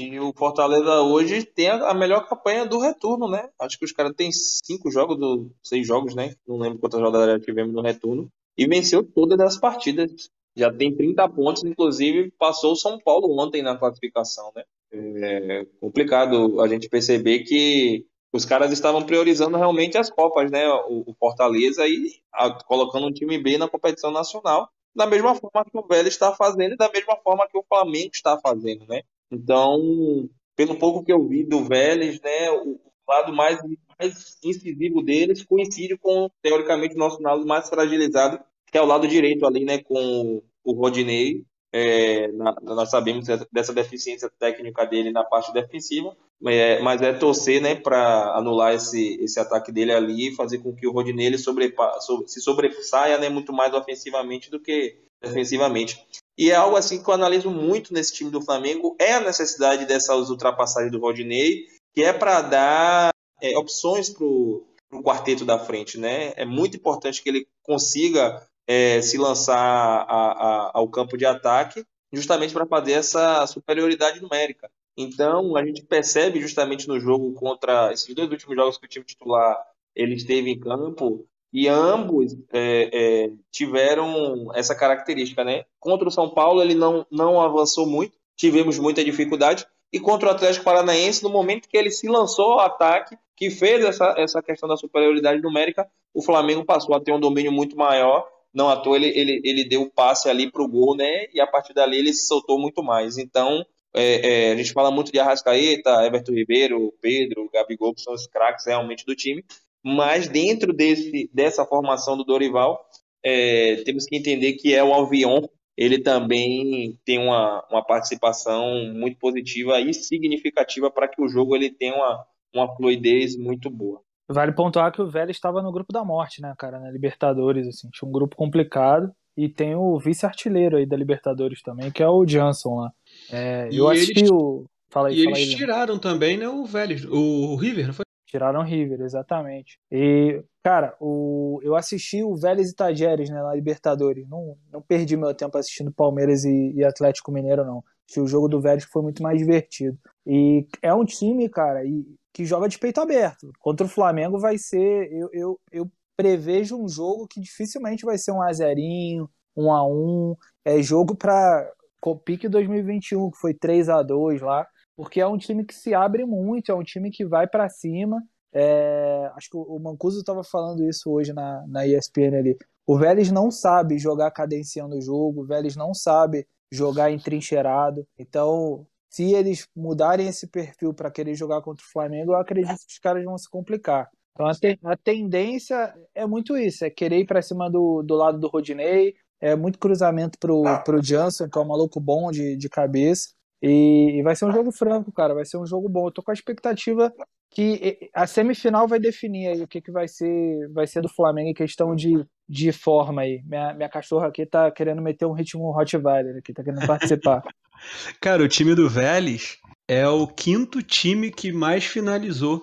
E 0.00 0.20
o 0.20 0.32
Fortaleza 0.32 1.02
hoje 1.02 1.44
tem 1.44 1.68
a 1.68 1.92
melhor 1.92 2.28
campanha 2.28 2.64
do 2.64 2.78
retorno, 2.78 3.28
né? 3.28 3.48
Acho 3.60 3.76
que 3.78 3.84
os 3.84 3.90
caras 3.92 4.12
têm 4.16 4.30
cinco 4.30 4.90
jogos, 4.90 5.18
do, 5.18 5.50
seis 5.62 5.86
jogos, 5.86 6.14
né? 6.14 6.34
Não 6.46 6.56
lembro 6.58 6.78
quantas 6.78 7.00
rodadas 7.00 7.44
tivemos 7.44 7.74
no 7.74 7.82
retorno. 7.82 8.28
E 8.56 8.66
venceu 8.66 9.02
todas 9.02 9.40
as 9.40 9.58
partidas. 9.58 10.30
Já 10.56 10.72
tem 10.72 10.94
30 10.94 11.28
pontos, 11.28 11.64
inclusive 11.64 12.30
passou 12.38 12.72
o 12.72 12.76
São 12.76 12.98
Paulo 12.98 13.36
ontem 13.40 13.62
na 13.62 13.76
classificação, 13.76 14.52
né? 14.54 14.62
É 14.92 15.64
complicado 15.80 16.60
a 16.60 16.68
gente 16.68 16.88
perceber 16.88 17.40
que 17.40 18.06
os 18.32 18.44
caras 18.44 18.70
estavam 18.72 19.04
priorizando 19.04 19.56
realmente 19.56 19.98
as 19.98 20.10
Copas, 20.10 20.50
né? 20.50 20.68
O, 20.88 21.10
o 21.10 21.14
Fortaleza 21.18 21.86
e 21.88 22.08
a- 22.32 22.52
colocando 22.64 23.06
um 23.06 23.12
time 23.12 23.36
B 23.38 23.58
na 23.58 23.68
competição 23.68 24.10
nacional, 24.12 24.68
da 24.94 25.06
mesma 25.06 25.34
forma 25.34 25.64
que 25.64 25.76
o 25.78 25.86
Vélez 25.86 26.14
está 26.14 26.32
fazendo 26.34 26.74
e 26.74 26.76
da 26.76 26.90
mesma 26.90 27.16
forma 27.22 27.46
que 27.48 27.58
o 27.58 27.64
Flamengo 27.68 28.10
está 28.14 28.38
fazendo, 28.38 28.86
né? 28.86 29.02
Então, 29.30 30.28
pelo 30.56 30.78
pouco 30.78 31.04
que 31.04 31.12
eu 31.12 31.26
vi 31.26 31.44
do 31.44 31.64
Vélez, 31.64 32.20
né, 32.20 32.50
o 32.50 32.78
lado 33.08 33.32
mais, 33.32 33.58
mais 33.98 34.36
incisivo 34.42 35.02
deles 35.02 35.44
coincide 35.44 35.96
com, 35.98 36.30
teoricamente, 36.42 36.94
o 36.94 36.98
nosso 36.98 37.20
lado 37.22 37.46
mais 37.46 37.68
fragilizado, 37.68 38.40
que 38.70 38.78
é 38.78 38.82
o 38.82 38.86
lado 38.86 39.06
direito 39.08 39.46
ali, 39.46 39.64
né, 39.64 39.78
com 39.82 40.42
o 40.64 40.72
Rodinei. 40.72 41.44
É, 41.70 42.28
na- 42.32 42.56
nós 42.62 42.88
sabemos 42.90 43.26
dessa- 43.52 43.74
deficiência 43.74 44.30
técnica 44.38 44.86
dele 44.86 45.12
na 45.12 45.22
parte 45.22 45.52
defensiva, 45.52 46.16
é, 46.46 46.80
mas 46.80 47.02
é 47.02 47.12
torcer, 47.12 47.60
né, 47.60 47.74
para 47.74 48.34
anular 48.36 48.74
esse, 48.74 49.16
esse 49.22 49.38
ataque 49.38 49.70
dele 49.70 49.92
ali 49.92 50.28
e 50.28 50.34
fazer 50.34 50.58
com 50.58 50.74
que 50.74 50.86
o 50.86 50.92
Rodinei 50.92 51.30
se 51.36 52.40
sobressaia, 52.40 53.18
né, 53.18 53.28
muito 53.28 53.52
mais 53.52 53.74
ofensivamente 53.74 54.50
do 54.50 54.58
que 54.58 54.96
defensivamente. 55.20 56.02
E 56.38 56.50
é 56.50 56.54
algo 56.54 56.76
assim 56.76 57.02
que 57.02 57.08
eu 57.10 57.14
analiso 57.14 57.50
muito 57.50 57.92
nesse 57.92 58.12
time 58.14 58.30
do 58.30 58.40
Flamengo, 58.40 58.96
é 59.00 59.14
a 59.14 59.20
necessidade 59.20 59.84
dessas 59.86 60.30
ultrapassagens 60.30 60.92
do 60.92 61.00
Rodinei, 61.00 61.66
que 61.92 62.02
é 62.04 62.12
para 62.12 62.40
dar 62.42 63.10
é, 63.42 63.56
opções 63.58 64.08
para 64.10 64.24
o 64.24 64.64
quarteto 65.02 65.44
da 65.44 65.58
frente, 65.58 65.98
né? 65.98 66.32
É 66.36 66.44
muito 66.44 66.76
importante 66.76 67.22
que 67.22 67.28
ele 67.28 67.46
consiga 67.62 68.40
é, 68.70 69.00
se 69.00 69.16
lançar 69.16 69.56
a- 69.56 70.32
a- 70.68 70.70
ao 70.74 70.88
campo 70.90 71.16
de 71.16 71.24
ataque, 71.24 71.82
justamente 72.12 72.52
para 72.52 72.66
fazer 72.66 72.92
essa 72.92 73.46
superioridade 73.46 74.20
numérica. 74.20 74.70
Então, 74.96 75.56
a 75.56 75.64
gente 75.64 75.82
percebe 75.84 76.40
justamente 76.40 76.86
no 76.86 77.00
jogo 77.00 77.32
contra 77.32 77.92
esses 77.92 78.14
dois 78.14 78.30
últimos 78.30 78.54
jogos 78.56 78.76
que 78.76 78.84
o 78.84 78.88
time 78.88 79.04
titular 79.06 79.56
ele 79.94 80.14
esteve 80.14 80.50
em 80.50 80.58
campo, 80.60 81.26
e 81.52 81.68
ambos 81.68 82.36
é, 82.52 82.90
é, 82.92 83.30
tiveram 83.50 84.50
essa 84.54 84.74
característica, 84.74 85.44
né? 85.44 85.64
Contra 85.80 86.08
o 86.08 86.10
São 86.10 86.28
Paulo 86.28 86.62
ele 86.62 86.74
não, 86.74 87.06
não 87.10 87.40
avançou 87.40 87.86
muito, 87.86 88.16
tivemos 88.36 88.78
muita 88.78 89.04
dificuldade, 89.04 89.66
e 89.92 89.98
contra 89.98 90.28
o 90.28 90.32
Atlético 90.32 90.64
Paranaense, 90.64 91.22
no 91.22 91.30
momento 91.30 91.68
que 91.68 91.76
ele 91.76 91.90
se 91.90 92.06
lançou 92.08 92.52
ao 92.52 92.60
ataque, 92.60 93.16
que 93.34 93.50
fez 93.50 93.84
essa, 93.84 94.14
essa 94.18 94.42
questão 94.42 94.68
da 94.68 94.76
superioridade 94.76 95.40
numérica, 95.40 95.88
o 96.12 96.22
Flamengo 96.22 96.64
passou 96.64 96.94
a 96.94 97.00
ter 97.00 97.12
um 97.12 97.20
domínio 97.20 97.52
muito 97.52 97.76
maior, 97.76 98.28
não 98.52 98.68
à 98.68 98.76
toa 98.76 98.96
ele, 98.96 99.08
ele, 99.08 99.40
ele 99.44 99.68
deu 99.68 99.82
o 99.82 99.90
passe 99.90 100.28
ali 100.28 100.50
para 100.50 100.62
o 100.62 100.68
gol, 100.68 100.96
né? 100.96 101.26
E 101.32 101.40
a 101.40 101.46
partir 101.46 101.72
dali 101.72 101.98
ele 101.98 102.12
se 102.12 102.26
soltou 102.26 102.58
muito 102.58 102.82
mais. 102.82 103.16
Então, 103.16 103.64
é, 103.94 104.48
é, 104.48 104.52
a 104.52 104.56
gente 104.56 104.72
fala 104.72 104.90
muito 104.90 105.12
de 105.12 105.18
Arrascaeta, 105.18 106.04
Everton 106.04 106.32
Ribeiro, 106.32 106.92
Pedro, 107.00 107.48
Gabigol, 107.52 107.94
que 107.94 108.02
são 108.02 108.12
os 108.12 108.26
craques 108.26 108.66
realmente 108.66 109.04
do 109.06 109.14
time, 109.14 109.44
mas 109.88 110.28
dentro 110.28 110.72
desse, 110.72 111.30
dessa 111.32 111.64
formação 111.64 112.16
do 112.16 112.24
Dorival, 112.24 112.78
é, 113.24 113.76
temos 113.84 114.04
que 114.04 114.16
entender 114.16 114.52
que 114.54 114.74
é 114.74 114.82
o 114.84 114.92
Alvion, 114.92 115.42
ele 115.76 115.98
também 116.00 116.98
tem 117.04 117.18
uma, 117.18 117.64
uma 117.70 117.84
participação 117.84 118.92
muito 118.94 119.18
positiva 119.18 119.80
e 119.80 119.94
significativa 119.94 120.90
para 120.90 121.08
que 121.08 121.22
o 121.22 121.28
jogo 121.28 121.54
ele 121.56 121.70
tenha 121.70 121.94
uma, 121.94 122.24
uma 122.54 122.76
fluidez 122.76 123.36
muito 123.36 123.70
boa. 123.70 124.00
Vale 124.30 124.52
pontuar 124.52 124.92
que 124.92 125.00
o 125.00 125.08
Vélez 125.08 125.36
estava 125.36 125.62
no 125.62 125.72
grupo 125.72 125.92
da 125.92 126.04
morte, 126.04 126.42
né, 126.42 126.52
cara, 126.58 126.78
na 126.78 126.90
Libertadores, 126.90 127.66
assim, 127.66 127.88
tinha 127.90 128.06
um 128.08 128.12
grupo 128.12 128.36
complicado 128.36 129.10
e 129.36 129.48
tem 129.48 129.74
o 129.74 129.98
vice-artilheiro 129.98 130.76
aí 130.76 130.84
da 130.84 130.96
Libertadores 130.96 131.62
também, 131.62 131.90
que 131.90 132.02
é 132.02 132.08
o 132.08 132.24
Johnson 132.26 132.74
lá. 132.74 132.92
É, 133.30 133.68
E 133.70 133.76
eu 133.78 133.88
assisti 133.88 134.18
eles- 134.18 134.30
o... 134.30 134.66
Fala 134.90 135.08
aí, 135.08 135.14
E 135.20 135.24
fala 135.24 135.36
aí, 135.36 135.42
eles 135.42 135.48
Leandro. 135.54 135.66
tiraram 135.66 135.98
também, 135.98 136.36
né, 136.36 136.48
o 136.48 136.64
Vélez, 136.64 137.04
o 137.04 137.54
River, 137.56 137.86
não 137.86 137.94
foi? 137.94 138.04
Tiraram 138.28 138.60
o 138.60 138.62
River, 138.62 139.00
exatamente. 139.00 139.80
E, 139.90 140.44
cara, 140.62 140.94
o, 141.00 141.60
eu 141.62 141.74
assisti 141.74 142.22
o 142.22 142.36
Vélez 142.36 142.70
e 142.70 142.74
Tajeres, 142.74 143.30
né, 143.30 143.42
na 143.42 143.54
Libertadores. 143.54 144.28
Não, 144.28 144.54
não 144.70 144.82
perdi 144.82 145.16
meu 145.16 145.34
tempo 145.34 145.56
assistindo 145.56 145.90
Palmeiras 145.90 146.44
e, 146.44 146.72
e 146.74 146.84
Atlético 146.84 147.32
Mineiro, 147.32 147.64
não. 147.64 147.82
Que 148.06 148.20
o 148.20 148.26
jogo 148.26 148.46
do 148.46 148.60
Vélez 148.60 148.84
foi 148.84 149.00
muito 149.02 149.22
mais 149.22 149.38
divertido. 149.38 149.98
E 150.26 150.66
é 150.82 150.92
um 150.92 151.06
time, 151.06 151.48
cara, 151.48 151.86
e, 151.86 152.04
que 152.34 152.44
joga 152.44 152.68
de 152.68 152.78
peito 152.78 153.00
aberto. 153.00 153.50
Contra 153.58 153.86
o 153.86 153.90
Flamengo 153.90 154.38
vai 154.38 154.58
ser. 154.58 155.10
Eu, 155.10 155.30
eu, 155.32 155.60
eu 155.72 155.90
prevejo 156.14 156.76
um 156.76 156.86
jogo 156.86 157.26
que 157.26 157.40
dificilmente 157.40 158.04
vai 158.04 158.18
ser 158.18 158.32
um 158.32 158.42
a 158.42 158.52
zerinho, 158.52 159.28
um 159.56 159.72
a 159.72 159.86
um. 159.86 160.36
É 160.66 160.82
jogo 160.82 161.16
para 161.16 161.66
Copique 161.98 162.46
2021, 162.46 163.30
que 163.30 163.38
foi 163.38 163.54
3 163.54 163.88
a 163.88 164.02
2 164.02 164.42
lá. 164.42 164.66
Porque 164.98 165.20
é 165.20 165.26
um 165.28 165.38
time 165.38 165.64
que 165.64 165.76
se 165.76 165.94
abre 165.94 166.26
muito, 166.26 166.72
é 166.72 166.74
um 166.74 166.82
time 166.82 167.08
que 167.08 167.24
vai 167.24 167.46
para 167.46 167.68
cima. 167.68 168.20
É, 168.52 169.30
acho 169.36 169.48
que 169.48 169.56
o 169.56 169.78
Mancuso 169.78 170.18
estava 170.18 170.42
falando 170.42 170.82
isso 170.88 171.08
hoje 171.08 171.32
na, 171.32 171.64
na 171.68 171.86
ESPN 171.86 172.36
ali. 172.36 172.58
O 172.84 172.98
Vélez 172.98 173.30
não 173.30 173.48
sabe 173.48 173.96
jogar 173.96 174.32
cadenciando 174.32 174.96
o 174.96 175.00
jogo, 175.00 175.42
o 175.42 175.46
Vélez 175.46 175.76
não 175.76 175.94
sabe 175.94 176.48
jogar 176.72 177.12
entrincheirado. 177.12 178.04
Então, 178.18 178.84
se 179.08 179.32
eles 179.34 179.68
mudarem 179.76 180.26
esse 180.26 180.48
perfil 180.48 180.92
para 180.92 181.12
querer 181.12 181.36
jogar 181.36 181.62
contra 181.62 181.86
o 181.86 181.92
Flamengo, 181.92 182.32
eu 182.32 182.36
acredito 182.36 182.80
que 182.84 182.92
os 182.94 182.98
caras 182.98 183.24
vão 183.24 183.38
se 183.38 183.48
complicar. 183.48 184.10
Então, 184.32 184.48
a, 184.48 184.52
te, 184.52 184.80
a 184.82 184.96
tendência 184.96 185.94
é 186.12 186.26
muito 186.26 186.56
isso: 186.56 186.84
é 186.84 186.90
querer 186.90 187.20
ir 187.20 187.26
para 187.26 187.40
cima 187.40 187.70
do, 187.70 188.02
do 188.02 188.16
lado 188.16 188.36
do 188.36 188.48
Rodinei, 188.48 189.14
é 189.40 189.54
muito 189.54 189.78
cruzamento 189.78 190.40
pro, 190.40 190.64
pro 190.84 191.00
Jansen, 191.00 191.48
que 191.48 191.56
é 191.56 191.62
um 191.62 191.68
maluco 191.68 192.00
bom 192.00 192.32
de, 192.32 192.56
de 192.56 192.68
cabeça. 192.68 193.37
E, 193.60 194.18
e, 194.18 194.22
vai 194.22 194.36
ser 194.36 194.44
um 194.44 194.52
jogo 194.52 194.70
franco, 194.70 195.10
cara. 195.10 195.34
Vai 195.34 195.44
ser 195.44 195.58
um 195.58 195.66
jogo 195.66 195.88
bom. 195.88 196.06
Eu 196.06 196.12
tô 196.12 196.22
com 196.22 196.30
a 196.30 196.34
expectativa 196.34 197.12
que 197.50 198.10
a 198.14 198.26
semifinal 198.26 198.86
vai 198.86 199.00
definir 199.00 199.48
aí 199.48 199.62
o 199.62 199.68
que, 199.68 199.80
que 199.80 199.90
vai 199.90 200.06
ser 200.06 200.68
vai 200.72 200.86
ser 200.86 201.00
do 201.00 201.08
Flamengo 201.08 201.48
em 201.48 201.54
questão 201.54 201.94
de, 201.94 202.24
de 202.48 202.72
forma 202.72 203.22
aí. 203.22 203.42
Minha, 203.44 203.74
minha 203.74 203.88
cachorra 203.88 204.28
aqui 204.28 204.46
tá 204.46 204.70
querendo 204.70 205.02
meter 205.02 205.26
um 205.26 205.32
ritmo 205.32 205.72
Rottweiler 205.72 206.36
aqui, 206.38 206.52
tá 206.52 206.62
querendo 206.62 206.86
participar. 206.86 207.42
cara, 208.20 208.42
o 208.42 208.48
time 208.48 208.74
do 208.74 208.88
Vélez 208.88 209.56
é 209.88 210.06
o 210.06 210.26
quinto 210.26 210.82
time 210.82 211.30
que 211.30 211.50
mais 211.52 211.84
finalizou 211.84 212.62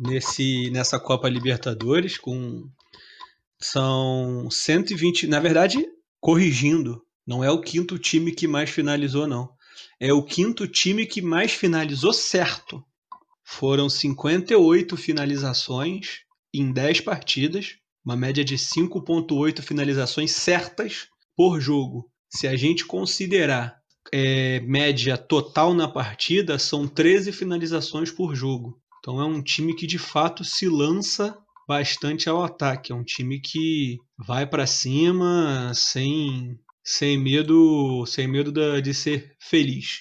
nesse 0.00 0.70
nessa 0.70 0.98
Copa 0.98 1.28
Libertadores 1.28 2.16
com 2.16 2.64
são 3.60 4.48
120, 4.48 5.26
na 5.26 5.40
verdade, 5.40 5.84
corrigindo, 6.20 7.02
não 7.26 7.42
é 7.42 7.50
o 7.50 7.60
quinto 7.60 7.98
time 7.98 8.30
que 8.30 8.46
mais 8.46 8.70
finalizou 8.70 9.26
não 9.26 9.57
é 10.00 10.12
o 10.12 10.22
quinto 10.22 10.66
time 10.66 11.06
que 11.06 11.20
mais 11.20 11.52
finalizou 11.52 12.12
certo. 12.12 12.84
Foram 13.44 13.88
58 13.88 14.96
finalizações 14.96 16.20
em 16.54 16.72
10 16.72 17.00
partidas, 17.00 17.76
uma 18.04 18.16
média 18.16 18.44
de 18.44 18.56
5,8 18.56 19.62
finalizações 19.62 20.32
certas 20.32 21.08
por 21.36 21.60
jogo. 21.60 22.10
Se 22.30 22.46
a 22.46 22.54
gente 22.54 22.84
considerar 22.84 23.76
é, 24.12 24.60
média 24.60 25.16
total 25.16 25.74
na 25.74 25.88
partida, 25.88 26.58
são 26.58 26.86
13 26.86 27.32
finalizações 27.32 28.10
por 28.10 28.34
jogo. 28.34 28.80
Então 28.98 29.20
é 29.20 29.24
um 29.24 29.42
time 29.42 29.74
que 29.74 29.86
de 29.86 29.98
fato 29.98 30.44
se 30.44 30.68
lança 30.68 31.36
bastante 31.66 32.28
ao 32.28 32.42
ataque. 32.42 32.92
É 32.92 32.94
um 32.94 33.04
time 33.04 33.40
que 33.40 33.98
vai 34.18 34.46
para 34.46 34.66
cima 34.66 35.72
sem 35.74 36.58
sem 36.88 37.18
medo, 37.18 38.06
sem 38.06 38.26
medo 38.26 38.50
da, 38.50 38.80
de 38.80 38.94
ser 38.94 39.36
feliz. 39.38 39.98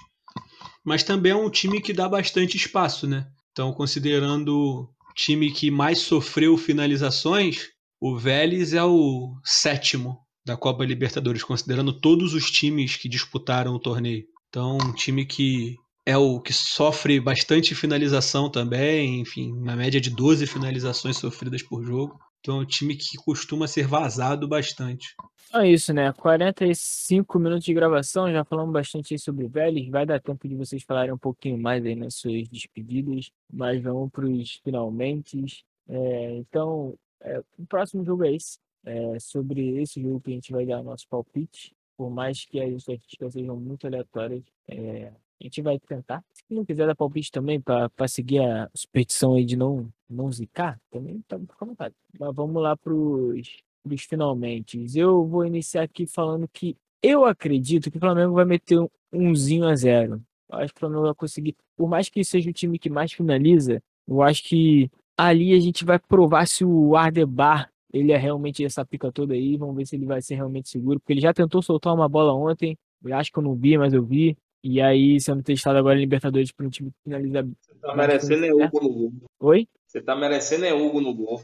Mas 0.85 1.03
também 1.03 1.33
é 1.33 1.35
um 1.35 1.49
time 1.49 1.81
que 1.81 1.91
dá 1.91 2.07
bastante 2.07 2.55
espaço, 2.55 3.05
né? 3.05 3.27
Então, 3.51 3.73
considerando 3.73 4.89
time 5.13 5.51
que 5.51 5.69
mais 5.69 5.99
sofreu 5.99 6.57
finalizações, 6.57 7.67
o 7.99 8.15
Vélez 8.15 8.73
é 8.73 8.85
o 8.85 9.35
sétimo 9.43 10.17
da 10.45 10.55
Copa 10.55 10.85
Libertadores, 10.85 11.43
considerando 11.43 11.91
todos 11.91 12.33
os 12.33 12.49
times 12.49 12.95
que 12.95 13.09
disputaram 13.09 13.73
o 13.73 13.79
torneio. 13.79 14.23
Então, 14.47 14.77
um 14.77 14.93
time 14.93 15.25
que 15.25 15.75
é 16.05 16.15
o 16.15 16.39
que 16.39 16.53
sofre 16.53 17.19
bastante 17.19 17.75
finalização 17.75 18.49
também, 18.49 19.19
enfim, 19.19 19.51
uma 19.51 19.75
média 19.75 19.99
de 19.99 20.09
12 20.09 20.47
finalizações 20.47 21.17
sofridas 21.17 21.61
por 21.61 21.83
jogo. 21.83 22.17
Então 22.39 22.59
é 22.59 22.61
um 22.61 22.65
time 22.65 22.95
que 22.95 23.17
costuma 23.25 23.67
ser 23.67 23.87
vazado 23.87 24.47
bastante. 24.47 25.07
É 25.53 25.65
isso, 25.65 25.93
né? 25.93 26.11
45 26.11 27.39
minutos 27.39 27.63
de 27.63 27.73
gravação, 27.73 28.31
já 28.31 28.43
falamos 28.43 28.73
bastante 28.73 29.17
sobre 29.17 29.45
o 29.45 29.49
Vélez. 29.49 29.87
Vai 29.89 30.05
dar 30.05 30.19
tempo 30.19 30.45
de 30.47 30.55
vocês 30.55 30.83
falarem 30.83 31.13
um 31.13 31.17
pouquinho 31.17 31.57
mais 31.57 31.85
aí 31.85 31.95
nas 31.95 32.15
suas 32.15 32.49
despedidas, 32.49 33.31
mas 33.51 33.81
vamos 33.81 34.11
para 34.11 34.25
os 34.25 34.55
finalmente. 34.63 35.65
É, 35.87 36.35
então, 36.35 36.97
é, 37.21 37.39
o 37.57 37.65
próximo 37.65 38.03
jogo 38.03 38.25
é 38.25 38.33
esse. 38.33 38.59
É 38.85 39.19
sobre 39.19 39.81
esse 39.81 40.01
jogo 40.01 40.19
que 40.21 40.31
a 40.31 40.33
gente 40.33 40.51
vai 40.51 40.65
dar 40.65 40.83
nosso 40.83 41.07
palpite. 41.07 41.73
Por 41.95 42.09
mais 42.09 42.45
que 42.45 42.59
as 42.59 42.73
estatísticas 42.73 43.33
sejam 43.33 43.55
muito 43.55 43.87
aleatórias, 43.87 44.43
é, 44.67 45.13
a 45.39 45.43
gente 45.43 45.61
vai 45.61 45.79
tentar. 45.79 46.23
Se 46.33 46.43
não 46.53 46.65
quiser 46.65 46.87
dar 46.87 46.95
palpite 46.95 47.31
também, 47.31 47.59
para 47.61 48.07
seguir 48.07 48.39
a 48.39 48.69
superstição 48.75 49.35
aí 49.35 49.45
de 49.45 49.55
não, 49.55 49.89
não 50.09 50.31
zicar, 50.31 50.79
também 50.91 51.21
tá 51.27 51.39
com 51.57 51.65
vontade. 51.67 51.95
Mas 52.19 52.35
vamos 52.35 52.61
lá 52.61 52.75
para 52.75 52.93
os 52.93 53.63
finalmente. 53.95 54.83
Eu 54.95 55.23
vou 55.25 55.45
iniciar 55.45 55.83
aqui 55.83 56.07
falando 56.07 56.47
que 56.51 56.75
eu 57.01 57.25
acredito 57.25 57.91
que 57.91 57.97
o 57.97 57.99
Flamengo 57.99 58.33
vai 58.33 58.45
meter 58.45 58.79
um 58.79 58.89
umzinho 59.13 59.67
a 59.67 59.75
zero. 59.75 60.19
Eu 60.49 60.57
acho 60.57 60.73
que 60.73 60.79
o 60.79 60.81
Flamengo 60.81 61.03
vai 61.03 61.13
conseguir, 61.13 61.55
por 61.75 61.87
mais 61.87 62.09
que 62.09 62.23
seja 62.23 62.49
o 62.49 62.53
time 62.53 62.79
que 62.79 62.89
mais 62.89 63.11
finaliza, 63.13 63.81
eu 64.07 64.21
acho 64.23 64.43
que 64.43 64.89
ali 65.15 65.53
a 65.53 65.59
gente 65.59 65.85
vai 65.85 65.99
provar 65.99 66.47
se 66.47 66.65
o 66.65 66.95
Ardebar 66.95 67.71
ele 67.93 68.11
é 68.11 68.17
realmente 68.17 68.63
essa 68.63 68.85
pica 68.85 69.11
toda 69.11 69.33
aí. 69.33 69.57
Vamos 69.57 69.75
ver 69.75 69.85
se 69.85 69.95
ele 69.95 70.05
vai 70.05 70.21
ser 70.21 70.35
realmente 70.35 70.69
seguro, 70.69 70.99
porque 70.99 71.13
ele 71.13 71.21
já 71.21 71.33
tentou 71.33 71.61
soltar 71.61 71.93
uma 71.93 72.07
bola 72.07 72.33
ontem. 72.33 72.77
Eu 73.03 73.15
acho 73.15 73.31
que 73.31 73.39
eu 73.39 73.43
não 73.43 73.55
vi, 73.55 73.77
mas 73.77 73.93
eu 73.93 74.03
vi. 74.03 74.37
E 74.63 74.81
aí, 74.81 75.19
sendo 75.19 75.43
testado 75.43 75.77
agora 75.77 75.97
em 75.97 76.01
Libertadores 76.01 76.51
para 76.51 76.65
um 76.65 76.69
time 76.69 76.91
que 76.91 76.97
finaliza. 77.03 77.47
Você 77.61 77.75
tá 77.79 77.95
merecendo 77.95 78.45
é 78.45 78.53
Hugo 78.53 78.81
no 78.81 78.89
gol. 78.89 79.13
Oi? 79.39 79.67
Você 79.85 80.01
tá 80.01 80.15
merecendo 80.15 80.65
é 80.65 80.73
Hugo 80.73 80.99
no 80.99 81.13
gol. 81.13 81.41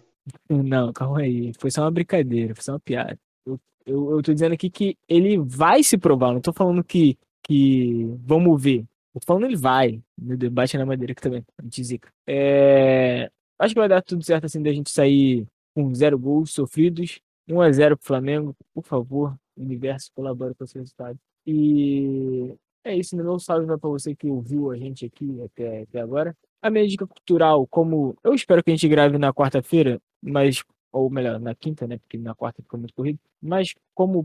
Não, 0.49 0.93
calma 0.93 1.19
aí. 1.19 1.51
Foi 1.59 1.71
só 1.71 1.82
uma 1.82 1.91
brincadeira, 1.91 2.55
foi 2.55 2.63
só 2.63 2.74
uma 2.74 2.80
piada. 2.80 3.19
Eu, 3.45 3.59
eu, 3.86 4.11
eu 4.11 4.21
tô 4.21 4.34
dizendo 4.34 4.53
aqui 4.53 4.69
que 4.69 4.97
ele 5.07 5.38
vai 5.38 5.84
se 5.84 5.97
provar, 5.97 6.34
não 6.34 6.41
tô 6.41 6.53
falando 6.53 6.84
que, 6.84 7.17
que 7.43 8.05
vamos 8.26 8.61
ver. 8.61 8.86
Tô 9.13 9.19
falando 9.26 9.45
ele 9.45 9.55
vai. 9.55 10.01
Meu 10.17 10.38
Deus, 10.38 10.51
bate 10.51 10.78
na 10.78 10.86
madeira 10.86 11.11
aqui 11.13 11.21
também. 11.21 11.45
A 11.57 11.63
gente 11.63 11.84
zica. 11.84 12.09
É... 12.28 13.30
Acho 13.59 13.74
que 13.74 13.80
vai 13.80 13.89
dar 13.89 14.01
tudo 14.01 14.24
certo 14.24 14.45
assim 14.45 14.61
da 14.61 14.74
gente 14.74 14.89
sair 14.89 15.45
com 15.76 15.93
zero 15.93 16.17
gols 16.17 16.51
sofridos. 16.51 17.19
1 17.47 17.61
a 17.61 17.71
0 17.71 17.97
pro 17.97 18.07
Flamengo. 18.07 18.55
Por 18.74 18.84
favor, 18.84 19.38
universo 19.55 20.11
colabora 20.15 20.55
com 20.55 20.63
esse 20.63 20.78
resultado. 20.78 21.19
E 21.45 22.55
é 22.84 22.95
isso, 22.95 23.15
meu 23.15 23.38
salve 23.39 23.65
vai 23.65 23.78
para 23.78 23.89
você 23.89 24.15
que 24.15 24.28
ouviu 24.28 24.71
a 24.71 24.78
gente 24.78 25.05
aqui 25.05 25.41
até, 25.41 25.82
até 25.84 25.99
agora. 25.99 26.36
A 26.64 26.70
minha 26.72 26.88
dica 26.88 27.05
cultural, 27.05 27.68
como 27.68 28.18
eu 28.24 28.34
espero 28.34 28.64
que 28.64 28.72
a 28.72 28.74
gente 28.74 28.88
grave 28.88 29.20
na 29.20 29.32
quarta-feira, 29.34 30.01
mas 30.22 30.64
ou 30.93 31.09
melhor, 31.09 31.39
na 31.39 31.55
quinta, 31.55 31.88
né? 31.88 31.97
Porque 31.97 32.18
na 32.18 32.36
quarta 32.36 32.61
ficou 32.61 32.80
muito 32.80 32.93
corrido. 32.93 33.20
Mas 33.41 33.74
como 33.95 34.24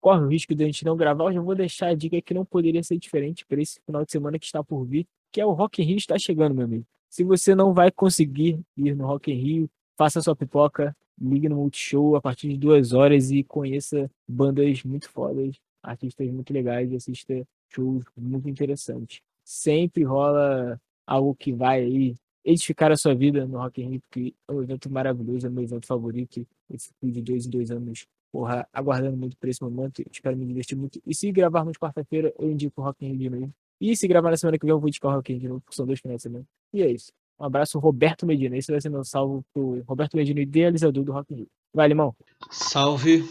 corre 0.00 0.22
o 0.22 0.28
risco 0.28 0.54
de 0.54 0.62
a 0.62 0.66
gente 0.66 0.84
não 0.84 0.96
gravar, 0.96 1.24
eu 1.24 1.32
já 1.32 1.40
vou 1.40 1.54
deixar 1.54 1.88
a 1.88 1.94
dica 1.94 2.20
que 2.20 2.34
não 2.34 2.44
poderia 2.44 2.82
ser 2.82 2.98
diferente 2.98 3.44
para 3.46 3.60
esse 3.60 3.80
final 3.84 4.04
de 4.04 4.12
semana 4.12 4.38
que 4.38 4.44
está 4.44 4.62
por 4.62 4.84
vir, 4.84 5.06
que 5.32 5.40
é 5.40 5.46
o 5.46 5.52
Rock 5.52 5.82
in 5.82 5.86
Rio 5.86 5.96
está 5.96 6.18
chegando, 6.18 6.54
meu 6.54 6.64
amigo. 6.64 6.86
Se 7.08 7.24
você 7.24 7.54
não 7.54 7.72
vai 7.72 7.90
conseguir 7.90 8.60
ir 8.76 8.94
no 8.94 9.06
Rock 9.06 9.32
in 9.32 9.34
Rio, 9.34 9.70
faça 9.96 10.20
sua 10.20 10.36
pipoca, 10.36 10.94
ligue 11.20 11.48
no 11.48 11.56
Multishow 11.56 12.14
a 12.16 12.20
partir 12.20 12.48
de 12.48 12.56
duas 12.56 12.92
horas 12.92 13.30
e 13.30 13.42
conheça 13.42 14.10
bandas 14.28 14.84
muito 14.84 15.08
fodas, 15.08 15.56
artistas 15.82 16.30
muito 16.30 16.52
legais 16.52 16.92
e 16.92 16.96
assista 16.96 17.46
shows 17.74 18.04
muito 18.16 18.48
interessantes. 18.48 19.20
Sempre 19.44 20.04
rola 20.04 20.80
algo 21.10 21.34
que 21.34 21.52
vai 21.52 22.14
edificar 22.44 22.90
a 22.90 22.96
sua 22.96 23.14
vida 23.14 23.46
no 23.46 23.58
Rock 23.58 23.82
in 23.82 23.90
Rio, 23.90 24.00
porque 24.08 24.34
é 24.48 24.52
um 24.52 24.62
evento 24.62 24.90
maravilhoso, 24.90 25.46
é 25.46 25.50
meu 25.50 25.64
evento 25.64 25.86
favorito. 25.86 26.46
Eu 26.68 26.76
fui 27.00 27.10
de 27.10 27.20
dois 27.20 27.46
em 27.46 27.50
dois 27.50 27.70
anos, 27.70 28.06
porra, 28.32 28.66
aguardando 28.72 29.16
muito 29.16 29.36
por 29.36 29.48
esse 29.48 29.62
momento. 29.62 30.02
Espero 30.10 30.36
me 30.36 30.46
divertir 30.46 30.76
muito. 30.76 31.00
E 31.06 31.14
se 31.14 31.30
gravarmos 31.30 31.76
quarta-feira, 31.76 32.32
eu 32.38 32.50
indico 32.50 32.80
o 32.80 32.84
Rock 32.84 33.04
in 33.04 33.10
Rio 33.10 33.18
de 33.18 33.30
novo. 33.30 33.52
E 33.80 33.96
se 33.96 34.06
gravar 34.06 34.30
na 34.30 34.36
semana 34.36 34.58
que 34.58 34.64
vem, 34.64 34.70
eu 34.70 34.78
vou 34.78 34.88
indicar 34.88 35.10
o 35.10 35.14
Rock 35.16 35.32
in 35.32 35.34
Rio 35.34 35.42
de 35.42 35.48
novo, 35.48 35.60
porque 35.60 35.76
são 35.76 35.86
dois 35.86 36.00
finais 36.00 36.18
de 36.18 36.22
semana. 36.22 36.44
E 36.72 36.82
é 36.82 36.90
isso. 36.90 37.12
Um 37.38 37.44
abraço, 37.44 37.78
Roberto 37.78 38.26
Medina. 38.26 38.56
Esse 38.56 38.70
vai 38.70 38.80
ser 38.80 38.90
meu 38.90 39.04
salvo 39.04 39.44
pro 39.52 39.82
Roberto 39.86 40.16
Medina, 40.16 40.40
idealizador 40.40 41.04
do 41.04 41.12
Rock 41.12 41.32
in 41.32 41.36
Rio. 41.38 41.46
Vai, 41.74 41.88
Limão. 41.88 42.14
Salve. 42.50 43.24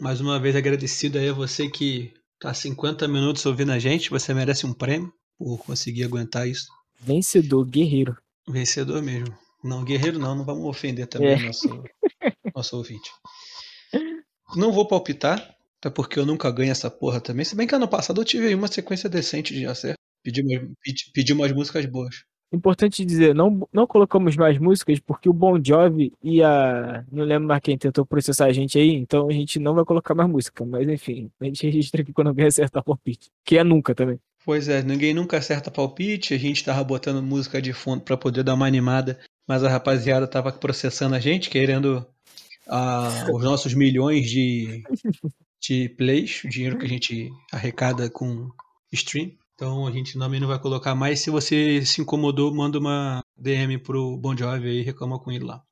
Mais 0.00 0.20
uma 0.20 0.38
vez 0.38 0.56
agradecido 0.56 1.18
aí 1.18 1.28
a 1.28 1.32
você 1.32 1.68
que 1.68 2.12
Tá 2.40 2.54
50 2.54 3.06
minutos 3.06 3.44
ouvindo 3.44 3.70
a 3.70 3.78
gente, 3.78 4.08
você 4.08 4.32
merece 4.32 4.64
um 4.64 4.72
prêmio 4.72 5.12
por 5.38 5.58
conseguir 5.58 6.04
aguentar 6.04 6.48
isso. 6.48 6.68
Vencedor, 7.00 7.64
guerreiro. 7.64 8.16
Vencedor 8.48 9.02
mesmo. 9.02 9.36
Não, 9.62 9.84
guerreiro 9.84 10.18
não, 10.18 10.34
não 10.34 10.44
vamos 10.44 10.64
ofender 10.64 11.06
também 11.06 11.32
é. 11.32 11.46
nosso, 11.46 11.82
nosso 12.54 12.76
ouvinte. 12.76 13.10
Não 14.56 14.72
vou 14.72 14.86
palpitar, 14.86 15.54
até 15.78 15.90
porque 15.90 16.18
eu 16.18 16.26
nunca 16.26 16.50
ganho 16.50 16.72
essa 16.72 16.90
porra 16.90 17.20
também. 17.20 17.44
Se 17.44 17.54
bem 17.54 17.66
que 17.66 17.74
ano 17.74 17.88
passado 17.88 18.20
eu 18.20 18.24
tive 18.24 18.54
uma 18.54 18.68
sequência 18.68 19.08
decente 19.08 19.54
de 19.54 19.66
acerto. 19.66 19.98
Pedi, 20.22 20.42
pedi, 20.82 21.10
pedi 21.12 21.32
umas 21.32 21.52
músicas 21.52 21.86
boas. 21.86 22.24
Importante 22.52 23.04
dizer, 23.04 23.32
não, 23.32 23.66
não 23.72 23.86
colocamos 23.86 24.36
mais 24.36 24.58
músicas 24.58 24.98
porque 24.98 25.28
o 25.28 25.32
Bon 25.32 25.62
Jovi 25.62 26.12
e 26.20 26.42
a. 26.42 27.04
Não 27.10 27.24
lembro 27.24 27.46
mais 27.46 27.60
quem 27.60 27.78
tentou 27.78 28.04
processar 28.04 28.46
a 28.46 28.52
gente 28.52 28.76
aí, 28.76 28.90
então 28.90 29.28
a 29.28 29.32
gente 29.32 29.60
não 29.60 29.72
vai 29.72 29.84
colocar 29.84 30.14
mais 30.16 30.28
música. 30.28 30.64
Mas 30.66 30.88
enfim, 30.88 31.30
a 31.40 31.44
gente 31.44 31.64
registra 31.64 32.02
aqui 32.02 32.12
quando 32.12 32.26
alguém 32.26 32.46
acerta 32.46 32.82
palpite. 32.82 33.30
Que 33.44 33.56
é 33.56 33.62
nunca 33.62 33.94
também. 33.94 34.18
Pois 34.44 34.68
é, 34.68 34.82
ninguém 34.82 35.12
nunca 35.12 35.36
acerta 35.36 35.70
palpite, 35.70 36.32
a 36.32 36.38
gente 36.38 36.64
tava 36.64 36.82
botando 36.82 37.22
música 37.22 37.60
de 37.60 37.72
fundo 37.72 38.02
para 38.02 38.16
poder 38.16 38.42
dar 38.42 38.54
uma 38.54 38.66
animada, 38.66 39.20
mas 39.46 39.62
a 39.62 39.68
rapaziada 39.68 40.26
tava 40.26 40.50
processando 40.50 41.14
a 41.14 41.20
gente, 41.20 41.50
querendo 41.50 42.06
uh, 42.66 43.36
os 43.36 43.44
nossos 43.44 43.74
milhões 43.74 44.30
de, 44.30 44.82
de 45.60 45.88
plays, 45.90 46.42
o 46.44 46.48
dinheiro 46.48 46.78
que 46.78 46.86
a 46.86 46.88
gente 46.88 47.30
arrecada 47.52 48.08
com 48.08 48.48
stream. 48.92 49.32
Então 49.54 49.86
a 49.86 49.90
gente 49.90 50.18
também 50.18 50.40
não 50.40 50.48
vai 50.48 50.58
colocar 50.58 50.94
mais. 50.94 51.20
Se 51.20 51.28
você 51.28 51.84
se 51.84 52.00
incomodou, 52.00 52.54
manda 52.54 52.78
uma 52.78 53.22
DM 53.36 53.76
pro 53.76 54.16
Bon 54.16 54.34
Jovi 54.34 54.68
aí 54.68 54.78
e 54.78 54.82
reclama 54.82 55.18
com 55.18 55.30
ele 55.30 55.44
lá. 55.44 55.62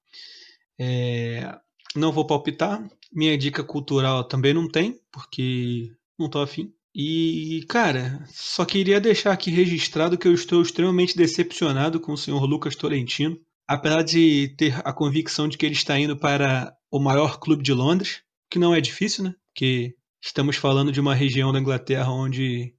É, 0.78 1.58
não 1.96 2.12
vou 2.12 2.26
palpitar. 2.26 2.86
Minha 3.10 3.38
dica 3.38 3.64
cultural 3.64 4.24
também 4.24 4.52
não 4.52 4.68
tem, 4.68 5.00
porque 5.10 5.90
não 6.18 6.28
tô 6.28 6.40
afim. 6.40 6.70
E, 6.94 7.64
cara, 7.68 8.24
só 8.28 8.64
queria 8.64 9.00
deixar 9.00 9.32
aqui 9.32 9.50
registrado 9.50 10.18
que 10.18 10.26
eu 10.26 10.34
estou 10.34 10.62
extremamente 10.62 11.16
decepcionado 11.16 12.00
com 12.00 12.12
o 12.12 12.16
senhor 12.16 12.44
Lucas 12.44 12.74
Tolentino. 12.74 13.38
Apesar 13.66 14.02
de 14.02 14.54
ter 14.56 14.80
a 14.82 14.92
convicção 14.92 15.46
de 15.46 15.58
que 15.58 15.66
ele 15.66 15.74
está 15.74 15.98
indo 15.98 16.16
para 16.16 16.74
o 16.90 16.98
maior 16.98 17.38
clube 17.38 17.62
de 17.62 17.72
Londres, 17.72 18.22
que 18.50 18.58
não 18.58 18.74
é 18.74 18.80
difícil, 18.80 19.24
né? 19.24 19.34
Porque 19.46 19.94
estamos 20.22 20.56
falando 20.56 20.90
de 20.90 21.00
uma 21.00 21.14
região 21.14 21.52
da 21.52 21.60
Inglaterra 21.60 22.10
onde 22.10 22.74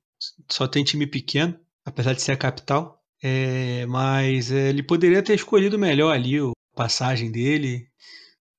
só 0.49 0.67
tem 0.67 0.83
time 0.83 1.05
pequeno, 1.05 1.57
apesar 1.85 2.13
de 2.13 2.21
ser 2.21 2.31
a 2.31 2.37
capital. 2.37 2.99
É, 3.21 3.85
mas 3.85 4.51
é, 4.51 4.69
ele 4.69 4.81
poderia 4.81 5.21
ter 5.21 5.35
escolhido 5.35 5.77
melhor 5.77 6.11
ali 6.11 6.39
a 6.39 6.51
passagem 6.75 7.31
dele, 7.31 7.87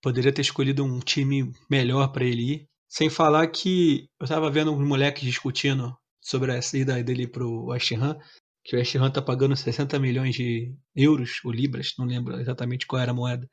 poderia 0.03 0.32
ter 0.32 0.42
escolhido 0.42 0.84
um 0.84 1.01
time 1.01 1.53
melhor 1.68 2.09
para 2.12 2.24
ele 2.24 2.53
ir. 2.53 2.70
Sem 2.91 3.09
falar 3.09 3.47
que 3.47 4.09
eu 4.18 4.24
estava 4.24 4.51
vendo 4.51 4.74
uns 4.74 4.84
moleques 4.84 5.22
discutindo 5.22 5.97
sobre 6.20 6.51
a 6.51 6.61
saída 6.61 7.01
dele 7.05 7.28
pro 7.28 7.66
West 7.66 7.93
Ham, 7.93 8.18
que 8.64 8.74
o 8.74 8.78
West 8.80 8.97
Ham 8.97 9.12
tá 9.12 9.22
pagando 9.22 9.55
60 9.55 9.97
milhões 10.01 10.34
de 10.34 10.74
euros 10.95 11.38
ou 11.45 11.53
libras, 11.53 11.95
não 11.97 12.05
lembro 12.05 12.41
exatamente 12.41 12.88
qual 12.88 13.01
era 13.01 13.12
a 13.12 13.14
moeda. 13.14 13.49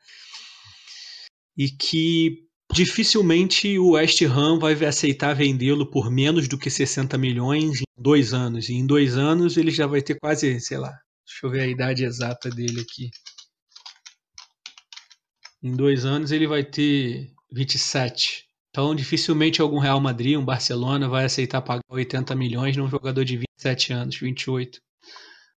E 1.55 1.69
que 1.69 2.47
dificilmente 2.73 3.77
o 3.77 3.91
West 3.91 4.19
Ham 4.23 4.57
vai 4.57 4.73
aceitar 4.83 5.35
vendê-lo 5.35 5.85
por 5.91 6.09
menos 6.09 6.47
do 6.47 6.57
que 6.57 6.71
60 6.71 7.15
milhões 7.15 7.81
em 7.81 7.85
dois 7.95 8.33
anos. 8.33 8.69
E 8.69 8.73
em 8.73 8.88
dois 8.88 9.17
anos 9.17 9.55
ele 9.55 9.69
já 9.69 9.85
vai 9.85 10.01
ter 10.01 10.17
quase, 10.19 10.59
sei 10.59 10.79
lá, 10.79 10.99
deixa 11.23 11.45
eu 11.45 11.51
ver 11.51 11.61
a 11.61 11.67
idade 11.67 12.03
exata 12.03 12.49
dele 12.49 12.81
aqui. 12.81 13.11
Em 15.61 15.75
dois 15.75 16.05
anos 16.05 16.31
ele 16.31 16.47
vai 16.47 16.63
ter 16.63 17.31
27. 17.51 18.46
Então 18.78 18.93
dificilmente 18.93 19.59
algum 19.59 19.80
Real 19.80 19.99
Madrid, 19.99 20.38
um 20.38 20.45
Barcelona 20.45 21.09
vai 21.09 21.25
aceitar 21.25 21.63
pagar 21.63 21.82
80 21.89 22.36
milhões 22.36 22.78
num 22.78 22.88
jogador 22.88 23.25
de 23.25 23.36
27 23.36 23.91
anos, 23.91 24.15
28. 24.17 24.80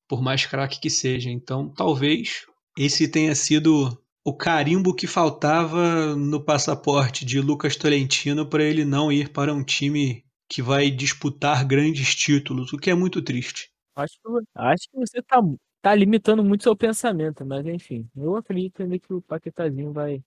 Por 0.07 0.21
mais 0.21 0.45
craque 0.45 0.79
que 0.79 0.89
seja. 0.89 1.29
Então 1.29 1.67
talvez 1.67 2.45
esse 2.77 3.11
tenha 3.11 3.35
sido 3.35 3.89
o 4.23 4.33
carimbo 4.33 4.95
que 4.95 5.05
faltava 5.05 6.15
no 6.15 6.41
passaporte 6.41 7.25
de 7.25 7.41
Lucas 7.41 7.75
Tolentino 7.75 8.47
para 8.47 8.63
ele 8.63 8.85
não 8.85 9.11
ir 9.11 9.33
para 9.33 9.53
um 9.53 9.65
time 9.65 10.23
que 10.49 10.61
vai 10.61 10.89
disputar 10.89 11.67
grandes 11.67 12.15
títulos, 12.15 12.71
o 12.71 12.77
que 12.77 12.89
é 12.89 12.95
muito 12.95 13.21
triste. 13.21 13.69
Acho 13.97 14.13
que, 14.13 14.29
acho 14.55 14.83
que 14.89 14.97
você 14.97 15.21
tá, 15.21 15.41
tá 15.81 15.93
limitando 15.93 16.41
muito 16.41 16.63
seu 16.63 16.73
pensamento, 16.73 17.45
mas 17.45 17.65
enfim, 17.65 18.07
eu 18.15 18.37
acredito 18.37 18.81
ainda 18.81 18.97
que 18.97 19.13
o 19.13 19.21
Paquetazinho 19.21 19.91
vai. 19.91 20.23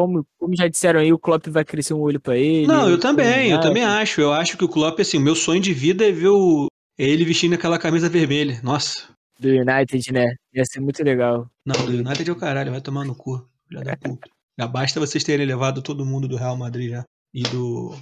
Como, 0.00 0.26
como 0.38 0.56
já 0.56 0.66
disseram 0.66 1.00
aí, 1.00 1.12
o 1.12 1.18
Klopp 1.18 1.46
vai 1.48 1.62
crescer 1.62 1.92
um 1.92 2.00
olho 2.00 2.18
para 2.18 2.34
ele. 2.34 2.66
Não, 2.66 2.88
eu 2.88 2.98
também, 2.98 3.50
eu 3.50 3.60
também 3.60 3.84
acho. 3.84 4.18
Eu 4.18 4.32
acho 4.32 4.56
que 4.56 4.64
o 4.64 4.68
Klopp, 4.68 4.98
assim, 4.98 5.18
o 5.18 5.20
meu 5.20 5.34
sonho 5.34 5.60
de 5.60 5.74
vida 5.74 6.08
é 6.08 6.10
ver 6.10 6.28
o, 6.28 6.68
ele 6.98 7.22
vestindo 7.22 7.52
aquela 7.52 7.78
camisa 7.78 8.08
vermelha. 8.08 8.58
Nossa, 8.62 9.10
do 9.38 9.48
United, 9.48 10.10
né? 10.10 10.36
Ia 10.54 10.64
ser 10.64 10.80
muito 10.80 11.04
legal. 11.04 11.46
Não, 11.66 11.74
do 11.84 11.92
United 11.92 12.30
é 12.30 12.32
o 12.32 12.36
caralho, 12.36 12.70
vai 12.70 12.80
tomar 12.80 13.04
no 13.04 13.14
cu. 13.14 13.46
Filha 13.68 13.82
da 13.82 13.94
puta. 13.94 14.30
Já 14.58 14.66
basta 14.66 14.98
vocês 14.98 15.22
terem 15.22 15.44
levado 15.44 15.82
todo 15.82 16.06
mundo 16.06 16.26
do 16.26 16.38
Real 16.38 16.56
Madrid 16.56 16.92
já. 16.92 17.04
E 17.34 17.42
do, 17.42 17.94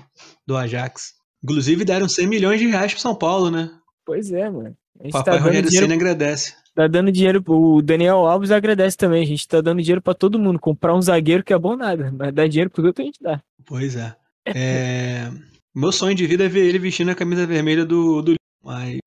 do 0.46 0.57
Ajax. 0.57 1.14
Inclusive 1.42 1.84
deram 1.84 2.09
100 2.09 2.28
milhões 2.28 2.61
de 2.61 2.68
reais 2.68 2.92
pro 2.92 3.03
São 3.03 3.14
Paulo, 3.16 3.51
né? 3.51 3.70
Pois 4.07 4.30
é, 4.30 4.49
mano. 4.49 4.76
Papai 5.11 5.36
tá 5.36 5.44
Rogério 5.44 5.68
dinheiro... 5.68 5.86
Senna 5.86 5.94
agradece. 5.94 6.55
Tá 6.78 6.86
dando 6.86 7.10
dinheiro. 7.10 7.42
O 7.48 7.82
Daniel 7.82 8.18
Alves 8.18 8.52
agradece 8.52 8.96
também. 8.96 9.20
A 9.20 9.26
gente 9.26 9.48
tá 9.48 9.60
dando 9.60 9.82
dinheiro 9.82 10.00
para 10.00 10.14
todo 10.14 10.38
mundo. 10.38 10.60
Comprar 10.60 10.94
um 10.94 11.02
zagueiro 11.02 11.42
que 11.42 11.52
é 11.52 11.58
bom 11.58 11.74
nada. 11.74 12.14
Mas 12.16 12.32
dar 12.32 12.46
dinheiro 12.46 12.70
pro 12.70 12.86
outro 12.86 13.02
a 13.02 13.04
gente 13.04 13.20
dá. 13.20 13.42
Pois 13.66 13.96
é. 13.96 14.14
é... 14.46 15.28
Meu 15.74 15.90
sonho 15.90 16.14
de 16.14 16.24
vida 16.24 16.44
é 16.44 16.48
ver 16.48 16.68
ele 16.68 16.78
vestindo 16.78 17.10
a 17.10 17.16
camisa 17.16 17.44
vermelha 17.48 17.84
do, 17.84 18.22
do 18.22 18.34
mas 18.62 19.00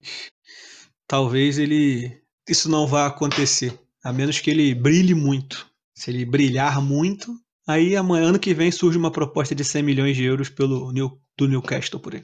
talvez 1.07 1.57
ele 1.57 2.21
isso 2.45 2.69
não 2.69 2.85
vai 2.85 3.07
acontecer, 3.07 3.73
a 4.03 4.11
menos 4.11 4.41
que 4.41 4.51
ele 4.51 4.75
brilhe 4.75 5.13
muito. 5.13 5.65
Se 5.95 6.11
ele 6.11 6.25
brilhar 6.25 6.81
muito, 6.81 7.33
aí 7.65 7.95
amanhã, 7.95 8.25
ano 8.25 8.39
que 8.39 8.53
vem, 8.53 8.69
surge 8.69 8.97
uma 8.97 9.11
proposta 9.11 9.55
de 9.55 9.63
100 9.63 9.81
milhões 9.81 10.17
de 10.17 10.25
euros 10.25 10.49
pelo 10.49 10.91
New, 10.91 11.17
do 11.37 11.47
Newcastle 11.47 12.01
por 12.01 12.15
aí. 12.15 12.23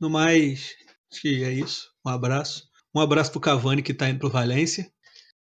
No 0.00 0.10
mais, 0.10 0.74
acho 1.12 1.22
que 1.22 1.44
é 1.44 1.52
isso. 1.52 1.90
Um 2.04 2.10
abraço. 2.10 2.73
Um 2.94 3.00
abraço 3.00 3.32
pro 3.32 3.40
Cavani 3.40 3.82
que 3.82 3.92
tá 3.92 4.08
indo 4.08 4.20
pro 4.20 4.30
Valência. 4.30 4.86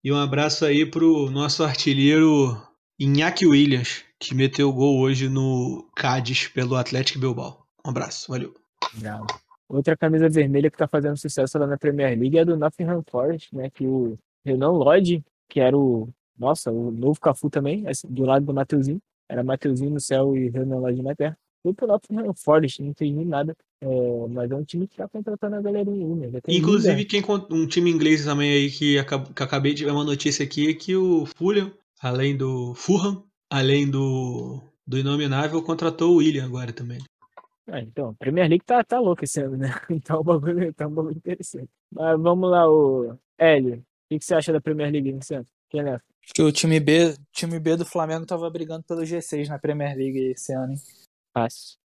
E 0.02 0.10
um 0.10 0.16
abraço 0.16 0.64
aí 0.64 0.86
pro 0.86 1.30
nosso 1.30 1.62
artilheiro 1.62 2.56
Iñaki 2.98 3.46
Williams, 3.46 4.02
que 4.18 4.34
meteu 4.34 4.72
gol 4.72 4.98
hoje 5.00 5.28
no 5.28 5.90
Cádiz 5.94 6.48
pelo 6.48 6.74
Atlético 6.74 7.18
Bilbao. 7.18 7.66
Um 7.84 7.90
abraço, 7.90 8.30
valeu. 8.30 8.54
Obrigado. 8.92 9.26
Outra 9.68 9.96
camisa 9.96 10.28
vermelha 10.28 10.70
que 10.70 10.78
tá 10.78 10.88
fazendo 10.88 11.18
sucesso 11.18 11.58
lá 11.58 11.66
na 11.66 11.76
Premier 11.76 12.18
League 12.18 12.38
é 12.38 12.44
do 12.44 12.56
Nottingham 12.56 13.02
Forest, 13.10 13.54
né? 13.54 13.68
Que 13.68 13.86
o 13.86 14.18
Renan 14.44 14.70
Lodge, 14.70 15.22
que 15.48 15.60
era 15.60 15.76
o. 15.76 16.08
Nossa, 16.38 16.70
o 16.70 16.90
novo 16.90 17.20
Cafu 17.20 17.50
também, 17.50 17.84
do 18.08 18.24
lado 18.24 18.46
do 18.46 18.54
Mateuzinho. 18.54 19.00
Era 19.28 19.44
Mateuzinho 19.44 19.90
no 19.90 20.00
céu 20.00 20.34
e 20.36 20.48
Renan 20.48 20.78
Lodge 20.78 21.02
na 21.02 21.14
terra. 21.14 21.38
Pro 21.72 21.86
Nottingham 21.86 22.34
Forest, 22.34 22.82
não 22.82 22.90
entendi 22.90 23.24
nada. 23.24 23.56
É, 23.80 23.86
mas 24.28 24.50
é 24.50 24.54
um 24.54 24.64
time 24.64 24.86
que 24.86 24.96
tá 24.96 25.08
contratando 25.08 25.56
a 25.56 25.62
galerinha 25.62 25.94
aí, 25.94 26.30
né? 26.30 26.40
Inclusive, 26.48 27.04
quem, 27.04 27.22
um 27.50 27.66
time 27.66 27.90
inglês 27.90 28.24
também 28.24 28.50
aí 28.52 28.70
que, 28.70 28.96
que 29.34 29.42
acabei 29.42 29.72
de 29.72 29.84
ver 29.84 29.92
uma 29.92 30.04
notícia 30.04 30.44
aqui 30.44 30.68
é 30.68 30.74
que 30.74 30.96
o 30.96 31.24
Fulham, 31.26 31.72
além 32.00 32.36
do 32.36 32.74
Fulham, 32.74 33.22
além 33.48 33.88
do, 33.88 34.60
do 34.86 34.98
Inominável, 34.98 35.62
contratou 35.62 36.12
o 36.12 36.16
William 36.16 36.44
agora 36.44 36.72
também. 36.72 36.98
Ah, 37.66 37.80
então, 37.80 38.10
a 38.10 38.14
Premier 38.14 38.48
League 38.48 38.64
tá, 38.64 38.84
tá 38.84 39.00
louca 39.00 39.24
esse 39.24 39.40
ano, 39.40 39.56
né? 39.56 39.74
Então 39.88 40.20
o 40.20 40.24
bagulho 40.24 40.72
tá 40.74 40.86
um 40.86 40.90
bagulho 40.90 41.16
interessante. 41.16 41.68
Mas 41.90 42.20
vamos 42.20 42.50
lá, 42.50 42.68
o 42.68 43.16
Hélio. 43.38 43.76
O 43.76 43.84
que, 44.10 44.18
que 44.18 44.24
você 44.24 44.34
acha 44.34 44.52
da 44.52 44.60
Premier 44.60 44.92
League 44.92 45.10
esse 45.10 45.34
ano? 45.34 45.46
Quem 45.70 45.80
é? 45.80 45.94
Acho 45.94 46.32
que 46.34 46.42
o 46.42 46.52
time 46.52 46.78
B, 46.80 47.14
time 47.32 47.58
B 47.58 47.76
do 47.76 47.84
Flamengo 47.84 48.26
tava 48.26 48.48
brigando 48.50 48.84
pelo 48.84 49.02
G6 49.02 49.48
na 49.48 49.58
Premier 49.58 49.96
League 49.96 50.32
esse 50.32 50.52
ano, 50.52 50.72
hein? 50.72 50.78
Fácil. 51.34 51.76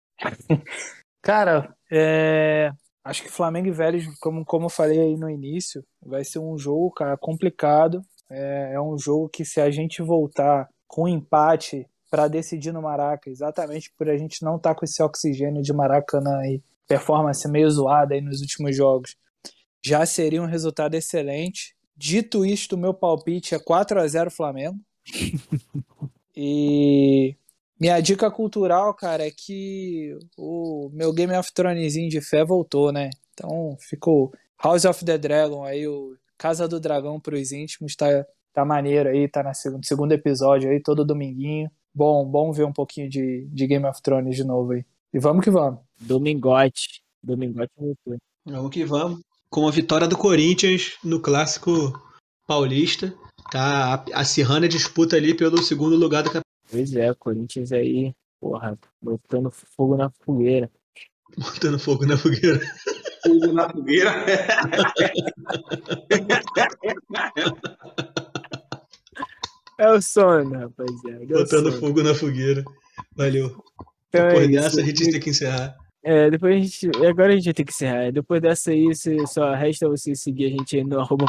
Cara, 1.22 1.74
é... 1.90 2.70
acho 3.02 3.22
que 3.22 3.30
Flamengo 3.30 3.68
e 3.68 3.72
Vélez, 3.72 4.06
como, 4.20 4.44
como 4.44 4.66
eu 4.66 4.70
falei 4.70 5.00
aí 5.00 5.16
no 5.16 5.28
início, 5.28 5.82
vai 6.04 6.24
ser 6.24 6.38
um 6.38 6.56
jogo, 6.58 6.92
cara, 6.92 7.16
complicado. 7.16 8.02
É, 8.30 8.74
é 8.74 8.80
um 8.80 8.98
jogo 8.98 9.28
que 9.28 9.44
se 9.44 9.60
a 9.60 9.70
gente 9.70 10.02
voltar 10.02 10.68
com 10.86 11.04
um 11.04 11.08
empate 11.08 11.86
para 12.10 12.28
decidir 12.28 12.72
no 12.72 12.82
Maraca, 12.82 13.30
exatamente 13.30 13.92
por 13.96 14.08
a 14.08 14.16
gente 14.16 14.42
não 14.42 14.56
estar 14.56 14.74
tá 14.74 14.78
com 14.78 14.84
esse 14.84 15.02
oxigênio 15.02 15.62
de 15.62 15.72
Maracanã 15.72 16.46
e 16.46 16.62
performance 16.86 17.46
meio 17.48 17.70
zoada 17.70 18.14
aí 18.14 18.20
nos 18.20 18.40
últimos 18.40 18.76
jogos. 18.76 19.16
Já 19.84 20.04
seria 20.06 20.42
um 20.42 20.46
resultado 20.46 20.94
excelente. 20.94 21.74
Dito 21.96 22.44
isto, 22.44 22.74
o 22.74 22.78
meu 22.78 22.94
palpite 22.94 23.54
é 23.54 23.58
4 23.58 24.00
a 24.00 24.06
0 24.06 24.30
Flamengo. 24.30 24.78
e 26.36 27.36
minha 27.80 28.00
dica 28.00 28.30
cultural, 28.30 28.92
cara, 28.94 29.26
é 29.26 29.30
que 29.30 30.16
o 30.36 30.90
meu 30.92 31.12
Game 31.12 31.36
of 31.36 31.52
Thronesinho 31.52 32.08
de 32.08 32.20
fé 32.20 32.44
voltou, 32.44 32.92
né? 32.92 33.10
Então 33.34 33.76
ficou 33.80 34.32
House 34.62 34.84
of 34.84 35.04
the 35.04 35.16
Dragon 35.16 35.64
aí, 35.64 35.86
o 35.86 36.16
Casa 36.36 36.66
do 36.68 36.80
Dragão 36.80 37.20
pros 37.20 37.52
íntimos, 37.52 37.94
tá, 37.96 38.06
tá 38.52 38.64
maneiro 38.64 39.08
aí, 39.08 39.28
tá 39.28 39.42
no 39.42 39.54
segundo, 39.54 39.86
segundo 39.86 40.12
episódio 40.12 40.70
aí, 40.70 40.80
todo 40.82 41.04
dominguinho 41.04 41.70
bom, 41.98 42.24
bom 42.24 42.52
ver 42.52 42.64
um 42.64 42.72
pouquinho 42.72 43.10
de, 43.10 43.48
de 43.50 43.66
Game 43.66 43.84
of 43.84 44.00
Thrones 44.00 44.36
de 44.36 44.44
novo 44.44 44.72
aí. 44.72 44.84
E 45.12 45.18
vamos 45.18 45.42
que 45.42 45.50
vamos. 45.50 45.80
Domingote. 46.00 47.02
Domingote 47.20 47.72
foi. 48.04 48.18
Vamos 48.46 48.70
que 48.70 48.84
vamos. 48.84 49.20
Com 49.50 49.66
a 49.66 49.70
vitória 49.70 50.06
do 50.06 50.16
Corinthians 50.16 50.96
no 51.02 51.20
clássico 51.20 52.00
paulista, 52.46 53.12
tá 53.50 54.04
acirrando 54.14 54.66
a 54.66 54.68
disputa 54.68 55.16
ali 55.16 55.34
pelo 55.34 55.62
segundo 55.62 55.96
lugar 55.96 56.22
do 56.22 56.28
campeonato. 56.28 56.47
Pois 56.70 56.94
é, 56.94 57.10
o 57.10 57.16
Corinthians 57.16 57.72
aí, 57.72 58.14
porra, 58.40 58.78
botando 59.00 59.50
fogo 59.50 59.96
na 59.96 60.10
fogueira. 60.10 60.70
Botando 61.36 61.78
fogo 61.78 62.06
na 62.06 62.16
fogueira. 62.16 62.60
Fogo 63.22 63.52
na 63.52 63.70
fogueira. 63.70 64.10
É 69.78 69.90
o 69.92 70.02
sono, 70.02 70.58
rapaziada. 70.58 71.22
É 71.22 71.26
Botando 71.26 71.72
fogo 71.78 72.02
na 72.02 72.14
fogueira. 72.14 72.64
Valeu. 73.14 73.62
Então 74.08 74.26
depois 74.26 74.44
é 74.44 74.48
dessa, 74.48 74.80
a 74.80 74.84
gente 74.84 75.10
tem 75.10 75.20
que 75.20 75.30
encerrar. 75.30 75.76
É, 76.02 76.30
depois 76.30 76.54
a 76.56 76.58
gente. 76.60 76.90
Agora 77.06 77.32
a 77.32 77.36
gente 77.36 77.44
vai 77.46 77.54
ter 77.54 77.64
que 77.64 77.72
encerrar. 77.72 78.12
Depois 78.12 78.40
dessa 78.40 78.70
aí, 78.70 78.88
só 79.26 79.52
resta 79.52 79.88
você 79.88 80.14
seguir 80.14 80.46
a 80.46 80.50
gente 80.50 80.76
aí 80.76 80.84
no 80.84 80.98
arroba 81.00 81.26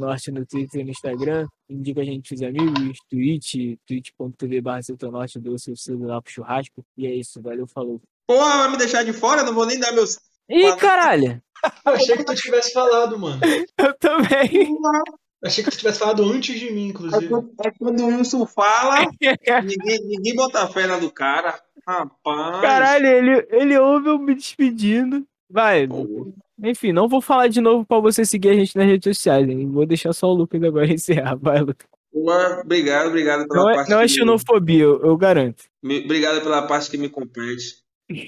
Norte 0.00 0.30
no 0.30 0.46
Twitter 0.46 0.80
e 0.80 0.84
no 0.84 0.90
Instagram. 0.90 1.46
Indica 1.68 2.00
a 2.00 2.04
gente 2.04 2.34
os 2.34 2.42
amigos, 2.42 2.98
Twitch, 3.10 3.76
twitch.tv 3.86 4.60
barra 4.60 4.80
Norte, 5.10 5.40
do 5.40 5.58
seu 5.58 5.76
celular 5.76 6.22
pro 6.22 6.32
churrasco. 6.32 6.84
E 6.96 7.06
é 7.06 7.14
isso, 7.14 7.42
valeu, 7.42 7.66
falou. 7.66 8.00
Porra, 8.26 8.58
vai 8.58 8.70
me 8.70 8.78
deixar 8.78 9.04
de 9.04 9.12
fora? 9.12 9.42
Não 9.42 9.52
vou 9.52 9.66
nem 9.66 9.78
dar 9.78 9.92
meus 9.92 10.18
Ih, 10.48 10.76
caralho! 10.76 11.42
Eu 11.86 11.92
achei 11.94 12.16
que 12.16 12.24
tu 12.24 12.34
tivesse 12.34 12.72
falado, 12.72 13.18
mano. 13.18 13.40
Eu 13.78 13.94
também. 13.98 14.76
Achei 15.42 15.64
que 15.64 15.70
tu 15.70 15.76
tivesse 15.76 15.98
falado 15.98 16.22
antes 16.22 16.58
de 16.58 16.70
mim, 16.70 16.86
É 16.86 16.88
inclusive. 16.88 17.28
quando, 17.28 17.50
é 17.64 17.70
quando 17.78 18.00
o 18.00 18.06
Wilson 18.06 18.46
fala, 18.46 19.00
ninguém, 19.62 19.98
ninguém 20.06 20.34
bota 20.34 20.66
fé 20.68 20.86
na 20.86 20.98
do 20.98 21.10
cara. 21.10 21.58
Rapaz. 21.86 22.60
Caralho, 22.60 23.06
ele, 23.06 23.46
ele 23.50 23.78
ouve 23.78 24.08
eu 24.08 24.18
me 24.18 24.34
despedindo. 24.34 25.24
Vai, 25.50 25.86
Pô, 25.86 26.32
enfim, 26.62 26.92
não 26.92 27.08
vou 27.08 27.20
falar 27.20 27.48
de 27.48 27.60
novo 27.60 27.84
pra 27.84 27.98
você 28.00 28.24
seguir 28.24 28.48
a 28.50 28.54
gente 28.54 28.76
nas 28.76 28.86
redes 28.86 29.16
sociais, 29.16 29.48
hein? 29.48 29.70
Vou 29.70 29.84
deixar 29.86 30.12
só 30.12 30.28
o 30.28 30.34
Lucas 30.34 30.62
agora 30.62 30.86
encerrar. 30.92 31.36
Vai, 31.36 31.60
Lucas. 31.60 31.86
pô, 32.12 32.30
Obrigado, 32.62 33.08
obrigado 33.08 33.46
pela 33.46 33.62
Não 33.62 33.70
é, 33.70 33.74
parte 33.74 33.90
não 33.90 33.98
é 34.00 34.02
que- 34.02 34.08
xenofobia, 34.08 34.82
eu, 34.84 35.00
eu 35.04 35.16
garanto. 35.16 35.64
Me- 35.82 36.04
Obrigado 36.04 36.40
pela 36.42 36.62
parte 36.66 36.90
que 36.90 36.96
me 36.96 37.08
compete. 37.08 37.76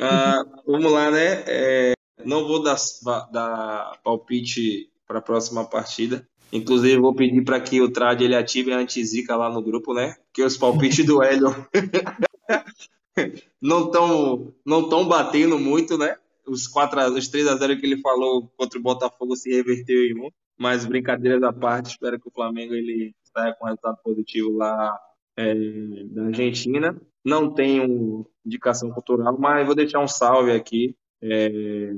Ah, 0.00 0.42
vamos 0.66 0.90
lá, 0.92 1.10
né? 1.10 1.42
É, 1.46 1.92
não 2.24 2.46
vou 2.46 2.62
dar, 2.62 2.76
dar 3.32 3.92
palpite 4.04 4.88
para 5.06 5.18
a 5.18 5.22
próxima 5.22 5.64
partida. 5.64 6.26
Inclusive, 6.52 7.00
vou 7.00 7.14
pedir 7.14 7.42
para 7.42 7.60
que 7.60 7.80
o 7.80 7.90
Trad 7.90 8.20
ele 8.22 8.36
ative 8.36 8.72
a 8.72 8.78
anti-zica 8.78 9.34
lá 9.36 9.50
no 9.52 9.60
grupo, 9.62 9.92
né? 9.92 10.14
Porque 10.26 10.42
os 10.44 10.56
palpites 10.56 11.04
do 11.04 11.22
Hélio 11.22 11.48
não 13.60 13.86
estão 13.86 14.54
não 14.64 14.88
tão 14.88 15.06
batendo 15.06 15.58
muito, 15.58 15.96
né? 15.96 16.16
Os, 16.46 16.66
4 16.68 17.00
a, 17.00 17.08
os 17.08 17.28
3 17.28 17.48
a 17.48 17.56
0 17.56 17.78
que 17.78 17.86
ele 17.86 18.00
falou 18.00 18.50
contra 18.56 18.78
o 18.78 18.82
Botafogo 18.82 19.36
se 19.36 19.50
reverteu 19.50 20.04
em 20.04 20.20
um. 20.20 20.30
Mas 20.58 20.86
brincadeiras 20.86 21.42
à 21.42 21.52
parte, 21.52 21.90
espero 21.90 22.18
que 22.18 22.28
o 22.28 22.32
Flamengo 22.32 22.74
ele 22.74 23.14
saia 23.24 23.54
com 23.54 23.66
resultado 23.66 23.98
positivo 24.02 24.56
lá 24.56 24.98
é, 25.36 25.54
da 26.06 26.26
Argentina. 26.26 26.98
Não 27.24 27.52
tenho 27.52 28.26
indicação 28.44 28.90
cultural, 28.90 29.36
mas 29.38 29.66
vou 29.66 29.74
deixar 29.74 30.00
um 30.00 30.08
salve 30.08 30.52
aqui. 30.52 30.96
É, 31.20 31.92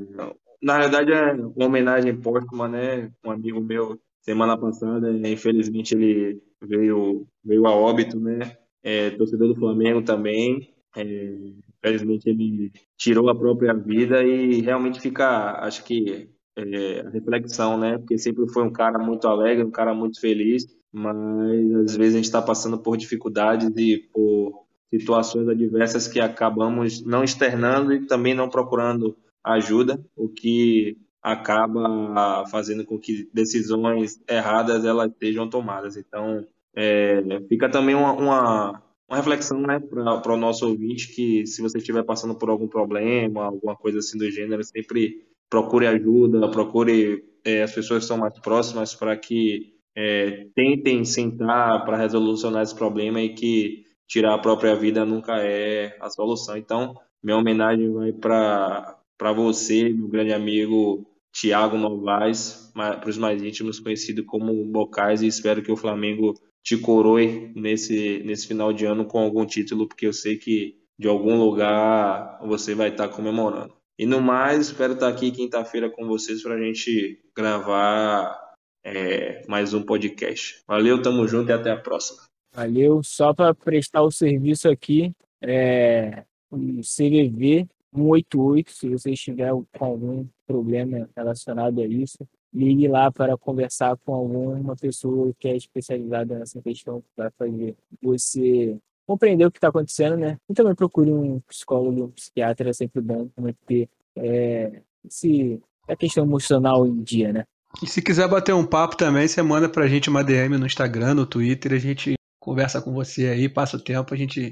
na 0.61 0.79
verdade, 0.79 1.13
é 1.13 1.33
uma 1.33 1.67
homenagem 1.67 2.21
póstuma, 2.21 2.67
né? 2.67 3.13
Um 3.25 3.31
amigo 3.31 3.61
meu, 3.61 3.99
semana 4.23 4.57
passada, 4.57 5.11
infelizmente, 5.29 5.95
ele 5.95 6.43
veio, 6.61 7.27
veio 7.45 7.67
a 7.67 7.71
óbito, 7.71 8.19
né? 8.19 8.57
É, 8.83 9.11
torcedor 9.11 9.49
do 9.49 9.57
Flamengo 9.57 10.03
também. 10.03 10.75
É, 10.99 11.35
infelizmente, 11.79 12.29
ele 12.29 12.73
tirou 12.97 13.29
a 13.31 13.35
própria 13.35 13.73
vida 13.73 14.23
e 14.25 14.61
realmente 14.61 15.01
fica, 15.01 15.61
acho 15.65 15.85
que, 15.85 16.29
é, 16.57 17.01
a 17.01 17.11
reflexão, 17.11 17.79
né? 17.79 17.99
Porque 17.99 18.19
sempre 18.19 18.49
foi 18.49 18.65
um 18.65 18.73
cara 18.73 18.99
muito 18.99 19.29
alegre, 19.29 19.65
um 19.65 19.71
cara 19.71 19.95
muito 19.95 20.21
feliz, 20.21 20.67
mas 20.93 21.75
às 21.85 21.97
vezes 21.97 22.15
a 22.15 22.17
gente 22.17 22.25
está 22.25 22.43
passando 22.43 22.79
por 22.79 22.97
dificuldades 22.97 23.71
e 23.77 23.99
por 24.13 24.67
situações 24.91 25.49
adversas 25.49 26.09
que 26.09 26.19
acabamos 26.19 27.05
não 27.05 27.23
externando 27.23 27.93
e 27.93 28.07
também 28.07 28.35
não 28.35 28.49
procurando 28.49 29.17
ajuda, 29.45 30.03
o 30.17 30.29
que 30.29 30.99
acaba 31.23 32.45
fazendo 32.47 32.85
com 32.85 32.99
que 32.99 33.29
decisões 33.33 34.21
erradas 34.29 34.85
elas 34.85 35.13
sejam 35.19 35.49
tomadas. 35.49 35.97
Então, 35.97 36.45
é, 36.75 37.23
fica 37.49 37.69
também 37.69 37.95
uma, 37.95 38.13
uma, 38.13 38.83
uma 39.09 39.17
reflexão 39.17 39.61
né, 39.61 39.81
para 39.81 40.35
o 40.35 40.37
nosso 40.37 40.69
ouvinte 40.69 41.09
que 41.09 41.47
se 41.47 41.63
você 41.63 41.79
estiver 41.79 42.05
passando 42.05 42.35
por 42.35 42.51
algum 42.51 42.69
problema, 42.69 43.47
alguma 43.47 43.75
coisa 43.75 43.99
assim 43.99 44.19
do 44.19 44.31
gênero, 44.31 44.63
sempre 44.63 45.27
procure 45.49 45.87
ajuda, 45.87 46.51
procure 46.51 47.25
é, 47.45 47.63
as 47.63 47.73
pessoas 47.73 48.03
que 48.03 48.09
são 48.09 48.19
mais 48.19 48.39
próximas 48.41 48.95
para 48.95 49.17
que 49.17 49.75
é, 49.97 50.47
tentem 50.55 51.05
sentar 51.05 51.85
para 51.87 51.97
resolucionar 51.97 52.63
esse 52.63 52.75
problema 52.75 53.21
e 53.21 53.31
que 53.31 53.87
tirar 54.07 54.35
a 54.35 54.39
própria 54.39 54.77
vida 54.77 55.05
nunca 55.05 55.39
é 55.39 55.97
a 56.01 56.11
solução. 56.11 56.57
Então, 56.57 56.95
minha 57.23 57.37
homenagem 57.37 57.91
vai 57.93 58.13
para 58.13 59.33
você, 59.35 59.89
meu 59.89 60.09
grande 60.09 60.33
amigo 60.33 61.07
Tiago 61.33 61.77
Novaes, 61.77 62.71
para 62.75 63.09
os 63.09 63.19
mais 63.19 63.43
íntimos, 63.43 63.81
conhecido 63.81 64.25
como 64.25 64.65
Bocais, 64.67 65.23
e 65.23 65.27
espero 65.27 65.63
que 65.63 65.73
o 65.73 65.77
Flamengo 65.77 66.35
te 66.63 66.77
coroe 66.77 67.53
nesse, 67.55 68.23
nesse 68.25 68.47
final 68.47 68.73
de 68.73 68.85
ano 68.85 69.07
com 69.07 69.19
algum 69.19 69.47
título, 69.47 69.87
porque 69.89 70.07
eu 70.07 70.13
sei 70.13 70.37
que 70.37 70.79
de 70.99 71.09
algum 71.09 71.37
lugar 71.37 72.39
você 72.47 72.75
vai 72.75 72.89
estar 72.89 73.09
comemorando. 73.09 73.75
E 73.99 74.07
no 74.07 74.21
mais, 74.21 74.69
espero 74.69 74.95
estar 74.95 75.09
aqui 75.09 75.31
quinta-feira 75.31 75.91
com 75.91 76.07
vocês 76.07 76.43
para 76.43 76.55
a 76.55 76.61
gente 76.61 77.21
gravar 77.37 78.39
é, 78.85 79.45
mais 79.49 79.75
um 79.75 79.83
podcast. 79.83 80.63
Valeu, 80.67 81.03
tamo 81.03 81.27
junto 81.27 81.51
e 81.51 81.53
até 81.53 81.71
a 81.71 81.77
próxima. 81.77 82.23
Valeu. 82.55 83.03
Só 83.03 83.35
para 83.35 83.55
prestar 83.55 84.03
o 84.03 84.11
serviço 84.11 84.69
aqui, 84.69 85.13
é 85.43 86.25
o 86.51 86.81
CVV 86.81 87.69
188, 87.95 88.71
se 88.71 88.89
você 88.89 89.13
estiver 89.13 89.51
com 89.77 89.85
algum 89.85 90.27
problema 90.47 91.09
relacionado 91.17 91.81
a 91.81 91.87
isso, 91.87 92.19
ligue 92.53 92.89
lá 92.89 93.11
para 93.11 93.37
conversar 93.37 93.97
com 94.05 94.15
alguma 94.15 94.75
pessoa 94.77 95.33
que 95.39 95.49
é 95.49 95.57
especializada 95.57 96.39
nessa 96.39 96.61
questão, 96.63 97.01
que 97.01 97.09
vai 97.17 97.31
fazer 97.39 97.77
você 98.03 98.79
compreender 99.07 99.47
o 99.47 99.51
que 99.51 99.59
está 99.59 99.69
acontecendo, 99.69 100.17
né? 100.17 100.39
E 100.49 100.55
também 100.55 100.75
procure 100.75 101.11
um 101.11 101.41
psicólogo, 101.41 102.05
um 102.05 102.11
psiquiatra, 102.11 102.71
é 102.71 102.73
sempre 102.73 103.01
bom 103.01 103.29
também 103.29 103.57
ter 103.67 103.89
é, 104.17 104.83
esse, 105.07 105.61
a 105.89 105.97
questão 105.97 106.25
emocional 106.25 106.87
em 106.87 107.03
dia, 107.03 107.33
né? 107.33 107.45
E 107.83 107.87
se 107.87 108.03
quiser 108.03 108.29
bater 108.29 108.55
um 108.55 108.67
papo 108.67 108.97
também, 108.97 109.27
você 109.27 109.41
manda 109.43 109.69
pra 109.69 109.87
gente 109.87 110.11
uma 110.11 110.25
DM 110.25 110.59
no 110.59 110.67
Instagram, 110.67 111.15
no 111.15 111.27
Twitter, 111.27 111.73
a 111.73 111.79
gente 111.79 112.15
conversa 112.41 112.81
com 112.81 112.93
você 112.93 113.29
aí, 113.29 113.49
passa 113.49 113.77
o 113.77 113.83
tempo, 113.83 114.13
a 114.13 114.17
gente 114.17 114.51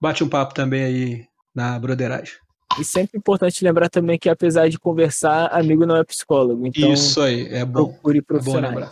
bate 0.00 0.22
um 0.22 0.28
papo 0.28 0.54
também 0.54 0.82
aí 0.82 1.24
na 1.54 1.78
broderagem. 1.78 2.34
E 2.78 2.84
sempre 2.84 3.18
importante 3.18 3.64
lembrar 3.64 3.88
também 3.88 4.18
que 4.18 4.28
apesar 4.28 4.68
de 4.68 4.78
conversar, 4.78 5.46
amigo 5.52 5.86
não 5.86 5.96
é 5.96 6.04
psicólogo. 6.04 6.66
Então 6.66 6.92
Isso 6.92 7.20
aí, 7.20 7.48
é 7.50 7.64
bom. 7.64 7.86
procure 7.86 8.18
É 8.18 8.20
bom 8.20 8.26
profissionais. 8.26 8.74
lembrar. 8.74 8.84